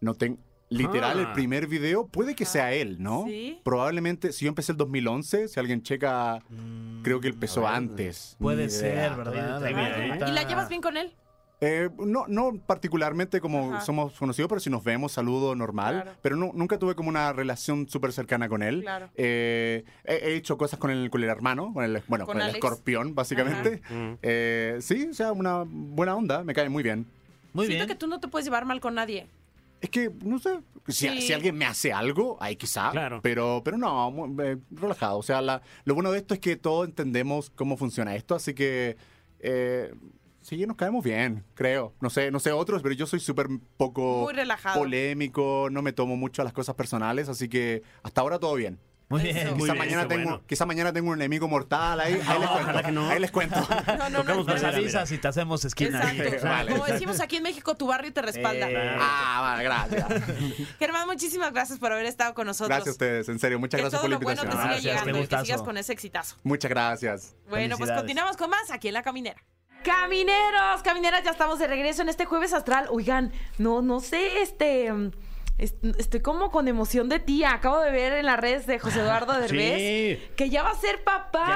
No 0.00 0.14
tengo. 0.14 0.38
Literal, 0.70 1.18
Ah. 1.18 1.20
el 1.20 1.32
primer 1.34 1.66
video 1.66 2.06
puede 2.06 2.34
que 2.34 2.46
sea 2.46 2.72
él, 2.72 2.96
¿no? 3.02 3.24
¿Sí? 3.26 3.60
Probablemente, 3.64 4.32
si 4.32 4.46
yo 4.46 4.48
empecé 4.48 4.72
el 4.72 4.78
2011, 4.78 5.48
si 5.48 5.60
alguien 5.60 5.82
checa, 5.82 6.38
creo 7.02 7.20
que 7.20 7.28
él 7.28 7.34
empezó 7.34 7.60
ver, 7.62 7.70
antes. 7.72 8.36
Puede 8.38 8.70
ser. 8.70 9.14
¿verdad? 9.14 9.62
Ahorita- 9.66 10.28
¿Y 10.30 10.32
la 10.32 10.44
llevas 10.48 10.70
bien 10.70 10.80
con 10.80 10.96
él? 10.96 11.14
Eh, 11.60 11.90
no, 11.98 12.24
no 12.28 12.52
particularmente 12.66 13.40
como 13.40 13.72
Ajá. 13.74 13.80
somos 13.84 14.12
conocidos, 14.12 14.48
pero 14.48 14.60
si 14.60 14.70
nos 14.70 14.84
vemos, 14.84 15.10
saludo 15.12 15.56
normal. 15.56 16.02
Claro. 16.02 16.18
Pero 16.22 16.36
no- 16.36 16.52
nunca 16.54 16.78
tuve 16.78 16.94
como 16.94 17.08
una 17.08 17.32
relación 17.32 17.88
súper 17.88 18.12
cercana 18.12 18.48
con 18.48 18.62
él. 18.62 18.82
Claro. 18.82 19.08
Eh, 19.16 19.84
he, 20.04 20.14
he 20.14 20.34
hecho 20.36 20.56
cosas 20.56 20.78
con 20.78 20.90
el, 20.92 21.10
con 21.10 21.22
el 21.22 21.28
hermano, 21.28 21.72
con 21.74 21.82
el, 21.84 22.00
bueno, 22.06 22.26
Con 22.26 22.38
con, 22.38 22.42
el 22.46 22.54
escorpión, 22.54 23.14
básicamente. 23.14 23.82
Ujú. 23.90 24.18
Eh, 24.22 24.78
sí, 24.80 25.08
o 25.10 25.14
sea, 25.14 25.32
una 25.32 25.64
buena 25.66 26.14
onda, 26.14 26.44
me 26.44 26.54
cae 26.54 26.68
muy 26.68 26.82
bien. 26.84 27.06
Muy 27.52 27.66
Siento 27.66 27.86
bien. 27.86 27.88
que 27.88 27.98
tú 27.98 28.06
no 28.06 28.20
te 28.20 28.28
puedes 28.28 28.44
llevar 28.46 28.64
mal 28.64 28.80
con 28.80 28.94
nadie. 28.94 29.26
Es 29.80 29.90
que, 29.90 30.10
no 30.24 30.38
sé, 30.38 30.58
si, 30.88 31.08
Sí. 31.08 31.22
si 31.22 31.32
alguien 31.32 31.56
me 31.56 31.64
hace 31.64 31.92
algo, 31.92 32.36
ahí 32.40 32.54
quizá. 32.56 32.90
Claro. 32.92 33.20
Pero, 33.22 33.62
pero 33.64 33.78
no, 33.78 34.12
eh, 34.42 34.58
relajado. 34.70 35.18
O 35.18 35.22
sea, 35.22 35.40
la- 35.40 35.62
lo 35.84 35.94
bueno 35.94 36.12
de 36.12 36.18
esto 36.18 36.34
es 36.34 36.40
que 36.40 36.56
todos 36.56 36.86
entendemos 36.86 37.50
cómo 37.50 37.76
funciona 37.76 38.14
esto, 38.14 38.34
así 38.36 38.54
que 38.54 38.96
eh, 39.40 39.92
Sí, 40.48 40.66
nos 40.66 40.76
caemos 40.78 41.04
bien, 41.04 41.44
creo. 41.54 41.92
No 42.00 42.08
sé, 42.08 42.30
no 42.30 42.40
sé 42.40 42.52
otros, 42.52 42.80
pero 42.82 42.94
yo 42.94 43.06
soy 43.06 43.20
súper 43.20 43.48
poco 43.76 44.22
Muy 44.22 44.32
relajado. 44.32 44.78
polémico, 44.78 45.68
no 45.70 45.82
me 45.82 45.92
tomo 45.92 46.16
mucho 46.16 46.40
a 46.40 46.44
las 46.46 46.54
cosas 46.54 46.74
personales, 46.74 47.28
así 47.28 47.48
que 47.50 47.82
hasta 48.02 48.22
ahora 48.22 48.38
todo 48.38 48.54
bien. 48.54 48.78
Muy 49.10 49.22
Eso. 49.28 49.32
bien. 49.34 49.48
Muy 49.48 49.60
Quizá 49.60 49.72
bien, 49.74 49.78
mañana, 49.78 50.08
tengo, 50.08 50.24
bueno. 50.24 50.42
quizá 50.46 50.64
mañana 50.66 50.92
tengo 50.92 51.08
un 51.10 51.14
enemigo 51.16 51.48
mortal 51.48 52.00
ahí, 52.00 52.12
ahí 52.14 52.38
les 52.38 52.48
ojalá 52.48 52.62
cuento. 52.72 52.82
que 52.82 52.92
no. 52.92 53.08
Ahí 53.10 53.20
les 53.20 53.30
cuento. 53.30 53.56
No, 53.98 54.08
no, 54.10 54.18
Tocamos 54.20 54.46
no, 54.46 54.52
madera, 54.54 54.68
avisas 54.76 55.12
y 55.12 55.18
te 55.18 55.28
hacemos 55.28 55.64
esquina. 55.66 56.12
Exacto. 56.12 56.46
Vale. 56.48 56.72
Como 56.72 56.84
decimos 56.86 57.20
aquí 57.20 57.36
en 57.36 57.42
México, 57.42 57.74
tu 57.74 57.86
barrio 57.86 58.10
te 58.12 58.22
respalda. 58.22 58.70
Eh, 58.70 58.96
Ah, 59.00 59.40
vale, 59.42 59.64
gracias. 59.64 60.06
Germán, 60.78 61.06
muchísimas 61.06 61.52
gracias 61.52 61.78
por 61.78 61.92
haber 61.92 62.06
estado 62.06 62.32
con 62.34 62.46
nosotros. 62.46 62.68
Gracias 62.68 62.88
a 62.88 62.92
ustedes, 62.92 63.28
en 63.28 63.38
serio, 63.38 63.58
muchas 63.58 63.78
que 63.78 63.82
gracias 63.82 64.00
todo 64.00 64.02
por 64.02 64.10
la 64.10 64.16
lo 64.18 64.24
bueno 64.24 64.42
te 64.42 64.46
invitación. 64.46 64.80
siga 64.80 64.92
Gracias, 64.92 65.04
llegando 65.06 65.24
y 65.24 65.26
que 65.26 65.44
sigas 65.44 65.62
con 65.62 65.76
ese 65.78 65.92
exitazo. 65.94 66.36
Muchas 66.42 66.70
gracias. 66.70 67.36
Bueno, 67.50 67.76
pues 67.78 67.90
continuamos 67.90 68.36
con 68.38 68.48
más 68.50 68.70
aquí 68.70 68.88
en 68.88 68.94
La 68.94 69.02
Caminera. 69.02 69.42
Camineros, 69.84 70.82
camineras, 70.82 71.22
ya 71.24 71.30
estamos 71.30 71.58
de 71.58 71.66
regreso 71.66 72.02
en 72.02 72.08
este 72.08 72.24
jueves 72.24 72.52
astral. 72.52 72.86
Oigan, 72.90 73.32
no, 73.58 73.80
no 73.82 74.00
sé, 74.00 74.42
este... 74.42 74.92
est- 75.58 75.82
Estoy 75.98 76.20
como 76.20 76.50
con 76.50 76.68
emoción 76.68 77.08
de 77.08 77.18
tía. 77.20 77.52
Acabo 77.52 77.80
de 77.80 77.90
ver 77.90 78.12
en 78.14 78.26
las 78.26 78.38
redes 78.38 78.66
de 78.66 78.78
José 78.78 79.00
Eduardo 79.00 79.32
Derbez 79.40 79.76
Sí. 79.78 80.28
que 80.36 80.50
ya 80.50 80.62
va 80.62 80.70
a 80.70 80.74
ser 80.74 81.02
papá. 81.04 81.46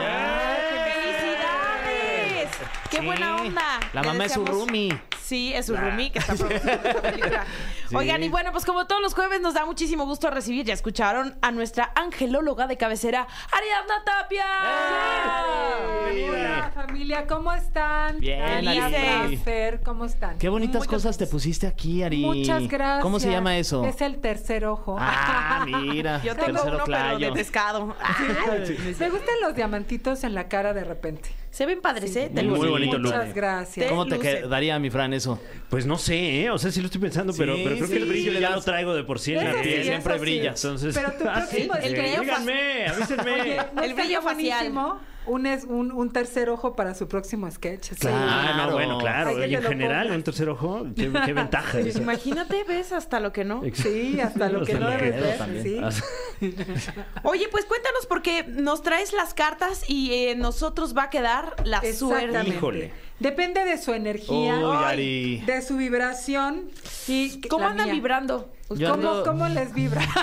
Ya, 0.00 0.02
ya. 0.02 0.92
¡Felicidades! 0.92 2.50
¡Qué 2.90 2.98
Sí. 2.98 3.04
buena 3.06 3.36
onda! 3.36 3.80
La 3.92 4.02
Le 4.02 4.08
mamá 4.08 4.24
es 4.26 4.32
su 4.32 4.44
roomie. 4.44 5.00
Sí, 5.26 5.52
es 5.52 5.66
su 5.66 5.76
roomie 5.76 6.12
que 6.12 6.20
está 6.20 6.36
produciendo 6.36 6.72
esta 6.88 7.02
película. 7.02 7.44
Oigan, 7.92 8.22
y 8.22 8.28
bueno, 8.28 8.52
pues 8.52 8.64
como 8.64 8.86
todos 8.86 9.02
los 9.02 9.12
jueves 9.12 9.40
nos 9.40 9.54
da 9.54 9.66
muchísimo 9.66 10.06
gusto 10.06 10.30
recibir, 10.30 10.64
ya 10.64 10.72
escucharon 10.72 11.36
a 11.42 11.50
nuestra 11.50 11.90
angelóloga 11.96 12.68
de 12.68 12.76
cabecera, 12.76 13.26
Ariadna 13.50 14.04
Tapia. 14.04 14.44
Hola 16.30 16.70
familia, 16.72 17.26
¿cómo 17.26 17.52
están? 17.52 18.20
Bien. 18.20 19.40
Fer, 19.42 19.80
¿cómo 19.82 20.04
están? 20.04 20.38
Qué 20.38 20.48
bonitas 20.48 20.76
Muchas 20.76 20.88
cosas 20.88 21.18
te 21.18 21.26
pusiste 21.26 21.66
aquí, 21.66 22.04
Ari. 22.04 22.18
Muchas 22.18 22.68
gracias. 22.68 23.02
¿Cómo 23.02 23.18
se 23.18 23.28
llama 23.28 23.58
eso? 23.58 23.84
Es 23.84 24.00
el 24.02 24.18
tercer 24.18 24.64
ojo. 24.66 24.96
Ah, 24.96 25.66
mira. 25.66 26.22
Yo 26.24 26.36
tengo 26.36 26.52
tercero 26.52 26.76
uno, 26.76 26.84
pero 26.86 26.98
de 26.98 27.16
clayo. 27.16 27.34
pescado. 27.34 27.86
Me 29.00 29.10
gustan 29.10 29.34
los 29.42 29.56
diamantitos 29.56 30.22
en 30.22 30.34
la 30.34 30.46
cara 30.46 30.72
de 30.72 30.84
repente. 30.84 31.30
Se 31.56 31.64
ven 31.64 31.80
padres, 31.80 32.14
¿eh? 32.16 32.30
Te 32.34 32.42
Muy 32.42 32.68
bonito 32.68 32.98
look. 32.98 33.14
Muchas 33.14 33.34
gracias. 33.34 33.88
¿Cómo 33.88 34.04
te 34.04 34.18
quedaría, 34.18 34.78
mi 34.78 34.90
Fran, 34.90 35.14
eso? 35.14 35.40
Pues 35.70 35.86
no 35.86 35.96
sé, 35.96 36.42
¿eh? 36.42 36.50
O 36.50 36.58
sea, 36.58 36.70
sí 36.70 36.80
lo 36.80 36.86
estoy 36.88 37.00
pensando, 37.00 37.32
pero, 37.34 37.56
Sí, 37.56 37.62
pero 37.64 37.76
creo 37.76 37.88
que 37.88 37.96
el 37.96 38.04
brillo 38.04 38.32
le 38.32 38.40
ya 38.42 38.50
lo 38.50 38.60
traigo 38.60 38.94
de 38.94 39.04
por 39.04 39.18
sí 39.18 39.32
en 39.32 39.38
la 39.42 39.50
Eso 39.52 39.58
sí, 39.60 39.64
piel. 39.64 39.80
eso 39.80 39.88
siempre 39.88 40.14
sí. 40.16 40.20
brilla. 40.20 40.50
Entonces, 40.50 40.94
Pero 40.94 41.12
tu 41.12 41.24
Ah, 41.30 41.46
sí. 41.48 41.66
próximo 41.66 41.74
El 41.82 41.92
brillo 41.94 42.20
Díganme, 42.20 42.86
avísenme. 42.88 43.32
Oye, 43.40 43.56
¿no 43.74 43.82
El 43.82 43.94
brillo 43.94 44.20
facial. 44.20 44.72
Un, 45.28 45.46
es, 45.46 45.64
un, 45.64 45.90
un 45.90 46.12
tercer 46.12 46.50
ojo 46.50 46.76
para 46.76 46.94
su 46.94 47.08
próximo 47.08 47.50
sketch. 47.50 47.92
Sí. 47.98 48.06
Ah, 48.08 48.54
no, 48.68 48.72
bueno, 48.74 48.98
claro. 48.98 49.30
Ay, 49.42 49.54
en 49.54 49.62
general, 49.62 50.10
un 50.10 50.22
tercer 50.22 50.48
ojo, 50.50 50.86
qué, 50.94 51.10
qué 51.24 51.32
ventaja. 51.32 51.80
Imagínate, 51.96 52.64
ves 52.64 52.92
hasta 52.92 53.18
lo 53.18 53.32
que 53.32 53.44
no. 53.44 53.62
Sí, 53.72 54.20
hasta 54.20 54.50
lo 54.50 54.62
que 54.66 54.74
no 54.74 54.90
debes 54.90 55.20
ver. 55.20 55.38
Oye, 57.22 57.48
pues 57.50 57.64
cuéntanos 57.64 58.06
porque 58.06 58.44
nos 58.48 58.82
traes 58.82 59.12
las 59.12 59.34
cartas 59.34 59.82
y 59.88 60.12
eh, 60.12 60.34
nosotros 60.36 60.96
va 60.96 61.04
a 61.04 61.10
quedar 61.10 61.54
la 61.64 61.82
suerte. 61.92 62.48
Híjole. 62.48 62.92
Depende 63.18 63.64
de 63.64 63.78
su 63.78 63.94
energía, 63.94 64.58
Uy, 64.58 64.76
ay, 64.76 64.84
Ari. 64.84 65.36
de 65.46 65.62
su 65.62 65.76
vibración 65.78 66.70
y 67.08 67.40
¿Cómo 67.48 67.64
la 67.64 67.70
andan 67.70 67.86
mía. 67.86 67.94
vibrando? 67.94 68.52
Yo 68.70 68.90
¿Cómo, 68.90 69.02
ando- 69.10 69.24
cómo 69.24 69.46
les 69.48 69.72
vibra? 69.72 70.02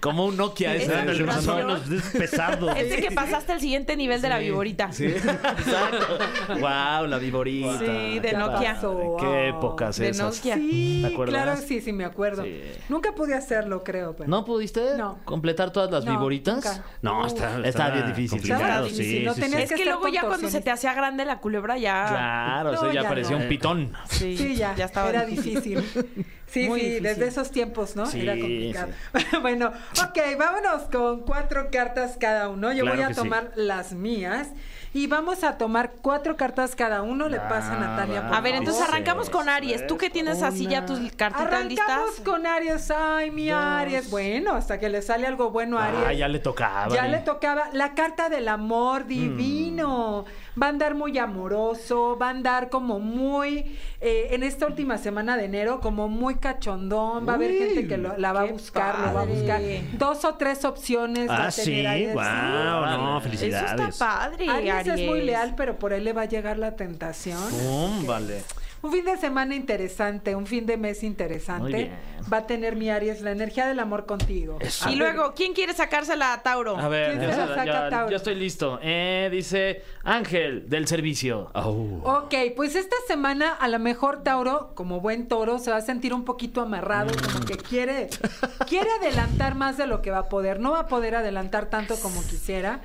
Como 0.00 0.24
un 0.26 0.36
Nokia 0.36 0.74
ese. 0.74 1.22
Más 1.24 1.46
o 1.46 1.54
menos 1.56 1.88
es 1.90 2.02
pesado. 2.10 2.70
Es 2.74 2.90
de 2.90 2.96
que 3.02 3.10
pasaste 3.10 3.52
al 3.52 3.60
siguiente 3.60 3.96
nivel 3.96 4.20
de 4.22 4.28
la 4.30 4.38
viborita. 4.38 4.90
Sí, 4.92 5.04
exacto. 5.06 6.18
Wow, 6.58 7.06
la 7.06 7.18
viborita. 7.18 7.78
Sí, 7.78 8.18
de 8.18 8.32
Nokia. 8.32 8.74
pasó? 8.74 9.16
Qué 9.20 9.48
épocas 9.50 9.98
De 9.98 10.08
esas. 10.08 10.36
Nokia. 10.36 10.54
Sí, 10.56 11.02
¿Te 11.06 11.12
acuerdas? 11.12 11.42
claro, 11.44 11.60
sí, 11.60 11.80
sí, 11.80 11.92
me 11.92 12.04
acuerdo. 12.04 12.42
Sí. 12.44 12.62
Nunca 12.88 13.12
pude 13.14 13.34
hacerlo, 13.34 13.84
creo. 13.84 14.16
Pero... 14.16 14.28
¿No 14.28 14.44
pudiste 14.44 14.96
No. 14.96 15.18
completar 15.24 15.70
todas 15.70 15.90
las 15.90 16.04
No, 16.04 16.12
viboritas? 16.12 16.54
nunca. 16.56 16.84
No, 17.02 17.26
está, 17.26 17.60
Está 17.64 17.90
bien 17.90 18.06
difícil. 18.08 18.38
Complicado, 18.40 18.88
sí, 18.88 19.22
no 19.24 19.34
sí, 19.34 19.40
tenías. 19.42 19.62
Es 19.70 19.72
que 19.72 19.84
luego 19.84 20.08
ya 20.08 20.22
cuando 20.22 20.48
se 20.48 20.60
te 20.60 20.70
hacía 20.70 20.94
grande 20.94 21.24
la 21.24 21.38
culebra 21.40 21.76
ya. 21.78 22.06
Claro, 22.08 22.72
eso 22.72 22.86
No, 22.86 22.92
ya 22.92 23.02
ya 23.02 23.08
parecía 23.08 23.36
no. 23.36 23.42
un 23.42 23.48
pitón. 23.48 23.92
Sí, 24.08 24.36
Sí, 24.36 24.56
ya, 24.56 24.72
estaba 24.74 25.10
era 25.10 25.24
difícil. 25.26 25.84
Sí, 26.50 26.66
Muy 26.68 26.80
sí, 26.80 26.86
difícil. 26.86 27.02
desde 27.04 27.28
esos 27.28 27.50
tiempos, 27.50 27.94
¿no? 27.96 28.06
Sí, 28.06 28.22
era 28.22 28.32
complicado. 28.32 28.88
bueno, 29.42 29.72
ok, 30.02 30.18
vámonos 30.38 30.82
con 30.90 31.20
cuatro 31.20 31.68
cartas 31.70 32.16
cada 32.18 32.48
uno. 32.48 32.72
Yo 32.72 32.82
Claro 32.84 32.96
voy 32.96 33.04
a 33.04 33.08
sí. 33.10 33.14
tomar 33.14 33.52
las 33.54 33.92
mías 33.92 34.48
y 34.92 35.06
vamos 35.06 35.44
a 35.44 35.56
tomar 35.58 35.92
cuatro 36.02 36.36
cartas 36.36 36.74
cada 36.74 37.02
uno. 37.02 37.28
Le 37.28 37.38
pasa 37.38 37.74
a 37.74 37.76
Natalia, 37.78 38.26
por 38.26 38.36
A 38.36 38.40
ver, 38.40 38.56
entonces 38.56 38.82
arrancamos 38.82 39.30
con 39.30 39.48
Aries. 39.48 39.86
¿Tú 39.86 39.96
que 39.96 40.10
tienes 40.10 40.42
así 40.42 40.66
ya 40.66 40.84
tus 40.84 40.98
cartitas 41.12 41.46
Arrancamos 41.46 41.68
listas? 41.68 42.24
con 42.24 42.44
Aries. 42.46 42.90
Ay, 42.90 43.30
mi 43.30 43.50
Aries. 43.50 44.10
Bueno, 44.10 44.54
hasta 44.54 44.80
que 44.80 44.88
le 44.88 45.02
sale 45.02 45.28
algo 45.28 45.50
bueno 45.50 45.78
a 45.78 45.86
Aries. 45.86 46.04
Ah, 46.04 46.12
ya 46.12 46.26
le 46.26 46.40
tocaba. 46.40 46.92
Ya 46.92 47.06
le 47.06 47.18
tocaba 47.18 47.68
la 47.72 47.94
carta 47.94 48.28
del 48.28 48.48
amor 48.48 49.06
divino. 49.06 50.24
Va 50.60 50.66
a 50.66 50.68
andar 50.70 50.94
muy 50.94 51.16
amoroso, 51.18 52.16
va 52.20 52.28
a 52.28 52.30
andar 52.30 52.70
como 52.70 52.98
muy, 53.00 53.76
eh, 54.00 54.28
en 54.30 54.42
esta 54.42 54.66
última 54.66 54.98
semana 54.98 55.36
de 55.36 55.44
enero, 55.44 55.80
como 55.80 56.08
muy 56.08 56.36
cachondón. 56.36 57.26
Va 57.28 57.32
a 57.32 57.34
haber 57.36 57.50
Uy, 57.52 57.58
gente 57.58 57.86
que 57.88 57.96
lo- 57.96 58.16
la 58.16 58.32
va 58.32 58.40
a 58.40 58.44
buscar, 58.44 58.98
lo 58.98 59.04
va 59.04 59.10
a 59.10 59.14
padre. 59.24 59.34
buscar. 59.34 59.60
Dos 59.98 60.24
o 60.24 60.34
tres 60.34 60.64
opciones. 60.64 61.28
Ah, 61.30 61.50
sí, 61.50 61.84
wow, 62.12 62.22
no, 62.22 63.18
Eso 63.18 63.20
felicidades. 63.28 63.88
está 63.90 64.04
padre, 64.06 64.48
Aries, 64.48 64.74
Aries. 64.74 65.00
es 65.00 65.06
muy 65.08 65.20
leal, 65.22 65.54
pero 65.56 65.78
por 65.78 65.92
él 65.92 66.04
le 66.04 66.12
va 66.12 66.22
a 66.22 66.26
llegar 66.26 66.58
la 66.58 66.74
tentación. 66.76 67.38
Pum, 67.50 68.06
vale. 68.06 68.42
Un 68.82 68.92
fin 68.92 69.04
de 69.04 69.16
semana 69.18 69.54
interesante, 69.54 70.34
un 70.34 70.46
fin 70.46 70.64
de 70.64 70.76
mes 70.78 71.02
interesante. 71.02 71.62
Muy 71.62 71.72
bien. 71.74 71.92
Va 72.32 72.38
a 72.38 72.46
tener 72.46 72.76
mi 72.76 72.88
Aries 72.88 73.20
la 73.20 73.30
energía 73.32 73.66
del 73.66 73.78
amor 73.78 74.06
contigo. 74.06 74.56
Eso. 74.60 74.88
A 74.88 74.92
Y 74.92 74.96
luego, 74.96 75.34
¿quién 75.34 75.52
quiere 75.52 75.74
sacársela 75.74 76.32
a 76.32 76.42
Tauro? 76.42 76.78
A 76.78 76.88
ver, 76.88 77.10
¿Quién 77.18 77.20
se 77.20 77.36
ya, 77.36 77.36
la 77.36 77.46
saca, 77.48 77.64
ya- 77.66 77.88
Tauro? 77.90 78.10
ya 78.10 78.16
estoy 78.16 78.34
listo. 78.36 78.78
Eh, 78.82 79.28
dice 79.30 79.82
Ángel 80.02 80.68
del 80.70 80.86
servicio. 80.86 81.50
Oh. 81.54 82.00
Ok, 82.24 82.34
pues 82.56 82.74
esta 82.74 82.96
semana 83.06 83.52
a 83.52 83.68
lo 83.68 83.78
mejor 83.78 84.22
Tauro, 84.22 84.72
como 84.74 85.00
buen 85.00 85.28
toro, 85.28 85.58
se 85.58 85.70
va 85.70 85.76
a 85.76 85.82
sentir 85.82 86.14
un 86.14 86.24
poquito 86.24 86.62
amarrado, 86.62 87.12
como 87.22 87.44
que 87.44 87.56
quiere, 87.58 88.08
quiere 88.66 88.88
adelantar 89.00 89.54
más 89.56 89.76
de 89.76 89.86
lo 89.86 90.00
que 90.00 90.10
va 90.10 90.18
a 90.20 90.28
poder. 90.30 90.58
No 90.58 90.72
va 90.72 90.80
a 90.80 90.86
poder 90.86 91.16
adelantar 91.16 91.66
tanto 91.66 91.96
como 92.00 92.22
quisiera. 92.22 92.80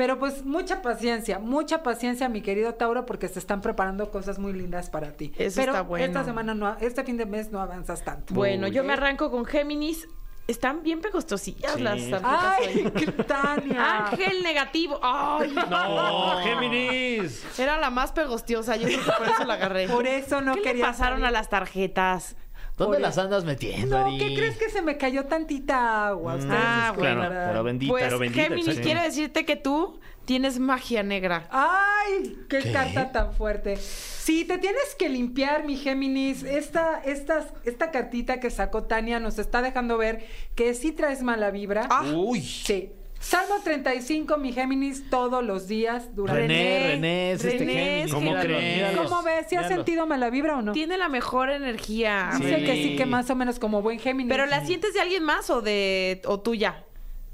Pero 0.00 0.18
pues 0.18 0.46
mucha 0.46 0.80
paciencia, 0.80 1.38
mucha 1.38 1.82
paciencia, 1.82 2.30
mi 2.30 2.40
querido 2.40 2.72
Tauro, 2.72 3.04
porque 3.04 3.28
se 3.28 3.38
están 3.38 3.60
preparando 3.60 4.10
cosas 4.10 4.38
muy 4.38 4.54
lindas 4.54 4.88
para 4.88 5.12
ti. 5.12 5.30
Eso 5.36 5.60
Pero 5.60 5.72
está 5.72 5.82
bueno. 5.82 6.06
esta 6.06 6.24
semana 6.24 6.54
no, 6.54 6.74
este 6.80 7.04
fin 7.04 7.18
de 7.18 7.26
mes 7.26 7.52
no 7.52 7.60
avanzas 7.60 8.02
tanto. 8.02 8.32
Bueno, 8.32 8.66
yo 8.66 8.80
¿Eh? 8.80 8.86
me 8.86 8.94
arranco 8.94 9.30
con 9.30 9.44
Géminis. 9.44 10.08
Están 10.48 10.82
bien 10.82 11.02
pegostosillas 11.02 11.74
Sí. 11.74 11.82
las 11.82 12.08
tarjetas 12.08 12.56
Ay, 12.58 13.24
Tania. 13.26 14.06
Ángel 14.06 14.42
negativo. 14.42 14.98
Ay, 15.02 15.52
No, 15.68 16.38
Géminis. 16.44 17.58
Era 17.58 17.78
la 17.78 17.90
más 17.90 18.12
pegostiosa, 18.12 18.76
yo 18.76 18.88
creo 18.88 19.04
que 19.04 19.12
por 19.18 19.28
eso 19.28 19.44
la 19.44 19.54
agarré. 19.54 19.86
Por 19.86 20.06
eso 20.06 20.40
no 20.40 20.54
¿Qué 20.54 20.60
le 20.60 20.64
quería 20.66 20.86
pasaron 20.86 21.18
salir. 21.20 21.26
a 21.26 21.30
las 21.30 21.50
tarjetas? 21.50 22.36
¿Dónde 22.84 23.00
las 23.00 23.12
eso. 23.14 23.22
andas 23.22 23.44
metiendo, 23.44 23.98
No? 23.98 24.18
¿qué 24.18 24.34
crees 24.34 24.56
que 24.56 24.68
se 24.70 24.82
me 24.82 24.96
cayó 24.96 25.26
tantita 25.26 26.08
agua? 26.08 26.34
Ustedes 26.34 26.54
Ah, 26.56 26.92
bueno. 26.96 27.22
Pero 27.28 27.62
bendita, 27.64 27.90
Pues 27.92 28.04
pero 28.04 28.18
bendita. 28.18 28.42
Géminis 28.42 28.66
exacto. 28.68 28.82
quiere 28.84 29.02
decirte 29.02 29.44
que 29.44 29.56
tú 29.56 30.00
tienes 30.24 30.58
magia 30.58 31.02
negra. 31.02 31.48
¡Ay! 31.50 32.36
Qué, 32.48 32.58
¿Qué? 32.60 32.72
carta 32.72 33.12
tan 33.12 33.32
fuerte! 33.34 33.76
Sí, 33.76 34.44
te 34.44 34.58
tienes 34.58 34.94
que 34.98 35.08
limpiar, 35.08 35.64
mi 35.64 35.76
Géminis. 35.76 36.42
Esta, 36.42 37.00
estas, 37.04 37.46
esta 37.64 37.90
cartita 37.90 38.38
que 38.40 38.50
sacó 38.50 38.84
Tania 38.84 39.18
nos 39.20 39.38
está 39.38 39.60
dejando 39.62 39.98
ver 39.98 40.24
que 40.54 40.74
sí 40.74 40.92
traes 40.92 41.22
mala 41.22 41.50
vibra. 41.50 41.86
Ah. 41.90 42.04
Uy. 42.14 42.40
Sí. 42.42 42.92
Salmo 43.20 43.56
35, 43.62 44.38
mi 44.38 44.50
Géminis, 44.52 45.10
todos 45.10 45.44
los 45.44 45.68
días 45.68 46.14
durante... 46.16 46.40
René, 46.48 46.88
René, 46.94 47.32
es 47.32 47.44
este 47.44 47.58
René, 47.58 47.72
Géminis. 47.74 48.14
¿cómo 48.14 48.30
Míralo, 48.30 48.48
crees? 48.48 48.96
¿Cómo 48.96 49.22
ves? 49.22 49.46
¿Si 49.48 49.56
has 49.56 49.64
míralo. 49.64 49.76
sentido 49.76 50.06
mala 50.06 50.30
vibra 50.30 50.56
o 50.56 50.62
no? 50.62 50.72
Tiene 50.72 50.96
la 50.96 51.10
mejor 51.10 51.50
energía. 51.50 52.30
Dice 52.38 52.56
Sí. 52.60 52.64
que 52.64 52.72
sí, 52.82 52.96
que 52.96 53.04
más 53.04 53.28
o 53.28 53.36
menos 53.36 53.58
como 53.58 53.82
buen 53.82 53.98
Géminis. 53.98 54.30
Pero 54.32 54.46
la 54.46 54.64
sientes 54.64 54.94
de 54.94 55.00
alguien 55.02 55.22
más 55.22 55.50
o 55.50 55.60
de 55.60 56.22
o 56.24 56.40
tuya. 56.40 56.86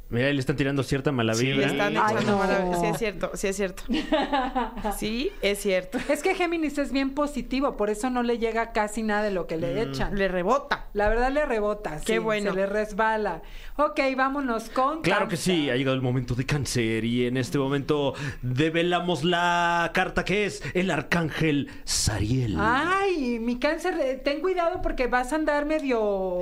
Mira, 0.09 0.29
ahí 0.29 0.35
le 0.35 0.41
están 0.41 0.55
tirando 0.55 0.85
cierta 0.85 1.11
mala 1.11 1.35
Sí, 1.35 1.47
vibra. 1.47 1.67
Le 1.67 1.73
están 1.73 1.97
Ay, 1.97 2.05
echando 2.13 2.33
no. 2.33 2.39
mala- 2.39 2.77
Sí 2.81 2.87
es 2.87 2.99
cierto, 2.99 3.31
sí 3.35 3.49
es 3.49 3.57
cierto. 3.57 3.83
Sí, 4.99 5.33
es 5.43 5.59
cierto. 5.61 5.99
Es 6.09 6.23
que 6.23 6.35
Géminis 6.37 6.79
es 6.79 6.93
bien 6.93 7.11
positivo, 7.11 7.77
por 7.77 7.91
eso 7.91 8.09
no 8.09 8.23
le 8.23 8.39
llega 8.39 8.71
casi 8.73 9.03
nada 9.03 9.23
de 9.25 9.31
lo 9.33 9.47
que 9.49 9.57
Mm. 9.57 9.61
le 9.61 9.83
echan. 9.83 10.17
Le 10.17 10.29
rebota. 10.29 10.87
La 10.93 11.09
verdad 11.09 11.33
le 11.33 11.45
rebota. 11.45 11.99
Qué 12.05 12.15
sí, 12.15 12.19
bueno. 12.19 12.51
Se 12.53 12.57
le 12.57 12.67
resbala. 12.67 13.43
Ok, 13.77 13.99
vámonos 14.17 14.69
con. 14.71 15.03
Claro 15.03 15.27
que 15.29 15.37
sí, 15.37 15.71
ha 15.71 15.77
llegado 15.77 15.97
el 15.97 16.03
momento 16.03 16.35
de 16.37 16.47
cáncer 16.47 17.05
y 17.05 17.27
en 17.27 17.37
este 17.37 17.59
momento 17.59 18.15
develamos 18.43 19.25
la 19.25 19.91
carta 19.93 20.25
que 20.25 20.47
es 20.47 20.63
el 20.75 20.91
arcángel 20.93 21.69
Sariel. 21.85 22.57
Ay, 22.61 23.39
mi 23.41 23.59
cáncer, 23.59 23.95
eh, 24.01 24.21
ten 24.25 24.41
cuidado 24.41 24.81
porque 24.83 25.09
vas 25.09 25.33
a 25.33 25.37
andar 25.37 25.67
medio 25.67 26.39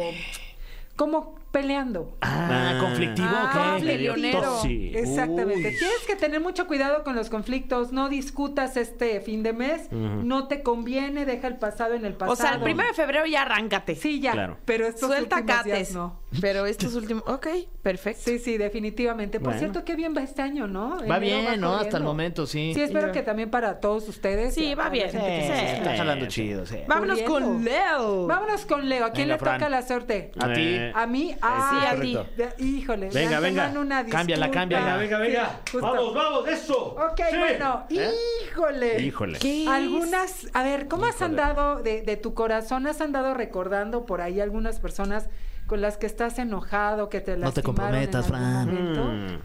como 0.96 1.38
peleando. 1.54 2.16
Ah, 2.20 2.78
conflictivo, 2.80 3.28
Ah, 3.30 3.76
¿o 3.76 3.80
qué? 3.80 3.86
peleonero. 3.86 4.60
Sí. 4.60 4.90
Exactamente. 4.92 5.68
Uy. 5.68 5.76
Tienes 5.78 6.04
que 6.06 6.16
tener 6.16 6.40
mucho 6.40 6.66
cuidado 6.66 7.04
con 7.04 7.14
los 7.14 7.30
conflictos. 7.30 7.92
No 7.92 8.08
discutas 8.08 8.76
este 8.76 9.20
fin 9.20 9.44
de 9.44 9.52
mes. 9.52 9.90
No 9.92 10.48
te 10.48 10.62
conviene. 10.64 11.24
Deja 11.24 11.46
el 11.46 11.56
pasado 11.56 11.94
en 11.94 12.04
el 12.04 12.14
pasado. 12.14 12.32
O 12.32 12.36
sea, 12.36 12.54
el 12.56 12.60
primero 12.62 12.88
de 12.88 12.94
febrero 12.94 13.24
ya 13.26 13.42
arráncate. 13.42 13.94
Sí, 13.94 14.20
ya. 14.20 14.32
Claro. 14.32 14.56
Pero 14.64 14.86
estos 14.88 15.08
Suelta 15.08 15.36
últimos 15.36 15.64
días 15.64 15.78
cates. 15.78 15.94
no. 15.94 16.20
Pero 16.40 16.66
estos 16.66 16.96
últimos. 16.96 17.22
Ok, 17.28 17.46
perfecto. 17.80 18.22
Sí, 18.24 18.40
sí, 18.40 18.58
definitivamente. 18.58 19.38
Por 19.38 19.50
Bueno. 19.50 19.58
cierto, 19.60 19.84
qué 19.84 19.94
bien 19.94 20.14
va 20.16 20.22
este 20.22 20.42
año, 20.42 20.66
¿no? 20.66 20.98
Va 21.08 21.20
bien, 21.20 21.60
¿no? 21.60 21.76
Hasta 21.76 21.96
el 21.98 22.02
momento, 22.02 22.46
sí. 22.48 22.72
Sí, 22.74 22.80
espero 22.82 23.12
que 23.12 23.22
también 23.22 23.50
para 23.50 23.78
todos 23.78 24.08
ustedes. 24.08 24.52
Sí, 24.54 24.74
va 24.74 24.88
bien. 24.88 25.12
Sí, 25.12 25.18
está- 25.18 25.96
jalando 25.96 26.26
chido, 26.26 26.66
sí. 26.66 26.78
Vámonos 26.88 27.22
con 27.22 27.64
Leo. 27.64 28.26
Vámonos 28.26 28.66
con 28.66 28.88
Leo. 28.88 29.04
¿A 29.04 29.10
quién 29.12 29.28
Venga, 29.28 29.34
le 29.36 29.38
toca 29.38 29.58
Fran. 29.58 29.70
la 29.70 29.82
suerte? 29.82 30.32
A 30.40 30.52
ti. 30.52 30.76
A 30.92 31.06
mí, 31.06 31.36
ah, 31.46 31.90
a 31.90 32.00
ti. 32.00 32.18
Híjole, 32.58 33.10
Venga, 33.10 33.40
venga. 33.40 33.72
Una 33.78 34.04
Cámbiala, 34.06 34.50
cámbiala. 34.50 34.96
Venga, 34.96 35.18
venga. 35.18 35.60
Sí, 35.64 35.72
justo. 35.72 35.86
Vamos, 35.86 36.14
vamos, 36.14 36.48
eso. 36.48 36.78
Ok, 36.94 37.20
Sí. 37.30 37.36
bueno, 37.38 37.86
híjole. 37.90 39.02
Híjole. 39.02 39.38
¿Qué? 39.38 39.66
Algunas, 39.68 40.46
a 40.52 40.62
ver, 40.62 40.88
¿cómo 40.88 41.04
has 41.06 41.16
Híjole. 41.16 41.26
andado 41.42 41.82
de, 41.82 42.02
de 42.02 42.16
tu 42.16 42.34
corazón? 42.34 42.86
¿Has 42.86 43.00
andado 43.00 43.34
recordando 43.34 44.06
por 44.06 44.20
ahí 44.20 44.40
algunas 44.40 44.78
personas 44.80 45.28
con 45.66 45.80
las 45.80 45.96
que 45.96 46.06
estás 46.06 46.38
enojado, 46.38 47.08
que 47.08 47.20
te 47.20 47.36
No 47.36 47.50
te 47.52 47.62
lastimaron 47.62 47.76
comprometas, 47.76 48.28
en 48.28 48.34
algún 48.34 48.52
Fran. 48.52 48.66
momento? 48.66 49.04
Mm. 49.04 49.40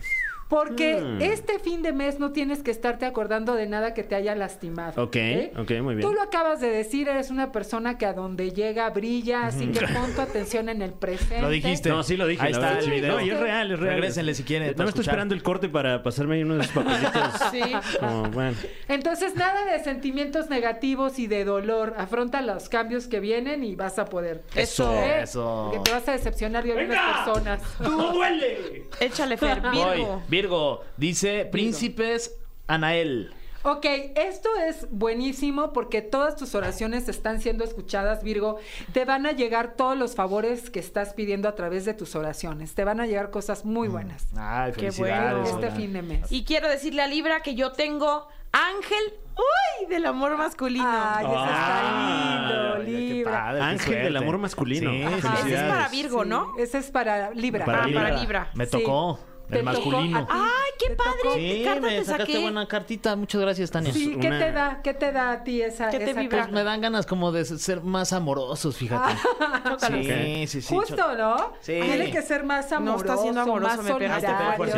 Porque 0.49 0.99
Mm. 0.99 1.21
este 1.21 1.59
fin 1.59 1.83
de 1.83 1.93
mes 1.93 2.19
no 2.19 2.31
tienes 2.31 2.63
que 2.63 2.71
estarte 2.71 3.05
acordando 3.05 3.53
de 3.53 3.67
nada 3.67 3.93
que 3.93 4.03
te 4.03 4.15
haya 4.15 4.33
lastimado. 4.33 5.01
Ok, 5.03 5.15
ok, 5.57 5.71
muy 5.81 5.95
bien. 5.95 6.01
Tú 6.01 6.11
lo 6.13 6.21
acabas 6.23 6.59
de 6.59 6.69
decir, 6.69 7.07
eres 7.07 7.29
una 7.29 7.51
persona 7.51 7.97
que 7.99 8.07
a 8.07 8.13
donde 8.13 8.51
llega 8.51 8.89
brilla, 8.89 9.45
así 9.45 9.67
que 9.67 9.81
pon 9.87 10.11
tu 10.15 10.21
atención 10.21 10.67
en 10.69 10.81
el 10.81 10.93
presente. 10.93 11.41
Lo 11.41 11.49
dijiste. 11.49 11.89
No, 11.89 12.01
sí 12.01 12.17
lo 12.17 12.25
dije. 12.25 12.43
Ahí 12.43 12.51
está 12.53 12.67
verdad, 12.73 12.83
el 12.83 12.89
video. 12.91 13.15
No, 13.15 13.21
y 13.21 13.29
es 13.29 13.39
real, 13.39 13.71
es 13.71 13.79
real. 13.79 13.93
Regrésenle 13.95 14.33
si 14.33 14.43
quieren, 14.43 14.69
No 14.69 14.69
me 14.69 14.71
estoy 14.71 14.87
escuchar. 14.87 15.13
esperando 15.13 15.35
el 15.35 15.43
corte 15.43 15.69
para 15.69 16.01
pasarme 16.01 16.35
ahí 16.35 16.43
uno 16.43 16.55
de 16.55 16.61
esos 16.61 16.73
papelitos. 16.73 17.11
Sí. 17.51 17.61
Como, 17.99 18.23
bueno. 18.31 18.57
Entonces, 18.87 19.35
nada 19.35 19.65
de 19.71 19.83
sentimientos 19.83 20.49
negativos 20.49 21.19
y 21.19 21.27
de 21.27 21.45
dolor. 21.45 21.93
Afronta 21.97 22.41
los 22.41 22.69
cambios 22.69 23.07
que 23.07 23.19
vienen 23.19 23.63
y 23.63 23.75
vas 23.75 23.99
a 23.99 24.05
poder. 24.05 24.43
Eso. 24.55 24.91
¿Eh? 24.93 25.21
Eso. 25.23 25.69
Que 25.73 25.79
te 25.79 25.91
vas 25.91 26.07
a 26.07 26.13
decepcionar 26.13 26.63
de 26.63 26.73
algunas 26.73 27.17
personas. 27.23 27.61
¡No 27.79 28.13
duele! 28.13 28.83
Échale, 28.99 29.37
Fer. 29.37 29.61
Voy. 29.73 30.05
Virgo. 30.41 30.49
Virgo, 30.79 30.83
dice 30.97 31.45
Príncipes 31.51 32.35
Anael. 32.67 33.33
Ok, 33.63 33.85
esto 34.15 34.47
es 34.67 34.87
buenísimo 34.89 35.73
porque 35.73 36.01
todas 36.01 36.37
tus 36.37 36.55
oraciones 36.55 37.09
están 37.09 37.41
siendo 37.41 37.65
escuchadas, 37.65 38.23
Virgo. 38.23 38.57
Te 38.93 39.03
van 39.03 39.25
a 39.25 39.33
llegar 39.33 39.73
todos 39.75 39.97
los 39.97 40.15
favores 40.15 40.69
que 40.69 40.79
estás 40.79 41.13
pidiendo 41.13 41.49
a 41.49 41.55
través 41.55 41.83
de 41.83 41.93
tus 41.93 42.15
oraciones. 42.15 42.73
Te 42.73 42.85
van 42.85 43.01
a 43.01 43.05
llegar 43.05 43.31
cosas 43.31 43.65
muy 43.65 43.89
buenas. 43.89 44.27
Ay, 44.37 44.71
Qué 44.77 44.91
bueno. 44.91 45.43
Este 45.43 45.71
fin 45.71 45.91
de 45.91 46.01
mes. 46.03 46.31
Y 46.31 46.45
quiero 46.45 46.69
decirle 46.69 47.01
a 47.01 47.07
Libra 47.07 47.41
que 47.41 47.53
yo 47.53 47.73
tengo 47.73 48.29
ángel, 48.53 49.13
uy, 49.35 49.87
del 49.89 50.05
amor 50.05 50.37
masculino. 50.37 50.87
Ay, 50.89 51.25
eso 51.25 51.35
Ah, 51.37 52.39
está 52.39 52.79
Oye, 52.79 52.91
lindo, 52.91 53.13
Libra. 53.15 53.31
padre, 53.33 53.59
qué 53.59 53.65
Ángel 53.65 53.85
suerte. 53.87 54.03
del 54.05 54.17
amor 54.17 54.37
masculino. 54.37 54.89
Sí, 54.91 55.03
Ajá. 55.03 55.39
Ese 55.45 55.53
es 55.55 55.61
para. 55.63 55.89
Virgo, 55.89 56.23
¿no? 56.25 56.53
Ese 56.57 56.77
es 56.77 56.91
para 56.91 57.31
Libra. 57.31 57.65
Para 57.65 57.83
Ah, 57.83 57.87
Libra. 57.87 58.01
para 58.03 58.19
Libra. 58.21 58.49
Me 58.53 58.67
tocó. 58.67 59.19
El 59.57 59.65
tocó 59.65 59.89
masculino. 59.91 60.17
a 60.19 60.21
ti. 60.25 60.27
Ay, 60.33 60.71
qué 60.79 60.89
Te 60.89 60.95
padre. 60.95 61.11
tocó. 61.23 61.35
¿Qué 61.35 61.53
Sí, 61.55 61.63
carta 61.63 61.81
me 61.81 61.89
te 61.89 62.05
sacaste 62.05 62.31
saqué? 62.33 62.41
buena 62.43 62.67
cartita. 62.67 63.15
Muchas 63.15 63.41
gracias, 63.41 63.71
Tania. 63.71 63.93
Sí, 63.93 64.17
¿qué 64.21 64.27
Una- 64.27 64.39
te 64.39 64.51
da? 64.51 64.81
¿Qué 64.83 64.93
te 64.93 65.11
da 65.11 65.31
a 65.31 65.43
ti 65.43 65.61
esa, 65.61 65.89
¿Qué 65.89 65.97
te 65.99 66.11
esa 66.11 66.19
vibra? 66.21 66.37
carta? 66.39 66.53
Me 66.53 66.63
dan 66.63 66.81
ganas 66.81 67.05
como 67.05 67.31
de 67.31 67.45
ser 67.45 67.81
más 67.81 68.13
amorosos, 68.13 68.77
fíjate. 68.77 69.13
Chócalos. 69.69 70.05
Sí, 70.05 70.47
sí, 70.47 70.61
sí. 70.61 70.75
Justo, 70.75 71.15
¿no? 71.17 71.53
Sí. 71.61 71.79
Tiene 71.81 72.11
que 72.11 72.21
ser 72.21 72.43
más 72.43 72.69
No, 72.71 72.77
amoroso, 72.77 73.05
está 73.05 73.17
siendo 73.17 73.41
amoroso, 73.41 73.75
más 73.77 73.83
me 73.85 73.93
pegaste, 73.95 74.27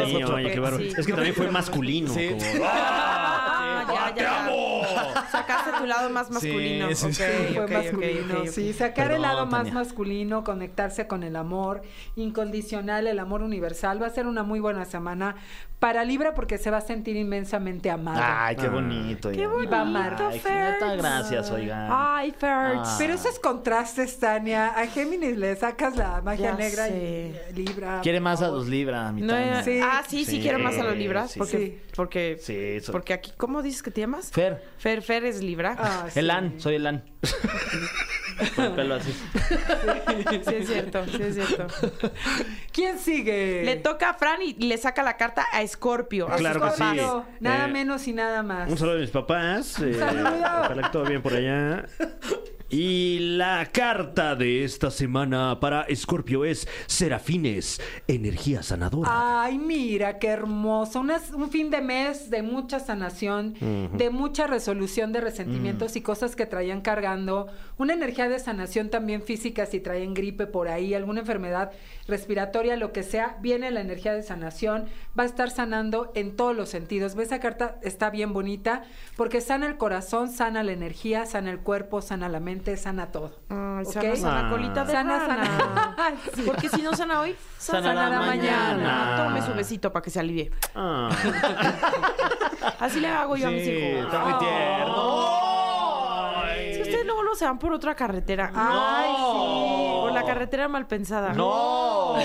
Sí, 0.06 0.24
oye, 0.24 0.52
qué 0.52 0.60
bárbaro. 0.60 0.84
Es 0.84 1.06
que 1.06 1.14
también 1.14 1.36
fue 1.36 1.52
masculino. 1.52 2.14
Sí. 2.14 2.30
como- 2.30 2.66
Ah, 2.66 3.86
ya, 4.16 4.16
ya, 4.16 4.22
ya. 4.24 4.52
Sacaste 5.32 5.72
tu 5.78 5.86
lado 5.86 6.10
más 6.10 6.30
masculino. 6.32 6.88
Sí, 6.96 7.14
sí, 7.14 7.22
Ok, 7.24 7.48
sí. 7.48 7.54
fue 7.56 7.68
masculino, 7.68 8.74
sacar 8.74 9.12
el 9.12 9.22
lado 9.22 9.46
más 9.46 9.72
masculino, 9.72 10.44
conectarse 10.44 11.08
con 11.08 11.24
el 11.24 11.36
amor 11.36 11.82
incondicional, 12.16 13.08
el 13.08 13.20
amor 13.20 13.42
universal, 13.42 14.02
va 14.02 14.08
a 14.08 14.12
ser 14.12 14.28
una 14.28 14.44
muy 14.44 14.60
buena 14.60 14.86
semana 14.86 15.36
para 15.82 16.04
Libra 16.06 16.36
porque 16.36 16.60
se 16.60 16.70
va 16.70 16.78
a 16.78 16.82
sentir 16.82 17.16
inmensamente 17.16 17.90
amado. 17.90 18.22
Ay, 18.24 18.56
qué 18.56 18.70
bonito. 18.70 19.32
Qué 19.32 19.48
oigan. 19.48 19.64
Y 19.64 19.66
va 19.66 19.78
a 19.80 19.82
amar. 19.82 20.16
Ay, 20.30 20.40
Ferds. 20.40 20.80
neta, 20.80 20.96
gracias, 20.96 21.50
oigan. 21.50 21.88
Ay, 21.92 22.32
Ferds. 22.38 22.88
Ah. 22.88 22.96
Pero 23.00 23.16
esos 23.16 23.40
contrastes, 23.40 24.20
Tania, 24.20 24.68
a 24.68 24.86
Géminis 24.86 25.36
le 25.36 25.56
sacas 25.56 25.96
la 25.98 26.22
magia 26.22 26.52
Ya 26.52 26.56
negra 26.56 26.88
y 26.88 26.92
sé. 26.92 27.46
Libra. 27.56 28.00
Quiere 28.04 28.20
más 28.20 28.44
a 28.44 28.50
los 28.50 28.68
Libra, 28.68 29.12
mi 29.12 29.22
No, 29.22 29.34
Tania. 29.34 29.64
Sí. 29.64 29.80
Ah, 29.82 30.04
sí, 30.08 30.24
sí, 30.24 30.32
Sí, 30.34 30.42
quiero 30.42 30.60
más 30.60 30.78
a 30.78 30.84
los 30.84 30.96
libras. 30.96 31.32
sí, 31.32 31.40
porque, 31.40 31.58
sí. 31.58 31.82
porque, 31.96 32.38
Sí, 32.40 32.56
eso. 32.56 32.92
porque 32.92 33.14
aquí, 33.14 33.32
¿cómo 33.36 33.64
dices 33.64 33.82
que 33.82 33.90
te 33.90 34.02
llamas? 34.02 34.30
Fer, 34.32 34.64
Fer, 34.78 35.02
Fer 35.02 35.26
es 35.26 35.42
libra. 35.42 35.76
Ah, 35.80 36.06
sí. 36.14 36.20
Elan, 36.20 36.60
soy 36.60 36.76
Elan. 36.76 37.04
Con 38.56 38.66
el 38.66 38.72
pelo 38.74 38.96
así. 38.96 39.12
Sí, 40.32 40.56
es 40.56 40.68
cierto, 40.68 41.06
sí, 41.06 41.22
es 41.22 41.36
cierto. 41.36 41.68
¿Quién 42.72 43.00
sigue? 43.00 43.64
Le 43.66 43.76
toca 43.78 44.10
a 44.10 44.14
Fran 44.14 44.42
y 44.42 44.54
le 44.54 44.78
saca 44.78 45.04
la 45.04 45.18
carta 45.18 45.46
a 45.52 45.62
Scorpio. 45.72 46.32
a 46.32 46.36
Claro 46.36 46.62
que 46.62 46.72
sí. 46.72 46.84
Nada 47.40 47.66
Eh, 47.66 47.72
menos 47.72 48.08
y 48.08 48.14
nada 48.14 48.44
más. 48.44 48.70
Un 48.70 48.78
saludo 48.78 48.98
a 48.98 49.00
mis 49.00 49.10
papás. 49.10 49.80
eh, 49.82 50.00
ojalá 50.00 50.82
que 50.84 50.90
todo 50.90 51.06
bien 51.06 51.22
por 51.22 51.34
allá. 51.34 51.86
Y 52.74 53.20
la 53.20 53.68
carta 53.74 54.34
de 54.36 54.64
esta 54.64 54.92
semana 54.92 55.60
para 55.60 55.82
Escorpio 55.84 56.46
es 56.46 56.70
Serafines, 56.88 57.82
energía 58.08 58.64
sanadora. 58.64 59.10
Ay, 59.44 59.58
mira, 59.58 60.20
qué 60.20 60.28
hermoso. 60.30 61.02
Una- 61.02 61.20
un 61.36 61.50
fin 61.50 61.70
de 61.70 61.82
mes 61.82 62.30
de 62.30 62.42
mucha 62.42 62.80
sanación, 62.80 63.56
de 63.98 64.10
mucha 64.10 64.48
resolución 64.48 65.12
de 65.12 65.20
resentimientos 65.20 65.98
y 65.98 66.02
cosas 66.02 66.38
que 66.38 66.46
traían 66.46 66.80
cargando. 66.80 67.48
Una 67.78 67.92
energía 67.94 68.30
de 68.30 68.40
sanación 68.40 68.90
también 68.90 69.22
física 69.22 69.66
si 69.66 69.82
traen 69.82 70.14
gripe 70.14 70.48
por 70.48 70.70
ahí, 70.70 70.94
alguna 70.94 71.20
enfermedad 71.20 71.72
respiratoria, 72.08 72.78
lo 72.78 72.94
que 72.94 73.04
sea. 73.04 73.38
Viene 73.42 73.70
la 73.72 73.82
energía 73.82 74.14
de 74.14 74.24
sanación. 74.24 74.86
Va 75.20 75.24
a 75.24 75.26
estar 75.26 75.50
sanando 75.50 76.12
en 76.16 76.38
todos 76.38 76.56
los 76.56 76.70
sentidos. 76.70 77.16
¿Ves? 77.16 77.28
Esa 77.28 77.40
carta 77.42 77.80
está 77.82 78.10
bien 78.10 78.32
bonita 78.34 78.84
porque 79.18 79.42
sana 79.42 79.66
el 79.68 79.78
corazón, 79.78 80.30
sana 80.30 80.64
la 80.64 80.72
energía, 80.72 81.26
sana 81.26 81.52
el 81.52 81.60
cuerpo, 81.60 82.02
sana 82.02 82.28
la 82.30 82.40
mente, 82.40 82.61
sana 82.78 83.08
todo. 83.12 83.32
Ay, 83.50 83.84
¿Ok? 83.86 83.92
sana, 83.94 84.16
sana, 84.16 84.50
colita 84.50 84.84
de 84.86 84.92
Sana, 84.94 85.20
rana. 85.20 85.46
sana. 85.46 86.14
Sí. 86.36 86.44
Porque 86.46 86.70
si 86.70 86.82
no 86.82 86.94
sana 86.96 87.20
hoy, 87.22 87.36
Sanará 87.58 87.94
Sanará 88.06 88.20
mañana. 88.26 88.74
mañana. 88.76 89.24
Tome 89.26 89.42
su 89.42 89.54
besito 89.54 89.92
para 89.92 90.04
que 90.04 90.10
se 90.10 90.20
alivie. 90.20 90.52
Ah. 90.76 91.10
Así 92.80 93.00
le 93.00 93.08
hago 93.08 93.36
yo 93.38 93.48
a 93.48 93.52
mis 93.52 93.64
Sí, 93.64 93.72
hijos. 93.72 94.06
está 94.06 94.20
muy 94.26 94.34
tierno. 94.40 95.32
Es 96.54 96.78
que 96.78 96.84
ustedes 96.84 97.06
luego 97.06 97.24
lo 97.24 97.36
se 97.36 97.46
van 97.46 97.58
por 97.60 97.74
otra 97.74 97.96
carretera. 97.96 98.52
Ay, 98.56 99.10
sí. 99.10 100.02
Por 100.02 100.12
la 100.14 100.24
carretera 100.24 100.68
mal 100.68 100.86
pensada. 100.88 101.34
¡No! 101.34 102.16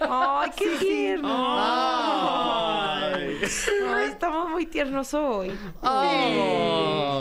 Ay, 0.00 0.50
qué 0.56 0.76
tierno. 0.78 1.28
Ay. 1.58 2.83
Ay, 3.94 4.08
estamos 4.10 4.48
muy 4.50 4.66
tiernos 4.66 5.12
hoy. 5.14 5.56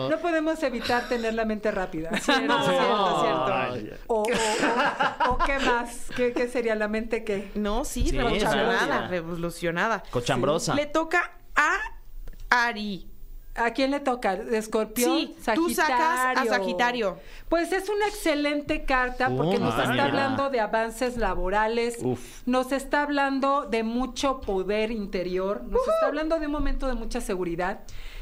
No 0.10 0.18
podemos 0.22 0.62
evitar 0.64 1.08
tener 1.08 1.34
la 1.34 1.46
mente 1.46 1.72
rápida. 1.72 2.10
Cierto, 2.20 2.64
cierto, 2.64 3.22
cierto. 3.22 3.54
Ay, 3.54 3.90
O, 4.08 4.22
o- 4.22 4.24
o- 4.24 5.32
o 5.34 5.38
qué 5.40 5.60
más? 5.60 6.08
¿Qué, 6.16 6.34
qué 6.34 6.48
sería 6.48 6.76
la 6.76 6.88
mente 6.88 7.24
qué? 7.24 7.52
No, 7.56 7.86
sí, 7.86 8.08
Sí, 8.10 8.18
revolucionada, 8.18 9.08
revolucionada. 9.08 10.04
Cochambrosa. 10.10 10.76
Le 10.76 10.86
toca 10.88 11.32
a 11.56 11.78
Ari. 12.50 13.10
¿A 13.56 13.70
quién 13.72 13.92
le 13.92 14.00
toca? 14.00 14.34
¿Escorpión? 14.34 15.12
Sí, 15.20 15.36
tú 15.54 15.70
sacas 15.70 16.38
a 16.38 16.46
Sagitario. 16.46 17.18
Pues 17.50 17.72
es 17.72 17.88
una 17.88 18.08
excelente 18.08 18.84
carta 18.84 19.30
porque 19.30 19.58
Oh, 19.58 19.60
nos 19.60 19.76
ah, 19.76 19.82
está 19.82 19.92
mira. 19.92 20.06
hablando 20.06 20.50
de 20.50 20.60
avances 20.60 21.18
laborales, 21.18 21.98
Uf. 22.02 22.42
nos 22.48 22.72
está 22.72 23.04
hablando 23.04 23.68
de 23.70 23.84
mucho 23.84 24.42
poder 24.42 24.90
interior, 24.90 25.64
nos 25.66 25.82
está 25.88 26.08
hablando 26.08 26.40
de 26.40 26.48
un 26.48 26.52
momento 26.52 26.88
de 26.88 26.96
mucha 26.96 27.22
seguridad. 27.22 27.82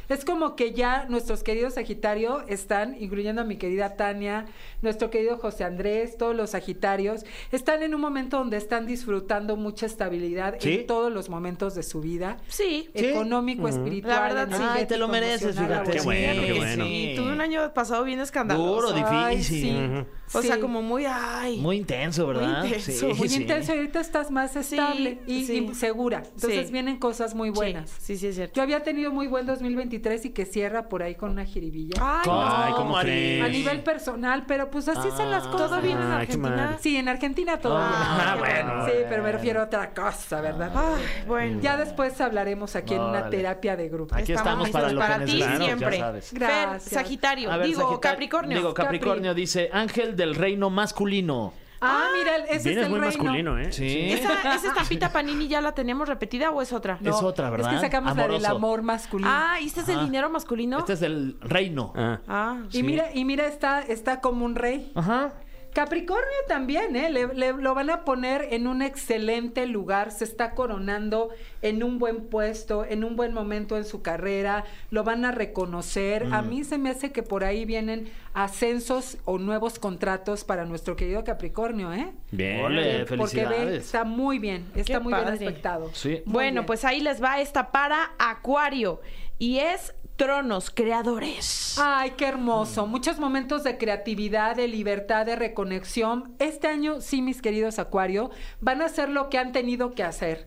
Es 0.09 0.25
como 0.25 0.55
que 0.55 0.73
ya 0.73 1.05
nuestros 1.09 1.43
queridos 1.43 1.75
Sagitario 1.75 2.43
están, 2.47 2.95
incluyendo 2.99 3.41
a 3.41 3.45
mi 3.45 3.57
querida 3.57 3.95
Tania, 3.95 4.45
nuestro 4.81 5.09
querido 5.09 5.37
José 5.37 5.63
Andrés, 5.63 6.17
todos 6.17 6.35
los 6.35 6.51
Sagitarios, 6.51 7.25
están 7.51 7.83
en 7.83 7.95
un 7.95 8.01
momento 8.01 8.37
donde 8.37 8.57
están 8.57 8.85
disfrutando 8.85 9.55
mucha 9.55 9.85
estabilidad 9.85 10.55
¿Sí? 10.59 10.73
en 10.73 10.87
todos 10.87 11.11
los 11.11 11.29
momentos 11.29 11.75
de 11.75 11.83
su 11.83 12.01
vida. 12.01 12.37
Sí. 12.47 12.89
Económico, 12.93 13.67
espiritual, 13.67 14.15
La 14.15 14.21
verdad, 14.21 14.57
sí. 14.57 14.63
Ay, 14.67 14.85
te 14.85 14.97
lo 14.97 15.07
mereces, 15.07 15.57
fíjate. 15.57 15.91
Qué 15.91 16.01
bueno, 16.01 16.41
qué 16.41 16.53
bueno. 16.53 16.85
Sí, 16.85 17.13
tuve 17.15 17.31
un 17.31 17.41
año 17.41 17.73
pasado 17.73 18.03
bien 18.03 18.19
escandaloso. 18.19 18.93
Duro, 18.93 19.07
Ay, 19.07 19.37
difícil. 19.37 19.61
sí. 19.61 20.05
O 20.33 20.41
sea, 20.41 20.55
Sí. 20.55 20.61
como 20.61 20.81
muy, 20.81 21.05
ay. 21.07 21.57
Muy 21.59 21.77
intenso, 21.77 22.27
¿verdad? 22.27 22.59
Muy 22.63 22.73
intenso. 22.73 23.07
Muy 23.15 23.29
sí. 23.29 23.41
intenso 23.41 23.73
y 23.73 23.77
ahorita 23.77 23.99
estás 23.99 24.31
más 24.31 24.55
estable 24.55 25.19
y, 25.27 25.45
sí. 25.45 25.67
y 25.71 25.75
segura. 25.75 26.23
Entonces 26.35 26.67
Sí. 26.67 26.73
vienen 26.73 26.97
cosas 26.97 27.35
muy 27.35 27.49
buenas. 27.49 27.89
Sí, 27.89 28.15
sí, 28.15 28.17
sí, 28.17 28.27
es 28.27 28.35
cierto. 28.35 28.53
Yo 28.55 28.63
había 28.63 28.81
tenido 28.83 29.11
muy 29.11 29.27
buen 29.27 29.45
2023 29.45 30.25
y 30.25 30.29
que 30.31 30.45
cierra 30.45 30.87
por 30.89 31.03
ahí 31.03 31.15
con 31.15 31.31
una 31.31 31.45
jiribilla. 31.45 31.95
Ay, 32.01 32.21
¿Cómo, 32.25 32.41
Ay, 32.43 32.73
¿cómo? 32.73 32.97
A 32.97 33.03
nivel 33.03 33.81
personal, 33.83 34.45
pero 34.47 34.69
pues 34.69 34.87
así 34.87 35.09
son 35.15 35.29
las 35.31 35.45
Ah. 35.45 35.51
cosas. 35.51 35.69
¿Todo 35.69 35.81
bien 35.81 35.97
en 35.97 36.07
qué 36.07 36.13
Argentina? 36.13 36.77
Sí, 36.81 36.97
en 36.97 37.07
Argentina 37.09 37.57
todo 37.59 37.77
Ah, 37.77 38.35
bien. 38.41 38.65
bueno, 38.65 38.85
Sí, 38.85 38.91
pero 39.09 39.23
me 39.23 39.31
refiero 39.31 39.61
a 39.61 39.63
otra 39.65 39.93
cosa, 39.93 40.41
¿verdad? 40.41 40.71
Ay, 40.75 41.03
bueno. 41.27 41.59
Ya 41.61 41.77
después 41.77 42.19
hablaremos 42.21 42.75
aquí 42.75 42.93
en 42.93 43.01
una 43.01 43.29
terapia 43.29 43.75
de 43.75 43.89
grupo. 43.89 44.15
Aquí 44.15 44.33
estamos, 44.33 44.67
Estamos 44.67 44.93
para 44.93 45.07
para 45.07 45.25
que 45.25 45.31
ti 45.31 45.43
siempre. 45.59 46.03
Gracias. 46.31 46.83
Sagitario. 46.93 47.49
Digo, 47.59 47.99
Capricornio. 47.99 48.57
Digo, 48.57 48.73
Capricornio 48.73 49.33
dice 49.33 49.69
Ángel 49.71 50.15
del 50.21 50.35
Reino 50.35 50.69
Masculino. 50.69 51.53
Ah, 51.83 52.09
mira, 52.15 52.35
ese 52.45 52.69
Vienes 52.69 52.77
es 52.77 52.83
el 52.85 52.89
muy 52.91 52.99
reino. 52.99 53.23
masculino, 53.23 53.57
¿eh? 53.59 53.71
Sí. 53.71 54.11
¿Esa, 54.11 54.55
¿Esa 54.55 54.67
estampita 54.69 55.11
Panini 55.11 55.47
ya 55.47 55.61
la 55.61 55.73
teníamos 55.73 56.07
repetida 56.07 56.51
o 56.51 56.61
es 56.61 56.71
otra? 56.73 56.99
Es 57.03 57.23
otra, 57.23 57.49
¿verdad? 57.49 57.73
Es 57.73 57.79
que 57.79 57.85
sacamos 57.87 58.15
la 58.15 58.23
del 58.27 58.35
Amoroso. 58.45 58.55
amor 58.55 58.81
masculino. 58.83 59.29
Ah, 59.33 59.59
¿y 59.59 59.65
este 59.65 59.81
es 59.81 59.89
el 59.89 59.99
dinero 60.05 60.29
masculino? 60.29 60.77
Este 60.77 60.93
es 60.93 61.01
el 61.01 61.37
reino. 61.41 61.91
Ah. 61.95 62.19
Ah, 62.27 62.57
y 62.71 62.83
mira, 62.83 63.09
y 63.15 63.25
mira, 63.25 63.47
está, 63.47 63.81
está 63.81 64.21
como 64.21 64.45
un 64.45 64.53
rey. 64.53 64.91
Ajá. 64.93 65.33
Capricornio 65.73 66.25
también, 66.47 66.95
¿eh? 66.95 67.09
Le, 67.09 67.27
le- 67.33 67.53
lo 67.53 67.73
van 67.73 67.89
a 67.89 68.03
poner 68.03 68.47
en 68.51 68.67
un 68.67 68.81
excelente 68.81 69.65
lugar, 69.67 70.11
se 70.11 70.23
está 70.25 70.51
coronando 70.51 71.29
en 71.61 71.81
un 71.83 71.97
buen 71.97 72.25
puesto, 72.27 72.83
en 72.85 73.03
un 73.03 73.15
buen 73.15 73.33
momento 73.33 73.77
en 73.77 73.85
su 73.85 74.01
carrera, 74.01 74.65
lo 74.89 75.03
van 75.03 75.23
a 75.23 75.31
reconocer. 75.31 76.25
Mm. 76.25 76.33
A 76.33 76.41
mí 76.41 76.63
se 76.63 76.77
me 76.77 76.89
hace 76.89 77.11
que 77.11 77.23
por 77.23 77.43
ahí 77.43 77.63
vienen 77.65 78.11
ascensos 78.33 79.17
o 79.25 79.37
nuevos 79.37 79.79
contratos 79.79 80.43
para 80.43 80.65
nuestro 80.65 80.95
querido 80.95 81.23
Capricornio, 81.23 81.93
¿eh? 81.93 82.11
Bien. 82.31 82.61
Ole, 82.61 83.05
Porque 83.05 83.45
ve, 83.45 83.77
está 83.77 84.03
muy 84.03 84.39
bien, 84.39 84.65
está 84.75 84.93
Qué 84.93 84.99
muy 84.99 85.13
bien 85.13 85.27
aspectado. 85.27 85.89
Sí. 85.93 86.21
Muy 86.25 86.33
Bueno, 86.33 86.61
bien. 86.61 86.65
pues 86.65 86.83
ahí 86.85 86.99
les 86.99 87.23
va 87.23 87.39
esta 87.39 87.71
para 87.71 88.11
Acuario. 88.19 89.01
Y 89.39 89.57
es 89.57 89.93
Tronos 90.21 90.69
Creadores. 90.69 91.79
Ay, 91.79 92.11
qué 92.11 92.27
hermoso. 92.27 92.85
Muchos 92.85 93.17
momentos 93.17 93.63
de 93.63 93.79
creatividad, 93.79 94.55
de 94.55 94.67
libertad, 94.67 95.25
de 95.25 95.35
reconexión. 95.35 96.35
Este 96.37 96.67
año, 96.67 97.01
sí, 97.01 97.23
mis 97.23 97.41
queridos 97.41 97.79
Acuario, 97.79 98.29
van 98.59 98.83
a 98.83 98.85
hacer 98.85 99.09
lo 99.09 99.31
que 99.31 99.39
han 99.39 99.51
tenido 99.51 99.95
que 99.95 100.03
hacer. 100.03 100.45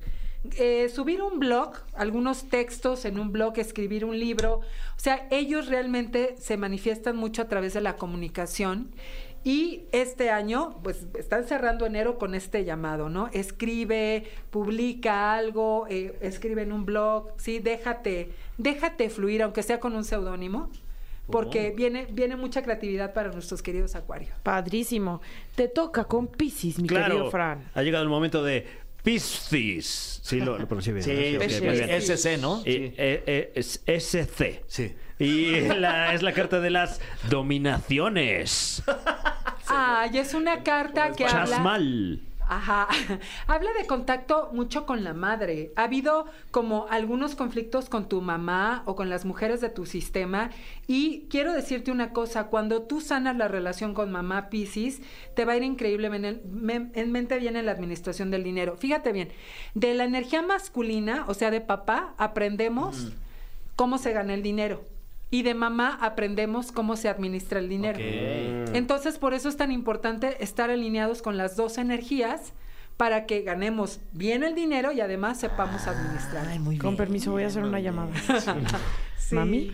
Eh, 0.58 0.88
subir 0.94 1.22
un 1.22 1.40
blog, 1.40 1.72
algunos 1.94 2.48
textos 2.48 3.04
en 3.04 3.18
un 3.18 3.32
blog, 3.32 3.58
escribir 3.58 4.04
un 4.04 4.16
libro. 4.16 4.58
O 4.58 4.98
sea, 4.98 5.26
ellos 5.32 5.66
realmente 5.66 6.36
se 6.38 6.56
manifiestan 6.56 7.16
mucho 7.16 7.42
a 7.42 7.48
través 7.48 7.74
de 7.74 7.80
la 7.80 7.96
comunicación. 7.96 8.92
Y 9.44 9.82
este 9.92 10.30
año, 10.30 10.76
pues 10.82 11.06
están 11.18 11.44
cerrando 11.44 11.84
enero 11.84 12.18
con 12.18 12.34
este 12.34 12.64
llamado, 12.64 13.10
¿no? 13.10 13.28
Escribe, 13.32 14.24
publica 14.50 15.34
algo, 15.34 15.86
eh, 15.90 16.16
escribe 16.22 16.62
en 16.62 16.72
un 16.72 16.86
blog, 16.86 17.28
sí, 17.36 17.58
déjate, 17.58 18.30
déjate 18.56 19.10
fluir, 19.10 19.42
aunque 19.42 19.62
sea 19.62 19.80
con 19.80 19.94
un 19.94 20.04
seudónimo, 20.04 20.70
porque 21.30 21.70
Oh. 21.72 21.76
viene, 21.76 22.06
viene 22.10 22.36
mucha 22.36 22.62
creatividad 22.62 23.12
para 23.12 23.30
nuestros 23.32 23.62
queridos 23.62 23.94
acuarios. 23.94 24.30
Padrísimo. 24.42 25.20
Te 25.54 25.68
toca 25.68 26.04
con 26.04 26.26
Piscis, 26.26 26.78
mi 26.78 26.88
Claro. 26.88 27.14
querido 27.14 27.30
Fran. 27.30 27.64
Ha 27.74 27.82
llegado 27.82 28.02
el 28.02 28.10
momento 28.10 28.42
de 28.42 28.66
Piscis. 29.04 30.20
Sí, 30.22 30.40
lo, 30.40 30.58
lo 30.58 30.66
pronuncié 30.66 30.92
bien. 30.94 31.04
Sí, 31.04 31.12
bien. 31.12 31.90
SC, 32.00 32.38
¿no? 32.38 32.62
Eh, 32.64 32.94
eh, 32.96 33.22
eh, 33.26 33.52
es 33.54 33.82
SC. 33.86 34.64
Sí. 34.66 34.94
Y 35.18 35.60
la- 35.60 36.12
es 36.14 36.22
la 36.22 36.32
carta 36.32 36.58
de 36.60 36.70
las 36.70 37.00
dominaciones. 37.30 38.82
Ay, 39.68 40.18
es 40.18 40.34
una 40.34 40.62
carta 40.62 41.12
que 41.12 41.24
habla... 41.26 41.44
Chasmal. 41.56 42.20
Ajá. 42.48 42.88
Habla 43.46 43.72
de 43.72 43.86
contacto 43.86 44.50
mucho 44.52 44.86
con 44.86 45.02
la 45.02 45.14
madre. 45.14 45.72
Ha 45.76 45.84
habido 45.84 46.26
como 46.50 46.86
algunos 46.90 47.34
conflictos 47.34 47.88
con 47.88 48.08
tu 48.08 48.20
mamá 48.20 48.82
o 48.86 48.96
con 48.96 49.08
las 49.08 49.24
mujeres 49.24 49.60
de 49.60 49.70
tu 49.70 49.86
sistema. 49.86 50.50
Y 50.86 51.26
quiero 51.30 51.52
decirte 51.52 51.90
una 51.90 52.12
cosa, 52.12 52.48
cuando 52.48 52.82
tú 52.82 53.00
sanas 53.00 53.36
la 53.36 53.48
relación 53.48 53.94
con 53.94 54.12
mamá 54.12 54.50
Piscis, 54.50 55.00
te 55.34 55.44
va 55.44 55.52
a 55.52 55.56
ir 55.56 55.62
increíblemente 55.62 56.28
en, 56.28 56.92
en 56.94 57.12
mente 57.12 57.38
bien 57.38 57.56
en 57.56 57.66
la 57.66 57.72
administración 57.72 58.30
del 58.30 58.44
dinero. 58.44 58.76
Fíjate 58.76 59.12
bien, 59.12 59.30
de 59.74 59.94
la 59.94 60.04
energía 60.04 60.42
masculina, 60.42 61.24
o 61.28 61.34
sea, 61.34 61.50
de 61.50 61.60
papá, 61.60 62.14
aprendemos 62.18 63.12
cómo 63.76 63.98
se 63.98 64.12
gana 64.12 64.34
el 64.34 64.42
dinero. 64.42 64.84
Y 65.30 65.42
de 65.42 65.54
mamá 65.54 65.98
aprendemos 66.00 66.70
cómo 66.70 66.96
se 66.96 67.08
administra 67.08 67.58
el 67.58 67.68
dinero. 67.68 67.98
Ok. 67.98 68.74
Entonces, 68.74 69.18
por 69.18 69.34
eso 69.34 69.48
es 69.48 69.56
tan 69.56 69.72
importante 69.72 70.42
estar 70.44 70.70
alineados 70.70 71.22
con 71.22 71.36
las 71.36 71.56
dos 71.56 71.78
energías 71.78 72.52
para 72.96 73.26
que 73.26 73.42
ganemos 73.42 74.00
bien 74.12 74.44
el 74.44 74.54
dinero 74.54 74.92
y 74.92 75.00
además 75.00 75.40
sepamos 75.40 75.86
administrar. 75.88 76.46
Ay, 76.48 76.60
muy 76.60 76.78
Con 76.78 76.90
bien. 76.90 76.96
permiso, 76.98 77.32
voy 77.32 77.42
a 77.42 77.48
hacer 77.48 77.64
una 77.64 77.80
llamada. 77.80 78.10
Sí. 79.18 79.34
Mami. 79.36 79.72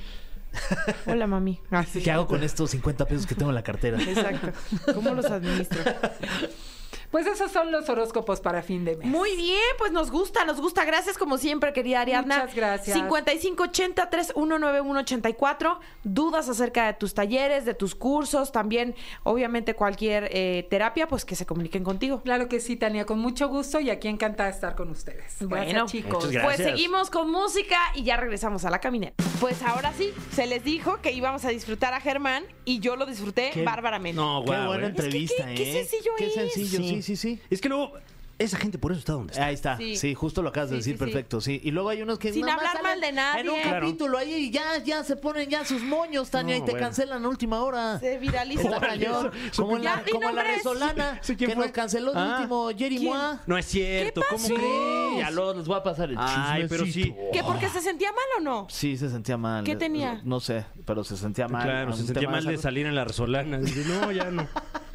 Hola, 1.07 1.27
mami. 1.27 1.61
Ah, 1.73 1.85
sí. 1.85 2.01
¿Qué 2.03 2.13
hago 2.13 2.29
con 2.29 2.45
estos 2.45 2.71
50 2.71 3.05
pesos 3.07 3.27
que 3.27 3.35
tengo 3.35 3.51
en 3.51 3.57
la 3.57 3.65
cartera? 3.65 4.01
Exacto. 4.01 4.53
¿Cómo 4.95 5.11
los 5.11 5.27
administro? 5.27 5.81
Pues 7.11 7.27
esos 7.27 7.51
son 7.51 7.73
los 7.73 7.89
horóscopos 7.89 8.41
para 8.41 8.63
fin 8.63 8.85
de 8.85 8.97
mes. 8.97 9.07
Muy 9.07 9.35
bien, 9.37 9.59
pues 9.79 9.91
nos 9.91 10.13
gusta, 10.13 10.45
nos 10.45 10.61
gusta. 10.61 10.85
Gracias 10.85 11.17
como 11.19 11.39
siempre, 11.39 11.73
querida 11.73 12.03
Ariadna. 12.03 12.41
Muchas 12.41 12.55
gracias. 12.55 12.97
5580-319184. 12.99 15.79
Dudas 16.05 16.49
acerca 16.49 16.87
de 16.87 16.93
tus 16.95 17.15
talleres, 17.15 17.65
de 17.65 17.75
tus 17.75 17.95
cursos, 17.95 18.53
también, 18.53 18.95
obviamente, 19.25 19.75
cualquier 19.75 20.29
eh, 20.33 20.67
terapia, 20.71 21.09
pues 21.09 21.25
que 21.25 21.35
se 21.35 21.47
comuniquen 21.47 21.83
contigo. 21.85 22.21
Claro 22.23 22.49
que 22.49 22.61
sí, 22.61 22.77
Tania, 22.77 23.07
con 23.07 23.19
mucho 23.19 23.49
gusto 23.49 23.81
y 23.81 23.91
aquí 23.91 24.09
encantada 24.09 24.49
de 24.49 24.55
estar 24.55 24.77
con 24.77 24.91
ustedes. 24.91 25.37
Bueno, 25.41 25.67
Gracias, 25.67 25.91
chicos. 25.91 26.13
muchas 26.15 26.31
gracias. 26.31 26.57
Pues 26.57 26.69
seguimos 26.69 27.11
con 27.11 27.31
música 27.31 27.77
y 27.95 28.05
ya 28.05 28.17
regresamos 28.17 28.65
a 28.65 28.71
la 28.71 28.79
caminera. 28.79 29.15
Pues 29.41 29.63
ahora 29.63 29.93
sí, 29.97 30.11
se 30.35 30.47
les 30.47 30.63
dijo 30.65 31.01
que 31.01 31.13
íbamos 31.13 31.47
a 31.47 31.49
disfrutar 31.49 31.95
a 31.95 32.01
Germán 32.01 32.45
y 32.67 32.81
yo 32.81 32.95
lo 32.97 33.07
disfruté 33.07 33.51
Qué- 33.55 33.65
bárbaramente. 33.65 34.17
No, 34.21 34.43
Qué 34.45 34.51
guau, 34.51 34.67
buena 34.67 34.85
¿eh? 34.87 34.91
entrevista, 34.91 35.47
qué- 35.47 35.55
qué 35.55 35.71
¿eh? 35.71 35.73
sencillo 35.85 36.11
Qué 36.19 36.27
es. 36.27 36.35
sencillo, 36.35 36.79
sí, 36.83 37.03
sí, 37.03 37.17
sí. 37.17 37.41
Es 37.49 37.61
que 37.63 37.71
luego, 37.71 37.95
esa 38.41 38.57
gente 38.59 38.79
por 38.79 38.91
eso 38.93 38.99
está 38.99 39.13
donde 39.13 39.33
está. 39.33 39.45
Ahí 39.47 39.55
está, 39.55 39.77
Sí. 39.77 39.97
sí, 39.97 40.15
justo 40.15 40.43
lo 40.43 40.49
acabas 40.49 40.71
de 40.71 40.77
decir, 40.77 40.95
sí, 40.95 40.99
perfecto, 40.99 41.41
sí. 41.41 41.61
Y 41.63 41.71
luego 41.71 41.91
hay 41.91 42.03
unos 42.03 42.19
que 42.19 42.33
Sin 42.33 42.45
nada 42.47 42.55
hablar 42.69 42.83
mal 42.83 43.01
de 43.01 43.13
nadie. 43.13 43.41
En 43.43 43.51
un 43.51 43.61
Claro. 43.61 43.87
capítulo 43.87 44.19
ahí 44.19 44.33
y 44.35 44.51
ya, 44.51 44.79
ya 44.85 45.05
se 45.05 45.17
ponen 45.17 45.49
ya 45.49 45.65
sus 45.65 45.83
moños, 45.83 46.31
Tania, 46.31 46.57
No, 46.57 46.63
y 46.63 46.65
te 46.67 46.73
bueno. 46.73 46.87
cancelan 46.87 47.25
a 47.25 47.29
última 47.29 47.63
hora. 47.63 47.99
Se 48.01 48.19
viraliza. 48.19 48.81
Cañón. 48.81 49.31
Como 49.57 49.77
en 49.77 49.85
la, 49.85 50.03
como 50.11 50.29
en 50.31 50.37
la. 50.37 50.43
Resolana, 50.45 51.19
Sí, 51.23 51.37
¿quién 51.37 51.51
que 51.51 51.57
fue? 51.57 51.65
nos 51.67 51.73
canceló 51.73 52.13
de 52.13 52.19
Ah. 52.19 52.37
último 52.39 52.71
Jerry. 52.77 52.99
Moa. 53.01 53.41
No 53.47 53.57
es 53.59 53.67
cierto, 53.67 54.23
¿cómo 54.29 54.45
Sí, 54.47 54.55
crees? 54.55 55.19
ya 55.19 55.31
luego 55.31 55.55
les 55.55 55.67
voy 55.67 55.77
a 55.77 55.83
pasar 55.83 56.09
el 56.11 56.17
Ay, 56.19 56.67
pero 56.69 56.85
sí. 56.87 57.15
¿Que 57.33 57.43
porque 57.45 57.69
se 57.69 57.81
sentía 57.81 58.11
mal 58.13 58.25
o 58.39 58.41
no? 58.43 58.67
Sí, 58.71 58.97
se 58.97 59.09
sentía 59.11 59.37
mal. 59.37 59.65
¿Qué 59.65 59.77
tenía? 59.77 60.21
No 60.25 60.41
sé, 60.41 60.65
pero 60.87 61.05
se 61.05 61.17
sentía 61.17 61.47
mal. 61.49 61.63
Claro, 61.65 61.93
se 61.93 62.05
sentía 62.07 62.29
mal 62.29 62.45
de 62.45 62.57
salir 62.59 62.87
en 62.87 62.95
la 62.95 63.05
resolana. 63.05 63.59
Dice, 63.59 63.85
no, 63.87 64.11
ya 64.13 64.31
no. 64.31 64.47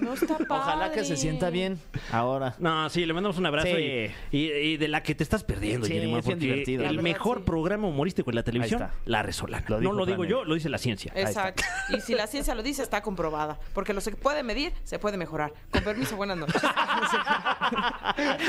No 0.00 0.14
está 0.14 0.38
padre. 0.38 0.46
Ojalá 0.50 0.92
que 0.92 1.04
se 1.04 1.16
sienta 1.16 1.50
bien 1.50 1.78
ahora. 2.12 2.54
No, 2.58 2.88
sí, 2.90 3.04
le 3.06 3.12
mandamos 3.12 3.38
un 3.38 3.46
abrazo 3.46 3.68
Sí. 3.68 4.10
y, 4.30 4.36
y- 4.38 4.52
y 4.52 4.76
de 4.76 4.88
la 4.88 5.02
que 5.02 5.14
te 5.14 5.22
estás 5.22 5.44
perdiendo, 5.44 5.86
Sí, 5.86 5.96
es 5.96 6.02
bien 6.02 6.12
porque 6.14 6.34
divertido. 6.36 6.82
La 6.82 6.90
el 6.90 6.96
verdad, 6.96 7.10
mejor 7.10 7.38
sí. 7.38 7.42
programa 7.46 7.88
humorístico 7.88 8.30
en 8.30 8.36
la 8.36 8.42
televisión, 8.42 8.82
está. 8.82 8.94
La 9.06 9.22
Resolana. 9.22 9.64
Lo 9.68 9.76
no 9.76 9.80
dijo 9.80 9.92
lo 9.94 10.06
digo 10.06 10.18
Fran 10.18 10.28
yo, 10.30 10.44
lo 10.44 10.54
dice 10.54 10.68
la 10.68 10.78
ciencia. 10.78 11.12
Exacto. 11.14 11.62
Y 11.90 12.00
si 12.00 12.14
la 12.14 12.26
ciencia 12.26 12.54
lo 12.54 12.62
dice, 12.62 12.82
está 12.82 13.02
comprobada. 13.02 13.58
Porque 13.72 13.92
lo 13.94 14.00
se 14.00 14.12
puede 14.12 14.42
medir, 14.42 14.72
se 14.84 14.98
puede 14.98 15.16
mejorar. 15.16 15.52
Con 15.70 15.82
permiso, 15.82 16.16
buenas 16.16 16.36
noches. 16.36 16.62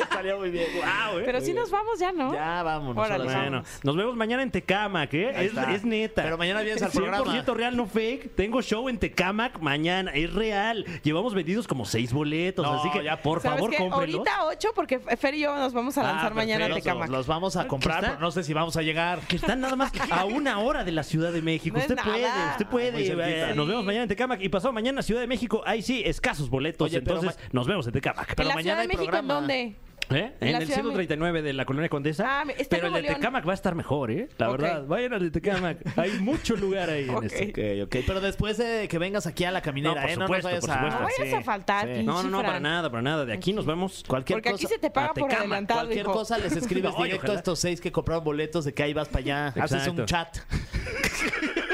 Estaría 0.02 0.36
muy 0.36 0.50
bien. 0.50 0.66
Wow, 0.76 1.20
¿eh? 1.20 1.24
Pero 1.26 1.42
sí 1.42 1.54
nos 1.54 1.70
vamos 1.72 2.00
ya, 2.00 2.12
¿no? 2.12 2.34
Ya, 2.34 2.64
vámonos. 2.64 2.98
Órale, 3.04 3.24
ahora 3.24 3.34
sí. 3.34 3.40
Bueno, 3.40 3.58
Vamos. 3.58 3.80
nos 3.84 3.96
vemos 3.96 4.16
mañana 4.16 4.44
en 4.44 4.52
Tecamac, 4.52 5.14
¿eh? 5.14 5.34
Ahí 5.36 5.46
Es, 5.48 5.52
está. 5.54 5.74
es 5.74 5.84
neta. 5.86 6.24
Pero 6.24 6.38
mañana 6.38 6.62
vienes 6.62 6.82
al 6.82 6.92
100% 6.92 6.94
programa. 6.96 7.44
real, 7.56 7.78
no 7.78 7.86
fake. 7.86 8.36
Tengo 8.36 8.62
show 8.62 8.90
en 8.90 8.98
Tecamac 9.00 9.60
mañana. 9.60 10.12
Es 10.14 10.34
real. 10.34 10.86
Llevamos 11.06 11.36
vendidos 11.36 11.68
como 11.68 11.86
seis 11.86 12.12
boletos. 12.12 12.66
No, 12.66 12.74
así 12.80 12.90
que, 12.90 13.04
ya, 13.04 13.22
por 13.22 13.40
¿Sabes 13.40 13.60
favor, 13.60 13.70
qué? 13.70 13.78
cómprenlos. 13.78 14.28
Ahorita 14.28 14.46
8, 14.48 14.70
porque 14.74 14.98
Fer 15.00 15.36
y 15.36 15.42
yo 15.42 15.56
nos 15.56 15.72
vamos 15.72 15.96
a 16.00 16.02
Ah, 16.02 16.12
lanzar 16.14 16.34
mañana 16.34 16.66
perfecto. 16.66 16.90
Tecamac. 16.90 17.10
Los 17.12 17.28
vamos 17.28 17.56
a 17.56 17.68
comprar, 17.68 18.02
pero 18.02 18.20
no 18.20 18.32
sé 18.32 18.44
si 18.44 18.54
vamos 18.54 18.76
a 18.76 18.82
llegar. 18.82 19.20
Que 19.28 19.36
están 19.36 19.62
nada 19.62 19.76
más 19.76 19.92
a 20.12 20.26
una 20.26 20.58
hora 20.60 20.84
de 20.84 20.92
la 20.92 21.04
Ciudad 21.04 21.32
de 21.32 21.44
México. 21.44 21.78
No 21.78 21.82
usted 21.84 21.96
puede, 22.04 22.28
usted 22.52 22.66
puede. 22.68 23.52
Eh, 23.52 23.54
Nos 23.56 23.68
vemos 23.68 23.86
mañana 23.86 24.04
en 24.04 24.10
Tecamac. 24.10 24.42
Y 24.42 24.50
pasado 24.50 24.74
mañana 24.74 25.04
Ciudad 25.04 25.22
de 25.22 25.28
México. 25.28 25.62
Ahí 25.66 25.84
sí, 25.84 26.02
escasos 26.04 26.50
boletos. 26.50 26.88
Oye, 26.88 26.98
entonces, 26.98 27.38
nos 27.52 27.68
vemos 27.68 27.86
en 27.86 27.94
Tecamac. 27.94 28.30
¿En 28.30 28.36
pero 28.36 28.50
la 28.50 28.56
mañana 28.56 28.62
Ciudad 28.64 28.76
de 28.78 28.82
hay 28.82 28.98
México 28.98 29.18
en 29.18 29.28
dónde? 29.28 29.76
¿Eh? 30.12 30.34
En 30.40 30.48
En, 30.50 30.56
el 30.56 30.66
Ciudad 30.66 30.78
de 30.78 30.84
139 30.84 31.42
de 31.42 31.54
la 31.54 31.66
Colonia 31.66 31.90
Condesa. 31.90 32.42
Ah, 32.42 32.44
pero 32.70 32.88
el 32.88 32.94
de 32.94 33.02
León. 33.02 33.16
Tecamac 33.16 33.48
va 33.48 33.52
a 33.52 33.56
estar 33.56 33.76
mejor, 33.76 34.12
¿eh? 34.12 34.30
La 34.38 34.50
Ok. 34.52 34.62
verdad. 34.62 34.86
Vayan 34.86 35.14
al 35.14 35.20
de 35.22 35.32
Tecamac. 35.32 35.78
Hay 35.98 36.12
mucho 36.20 36.56
lugar 36.56 36.90
ahí 36.90 37.10
Ok. 37.10 37.24
en 37.24 37.24
este. 37.26 37.84
Ok, 37.84 37.88
ok. 37.88 38.04
Pero 38.06 38.22
después 38.22 38.58
de 38.58 38.88
que 38.88 38.98
vengas 39.00 39.26
aquí 39.28 39.44
a 39.46 39.52
la 39.52 39.62
caminera, 39.62 39.96
No, 39.96 40.02
por 40.02 40.10
¿eh? 40.10 40.16
No 40.18 40.26
supuesto, 40.28 40.50
nos 40.50 40.60
vayas 40.60 40.62
por 40.62 40.70
a... 40.72 40.74
supuesto. 40.76 41.00
No 41.00 41.26
vayas 41.26 41.34
a 41.40 41.44
faltar, 41.44 41.96
sí. 41.96 42.04
No, 42.04 42.24
no, 42.24 42.30
no, 42.30 42.42
para 42.44 42.60
nada, 42.60 42.90
para 42.90 43.02
nada. 43.02 43.26
De 43.26 43.34
aquí 43.34 43.54
nos 43.54 43.66
vemos. 43.66 44.04
Cualquier 44.08 44.38
Porque 44.38 44.52
cosa, 44.52 44.66
aquí 44.68 44.74
se 44.74 44.80
te 44.80 44.90
paga 44.92 45.14
por 45.14 45.32
adelantado, 45.34 45.80
cualquier 45.82 46.02
hijo. 46.06 46.14
cosa 46.14 46.38
les 46.38 46.56
escribes 46.58 46.96
directo 46.98 47.18
ojalá. 47.26 47.34
a 47.34 47.38
estos 47.38 47.60
seis 47.60 47.82
que 47.82 47.92
compraron 47.92 48.24
boletos 48.24 48.66
de 48.66 48.74
que 48.74 48.84
ahí 48.84 48.94
vas 48.94 49.08
para 49.08 49.20
allá. 49.20 49.48
Haces 49.60 49.88
un 49.88 50.06
chat. 50.06 50.38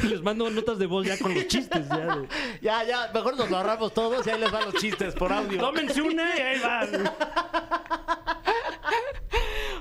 Les 0.08 0.22
mando 0.22 0.50
notas 0.50 0.78
de 0.78 0.86
voz 0.86 1.06
ya 1.06 1.18
con 1.18 1.34
los 1.34 1.46
chistes. 1.46 1.88
Ya 1.88 2.16
de, 2.16 2.28
Ya, 2.62 2.84
ya, 2.84 3.10
mejor 3.12 3.36
nos 3.36 3.50
lo 3.50 3.58
ahorramos 3.58 3.92
todos 3.92 4.26
y 4.26 4.30
ahí 4.30 4.40
les 4.40 4.50
van 4.50 4.64
los 4.66 4.74
chistes 4.74 5.14
por 5.14 5.32
audio. 5.32 5.60
Tómense 5.60 6.00
una 6.02 6.36
y 6.36 6.40
ahí 6.40 6.60
van. 6.60 6.88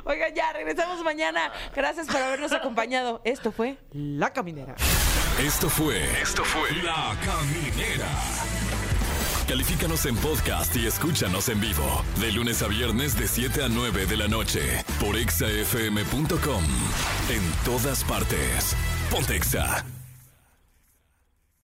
Oigan, 0.05 0.33
ya, 0.33 0.53
regresamos 0.53 1.03
mañana. 1.03 1.51
Gracias 1.75 2.07
por 2.07 2.17
habernos 2.17 2.51
acompañado. 2.51 3.21
Esto 3.23 3.51
fue 3.51 3.77
La 3.93 4.33
Caminera. 4.33 4.75
Esto 5.39 5.69
fue. 5.69 6.03
Esto 6.21 6.43
fue. 6.43 6.71
La 6.83 7.15
Caminera. 7.23 8.07
Califícanos 9.47 10.05
en 10.05 10.15
podcast 10.17 10.75
y 10.75 10.85
escúchanos 10.85 11.49
en 11.49 11.59
vivo. 11.59 12.03
De 12.19 12.31
lunes 12.31 12.61
a 12.61 12.67
viernes, 12.67 13.17
de 13.17 13.27
7 13.27 13.63
a 13.63 13.69
9 13.69 14.05
de 14.05 14.17
la 14.17 14.27
noche. 14.27 14.61
Por 14.99 15.17
exafm.com. 15.17 16.63
En 17.29 17.41
todas 17.65 18.03
partes. 18.03 18.75
Pontexa. 19.09 19.83